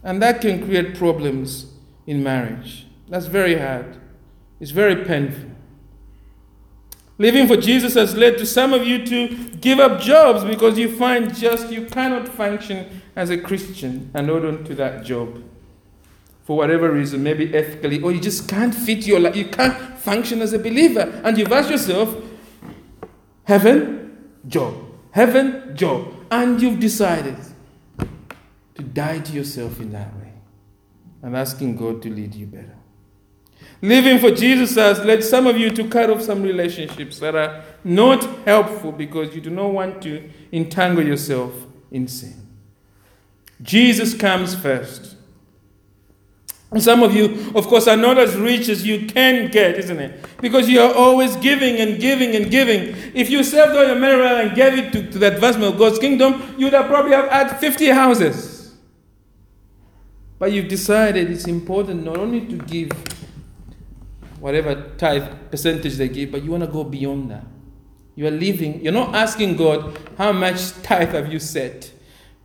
And 0.07 0.23
that 0.23 0.41
can 0.41 0.65
create 0.65 0.95
problems 0.95 1.67
in 2.07 2.23
marriage. 2.23 2.87
That's 3.09 3.27
very 3.27 3.59
hard. 3.59 3.97
It's 4.61 4.71
very 4.71 5.05
painful. 5.05 5.51
Living 7.19 7.49
for 7.49 7.57
Jesus 7.57 7.95
has 7.95 8.15
led 8.15 8.39
to 8.39 8.47
some 8.47 8.73
of 8.73 8.87
you 8.87 9.05
to 9.05 9.29
give 9.61 9.81
up 9.81 10.01
jobs 10.01 10.45
because 10.45 10.79
you 10.79 10.97
find 10.97 11.35
just 11.35 11.73
you 11.73 11.87
cannot 11.87 12.29
function 12.29 13.03
as 13.17 13.31
a 13.31 13.37
Christian 13.37 14.13
and 14.15 14.29
hold 14.29 14.45
on 14.45 14.63
to 14.67 14.77
that 14.77 15.05
job. 15.05 15.43
For 16.45 16.57
whatever 16.57 16.93
reason, 16.93 17.25
maybe 17.25 17.53
ethically, 17.53 18.01
or 18.01 18.13
you 18.13 18.21
just 18.21 18.49
can't 18.49 18.73
fit 18.73 19.09
your 19.09 19.19
life, 19.19 19.35
you 19.35 19.47
can't 19.47 19.99
function 19.99 20.41
as 20.41 20.53
a 20.53 20.59
believer. 20.61 21.21
And 21.25 21.37
you've 21.37 21.51
asked 21.51 21.71
yourself, 21.71 22.15
heaven, 23.43 24.37
job, 24.47 24.77
heaven, 25.11 25.77
job. 25.77 26.15
And 26.31 26.63
you've 26.63 26.79
decided 26.79 27.39
to 28.77 28.83
die 28.83 29.19
to 29.19 29.33
yourself 29.33 29.81
in 29.81 29.93
that 29.93 30.15
way 30.17 30.33
and 31.23 31.37
asking 31.37 31.77
God 31.77 32.03
to 32.03 32.11
lead 32.11 32.35
you 32.35 32.47
better. 32.47 32.77
Living 33.83 34.19
for 34.19 34.31
Jesus 34.31 34.75
has 34.77 35.01
led 35.01 35.23
some 35.23 35.47
of 35.47 35.59
you 35.59 35.71
to 35.71 35.89
cut 35.89 36.11
off 36.11 36.23
some 36.23 36.43
relationships 36.43 37.19
that 37.19 37.35
are 37.35 37.65
not 37.85 38.25
helpful 38.45 38.93
because 38.93 39.35
you 39.35 39.41
do 39.41 39.51
not 39.51 39.73
want 39.73 40.03
to 40.03 40.31
entangle 40.53 41.05
yourself 41.05 41.53
in 41.91 42.09
sin. 42.09 42.35
Jesus 43.63 44.15
comes 44.15 44.55
first. 44.55 45.17
Some 46.79 47.03
of 47.03 47.15
you, 47.15 47.53
of 47.55 47.67
course, 47.69 47.87
are 47.87 47.97
not 47.97 48.19
as 48.19 48.35
rich 48.37 48.69
as 48.69 48.85
you 48.87 49.07
can 49.07 49.51
get, 49.51 49.77
isn't 49.77 49.99
it? 49.99 50.25
Because 50.41 50.69
you 50.69 50.81
are 50.81 50.93
always 50.93 51.37
giving 51.37 51.77
and 51.77 52.01
giving 52.01 52.35
and 52.35 52.51
giving. 52.51 52.95
If 53.15 53.31
you 53.31 53.45
saved 53.45 53.73
all 53.73 53.87
your 53.87 53.99
money 53.99 54.15
and 54.15 54.55
gave 54.55 54.75
it 54.75 54.93
to, 54.93 55.11
to 55.11 55.19
the 55.19 55.35
advancement 55.35 55.73
of 55.73 55.79
God's 55.79 55.99
kingdom, 55.99 56.55
you 56.59 56.67
would 56.67 56.75
have 56.75 56.87
probably 56.87 57.13
have 57.13 57.29
had 57.31 57.59
50 57.59 57.87
houses. 57.87 58.56
But 60.39 60.53
you've 60.53 60.69
decided 60.69 61.31
it's 61.31 61.47
important 61.47 62.05
not 62.05 62.19
only 62.19 62.47
to 62.47 62.57
give 62.57 62.91
whatever 64.39 64.93
tithe 64.99 65.25
percentage 65.51 65.97
they 65.97 66.09
give, 66.09 66.31
but 66.31 66.43
you 66.43 66.51
want 66.51 66.63
to 66.63 66.71
go 66.71 66.85
beyond 66.85 67.31
that. 67.31 67.45
You 68.15 68.27
are 68.27 68.31
living, 68.31 68.83
you're 68.83 68.93
not 68.93 69.15
asking 69.15 69.57
God, 69.57 69.99
how 70.17 70.33
much 70.33 70.73
tithe 70.83 71.11
have 71.11 71.33
you 71.33 71.39
set? 71.39 71.91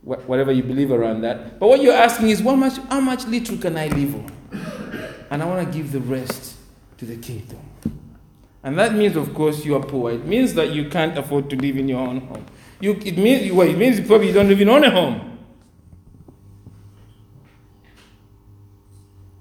Whatever 0.02 0.50
you 0.52 0.62
believe 0.62 0.90
around 0.90 1.20
that. 1.20 1.60
But 1.60 1.68
what 1.68 1.80
you're 1.80 1.94
asking 1.94 2.30
is, 2.30 2.40
how 2.40 2.56
much, 2.56 2.76
how 2.88 3.00
much 3.00 3.24
little 3.26 3.56
can 3.56 3.78
I 3.78 3.86
live 3.86 4.14
on? 4.14 4.32
And 5.30 5.42
I 5.42 5.46
want 5.46 5.66
to 5.66 5.78
give 5.78 5.92
the 5.92 6.00
rest 6.00 6.56
to 6.98 7.04
the 7.04 7.16
kingdom. 7.16 7.60
And 8.64 8.78
that 8.78 8.94
means, 8.94 9.16
of 9.16 9.32
course, 9.32 9.64
you 9.64 9.76
are 9.76 9.82
poor. 9.82 10.12
It 10.12 10.26
means 10.26 10.54
that 10.54 10.72
you 10.72 10.88
can't 10.88 11.16
afford 11.16 11.48
to 11.50 11.56
live 11.56 11.76
in 11.76 11.88
your 11.88 12.00
own 12.00 12.20
home. 12.20 12.46
You, 12.80 12.92
it, 13.04 13.16
means, 13.16 13.52
well, 13.52 13.68
it 13.68 13.78
means 13.78 14.04
probably 14.06 14.28
you 14.28 14.32
don't 14.32 14.50
even 14.50 14.68
own 14.68 14.84
a 14.84 14.90
home. 14.90 15.31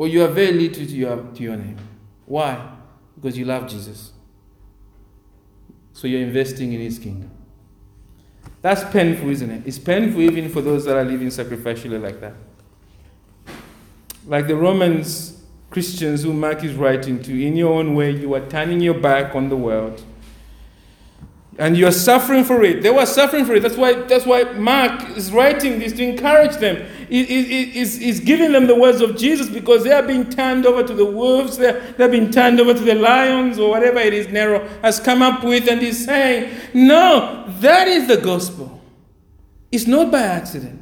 Or 0.02 0.08
you 0.08 0.24
are 0.26 0.30
very 0.30 0.52
little 0.52 0.84
to 0.84 0.94
your, 0.94 1.16
to 1.36 1.44
your 1.44 1.56
name. 1.56 1.78
Why? 2.26 2.72
Because 3.14 3.38
you 3.38 3.46
love 3.46 3.68
Jesus. 3.68 4.14
So 5.94 6.08
you're 6.08 6.24
investing 6.24 6.74
in 6.74 6.80
his 6.82 6.98
kingdom. 6.98 7.30
That's 8.64 8.84
painful, 8.92 9.30
isn't 9.30 9.52
it? 9.52 9.62
It's 9.68 9.78
painful 9.78 10.22
even 10.22 10.50
for 10.50 10.64
those 10.64 10.86
that 10.86 10.98
are 10.98 11.06
living 11.06 11.28
sacrificially 11.28 12.02
like 12.02 12.20
that. 12.20 12.34
Like 14.26 14.48
the 14.48 14.56
Romans 14.56 15.44
Christians 15.70 16.24
who 16.24 16.34
Mark 16.34 16.64
is 16.64 16.74
writing 16.74 17.22
to, 17.22 17.32
in 17.40 17.56
your 17.56 17.72
own 17.74 17.94
way, 17.94 18.10
you 18.10 18.34
are 18.34 18.48
turning 18.50 18.80
your 18.80 18.96
back 18.96 19.36
on 19.36 19.50
the 19.50 19.56
world 19.56 20.04
and 21.58 21.78
you're 21.78 21.92
suffering 21.92 22.44
for 22.44 22.64
it. 22.64 22.82
They 22.82 22.90
were 22.90 23.06
suffering 23.06 23.46
for 23.46 23.54
it. 23.54 23.62
That's 23.62 23.76
why, 23.76 23.94
that's 23.94 24.26
why 24.26 24.44
Mark 24.54 25.18
is 25.18 25.32
writing 25.32 25.80
this 25.80 25.94
to 25.94 26.04
encourage 26.04 26.56
them. 26.58 26.88
He, 27.10 27.26
he, 27.26 27.66
he's, 27.66 27.98
he's 27.98 28.20
giving 28.22 28.54
them 28.54 28.68
the 28.68 28.76
words 28.76 29.02
of 29.02 29.18
Jesus 29.18 29.50
because 29.50 29.84
they 29.84 29.92
are 29.92 30.02
being 30.02 30.30
turned 30.30 30.66
over 30.66 30.82
to 30.82 30.94
the 30.94 31.06
wolves, 31.06 31.58
they're, 31.58 31.82
they're 31.98 32.10
being 32.10 32.32
turned 32.32 32.60
over 32.62 32.74
to 32.74 32.80
the 32.80 32.96
lions, 32.96 33.60
or 33.60 33.70
whatever 33.70 34.00
it 34.00 34.14
is 34.14 34.30
Nero 34.30 34.66
has 34.82 35.00
come 35.00 35.22
up 35.22 35.44
with. 35.44 35.68
And 35.68 35.82
he's 35.82 36.06
saying, 36.06 36.58
No, 36.74 37.46
that 37.60 37.88
is 37.88 38.08
the 38.08 38.18
gospel. 38.18 38.82
It's 39.72 39.88
not 39.88 40.12
by 40.12 40.22
accident. 40.22 40.80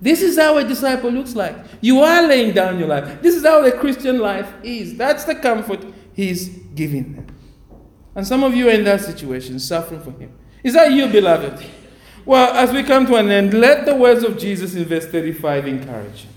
This 0.00 0.22
is 0.22 0.38
how 0.38 0.56
a 0.58 0.64
disciple 0.64 1.10
looks 1.10 1.34
like. 1.34 1.56
You 1.80 2.00
are 2.00 2.26
laying 2.26 2.54
down 2.54 2.78
your 2.78 2.88
life. 2.88 3.20
This 3.20 3.34
is 3.34 3.44
how 3.44 3.62
the 3.62 3.72
Christian 3.72 4.20
life 4.20 4.50
is. 4.62 4.96
That's 4.96 5.24
the 5.24 5.34
comfort 5.34 5.84
he's 6.14 6.48
giving 6.48 7.14
them. 7.14 7.26
And 8.18 8.26
some 8.26 8.42
of 8.42 8.52
you 8.52 8.66
are 8.66 8.72
in 8.72 8.82
that 8.82 9.00
situation, 9.00 9.60
suffering 9.60 10.00
for 10.00 10.10
Him. 10.10 10.32
Is 10.64 10.74
that 10.74 10.90
you, 10.90 11.06
beloved? 11.06 11.64
Well, 12.24 12.52
as 12.52 12.72
we 12.72 12.82
come 12.82 13.06
to 13.06 13.14
an 13.14 13.30
end, 13.30 13.54
let 13.54 13.86
the 13.86 13.94
words 13.94 14.24
of 14.24 14.36
Jesus 14.36 14.74
in 14.74 14.84
verse 14.86 15.06
35 15.06 15.68
encourage 15.68 16.24
you. 16.24 16.30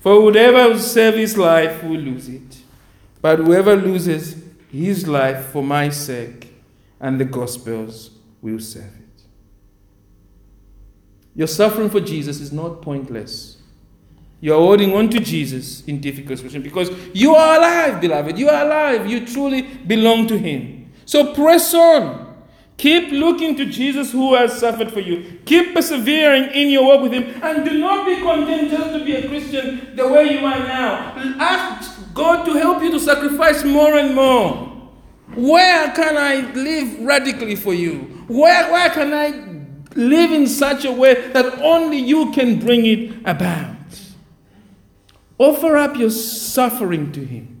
For 0.00 0.20
whoever 0.20 0.70
will 0.70 0.80
save 0.80 1.14
his 1.14 1.38
life 1.38 1.84
will 1.84 2.00
lose 2.00 2.28
it. 2.28 2.58
But 3.20 3.38
whoever 3.38 3.76
loses 3.76 4.34
his 4.72 5.06
life 5.06 5.46
for 5.50 5.62
my 5.62 5.90
sake 5.90 6.52
and 6.98 7.20
the 7.20 7.24
gospel's 7.24 8.10
will 8.40 8.58
save 8.58 8.82
it. 8.82 9.22
Your 11.36 11.46
suffering 11.46 11.88
for 11.88 12.00
Jesus 12.00 12.40
is 12.40 12.50
not 12.50 12.82
pointless. 12.82 13.58
You 14.40 14.54
are 14.54 14.58
holding 14.58 14.92
on 14.92 15.08
to 15.10 15.20
Jesus 15.20 15.84
in 15.84 16.00
difficult 16.00 16.40
situations 16.40 16.64
because 16.64 16.90
you 17.14 17.36
are 17.36 17.58
alive, 17.58 18.00
beloved. 18.00 18.36
You 18.36 18.48
are 18.48 18.64
alive. 18.64 19.08
You 19.08 19.24
truly 19.24 19.62
belong 19.62 20.26
to 20.26 20.36
Him. 20.36 20.81
So 21.12 21.34
press 21.34 21.74
on. 21.74 22.42
Keep 22.78 23.12
looking 23.12 23.54
to 23.56 23.66
Jesus 23.66 24.12
who 24.12 24.34
has 24.34 24.58
suffered 24.58 24.90
for 24.90 25.00
you. 25.00 25.40
Keep 25.44 25.74
persevering 25.74 26.44
in 26.52 26.70
your 26.70 26.86
walk 26.86 27.02
with 27.02 27.12
Him. 27.12 27.38
And 27.42 27.66
do 27.66 27.78
not 27.78 28.06
be 28.06 28.16
content 28.22 28.70
just 28.70 28.94
to 28.94 29.04
be 29.04 29.16
a 29.16 29.28
Christian 29.28 29.94
the 29.94 30.08
way 30.08 30.32
you 30.32 30.38
are 30.38 30.58
now. 30.60 31.12
Ask, 31.38 32.00
God 32.14 32.46
to 32.46 32.54
help 32.54 32.82
you 32.82 32.90
to 32.92 32.98
sacrifice 32.98 33.62
more 33.62 33.98
and 33.98 34.14
more. 34.14 34.54
Where 35.34 35.92
can 35.92 36.16
I 36.16 36.50
live 36.54 37.00
radically 37.00 37.56
for 37.56 37.74
you? 37.74 37.98
Where, 38.28 38.72
where 38.72 38.88
can 38.88 39.12
I 39.12 39.28
live 39.94 40.32
in 40.32 40.46
such 40.46 40.86
a 40.86 40.92
way 40.92 41.30
that 41.32 41.58
only 41.60 41.98
you 41.98 42.32
can 42.32 42.58
bring 42.58 42.86
it 42.86 43.16
about? 43.26 43.76
Offer 45.36 45.76
up 45.76 45.94
your 45.94 46.08
suffering 46.08 47.12
to 47.12 47.22
Him. 47.22 47.51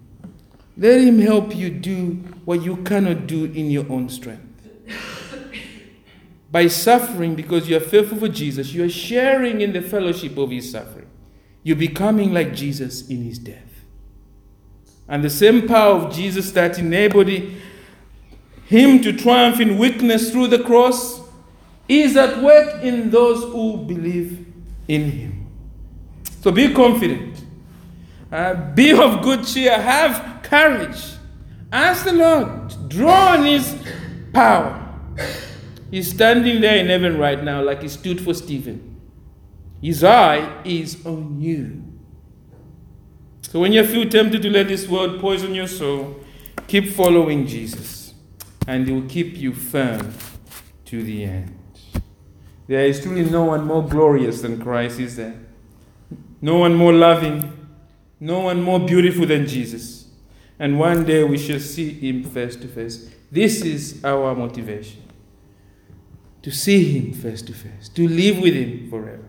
Let 0.76 1.00
Him 1.00 1.18
help 1.20 1.54
you 1.54 1.70
do 1.70 2.14
what 2.44 2.62
you 2.62 2.76
cannot 2.78 3.26
do 3.26 3.44
in 3.44 3.70
your 3.70 3.90
own 3.90 4.08
strength. 4.08 4.48
By 6.50 6.68
suffering 6.68 7.34
because 7.34 7.68
you 7.68 7.76
are 7.76 7.80
faithful 7.80 8.18
for 8.18 8.28
Jesus, 8.28 8.72
you 8.72 8.84
are 8.84 8.90
sharing 8.90 9.60
in 9.60 9.72
the 9.72 9.80
fellowship 9.80 10.36
of 10.36 10.50
His 10.50 10.70
suffering. 10.70 11.08
You're 11.62 11.76
becoming 11.76 12.32
like 12.32 12.54
Jesus 12.54 13.08
in 13.08 13.22
His 13.22 13.38
death. 13.38 13.72
And 15.08 15.22
the 15.22 15.30
same 15.30 15.66
power 15.68 15.96
of 15.96 16.14
Jesus 16.14 16.52
that 16.52 16.78
enabled 16.78 17.28
him 18.72 19.02
to 19.02 19.12
triumph 19.12 19.60
in 19.60 19.76
weakness 19.76 20.30
through 20.30 20.46
the 20.46 20.58
cross 20.58 21.20
is 21.88 22.16
at 22.16 22.42
work 22.42 22.82
in 22.82 23.10
those 23.10 23.42
who 23.52 23.76
believe 23.76 24.46
in 24.88 25.10
him. 25.10 25.46
So 26.40 26.50
be 26.50 26.72
confident. 26.72 27.44
Uh, 28.30 28.54
be 28.72 28.92
of 28.92 29.20
good 29.22 29.46
cheer. 29.46 29.78
Have 29.78 30.31
courage. 30.52 31.14
Ask 31.72 32.04
the 32.04 32.12
Lord. 32.12 32.68
to 32.68 32.76
Draw 32.88 33.38
on 33.38 33.46
his 33.46 33.74
power. 34.34 34.78
He's 35.90 36.10
standing 36.10 36.60
there 36.60 36.76
in 36.76 36.88
heaven 36.88 37.16
right 37.16 37.42
now, 37.42 37.62
like 37.62 37.80
he 37.80 37.88
stood 37.88 38.20
for 38.20 38.34
Stephen. 38.34 39.00
His 39.80 40.04
eye 40.04 40.60
is 40.64 41.06
on 41.06 41.40
you. 41.40 41.82
So 43.40 43.60
when 43.60 43.72
you 43.72 43.82
feel 43.86 44.06
tempted 44.06 44.42
to 44.42 44.50
let 44.50 44.68
this 44.68 44.86
world 44.86 45.20
poison 45.22 45.54
your 45.54 45.66
soul, 45.66 46.20
keep 46.68 46.90
following 46.90 47.46
Jesus, 47.46 48.12
and 48.66 48.86
he 48.86 48.92
will 48.92 49.08
keep 49.08 49.38
you 49.38 49.54
firm 49.54 50.12
to 50.84 51.02
the 51.02 51.24
end. 51.24 51.58
There 52.66 52.84
is 52.84 53.00
truly 53.02 53.24
no 53.24 53.44
one 53.44 53.64
more 53.64 53.86
glorious 53.86 54.42
than 54.42 54.60
Christ, 54.60 55.00
is 55.00 55.16
there? 55.16 55.34
No 56.42 56.58
one 56.58 56.74
more 56.74 56.92
loving, 56.92 57.52
no 58.20 58.40
one 58.40 58.62
more 58.62 58.80
beautiful 58.80 59.26
than 59.26 59.46
Jesus. 59.46 60.01
And 60.62 60.78
one 60.78 61.04
day 61.04 61.24
we 61.24 61.38
shall 61.38 61.58
see 61.58 61.90
him 61.90 62.22
face 62.22 62.54
to 62.56 62.68
face. 62.68 63.10
This 63.30 63.62
is 63.62 64.04
our 64.04 64.34
motivation 64.34 65.02
to 66.42 66.50
see 66.50 66.98
him 66.98 67.12
face 67.12 67.42
to 67.42 67.52
face, 67.52 67.88
to 67.88 68.06
live 68.06 68.38
with 68.38 68.54
him 68.54 68.88
forever. 68.88 69.28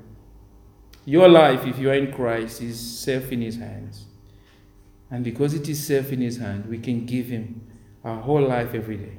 Your 1.05 1.27
life, 1.27 1.65
if 1.65 1.79
you 1.79 1.89
are 1.89 1.95
in 1.95 2.13
Christ, 2.13 2.61
is 2.61 2.79
safe 2.79 3.31
in 3.31 3.41
his 3.41 3.57
hands. 3.57 4.05
And 5.13 5.23
because 5.23 5.53
it 5.53 5.69
is 5.69 5.86
safe 5.86 6.11
in 6.11 6.21
His 6.21 6.38
hand, 6.38 6.65
we 6.65 6.79
can 6.79 7.05
give 7.05 7.27
Him 7.27 7.61
our 8.03 8.19
whole 8.19 8.41
life 8.41 8.73
every 8.73 8.97
day. 8.97 9.17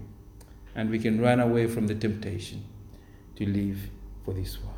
And 0.74 0.90
we 0.90 0.98
can 0.98 1.20
run 1.20 1.38
away 1.38 1.68
from 1.68 1.86
the 1.86 1.94
temptation 1.94 2.64
to 3.36 3.46
live 3.46 3.78
for 4.24 4.34
this 4.34 4.60
world. 4.60 4.73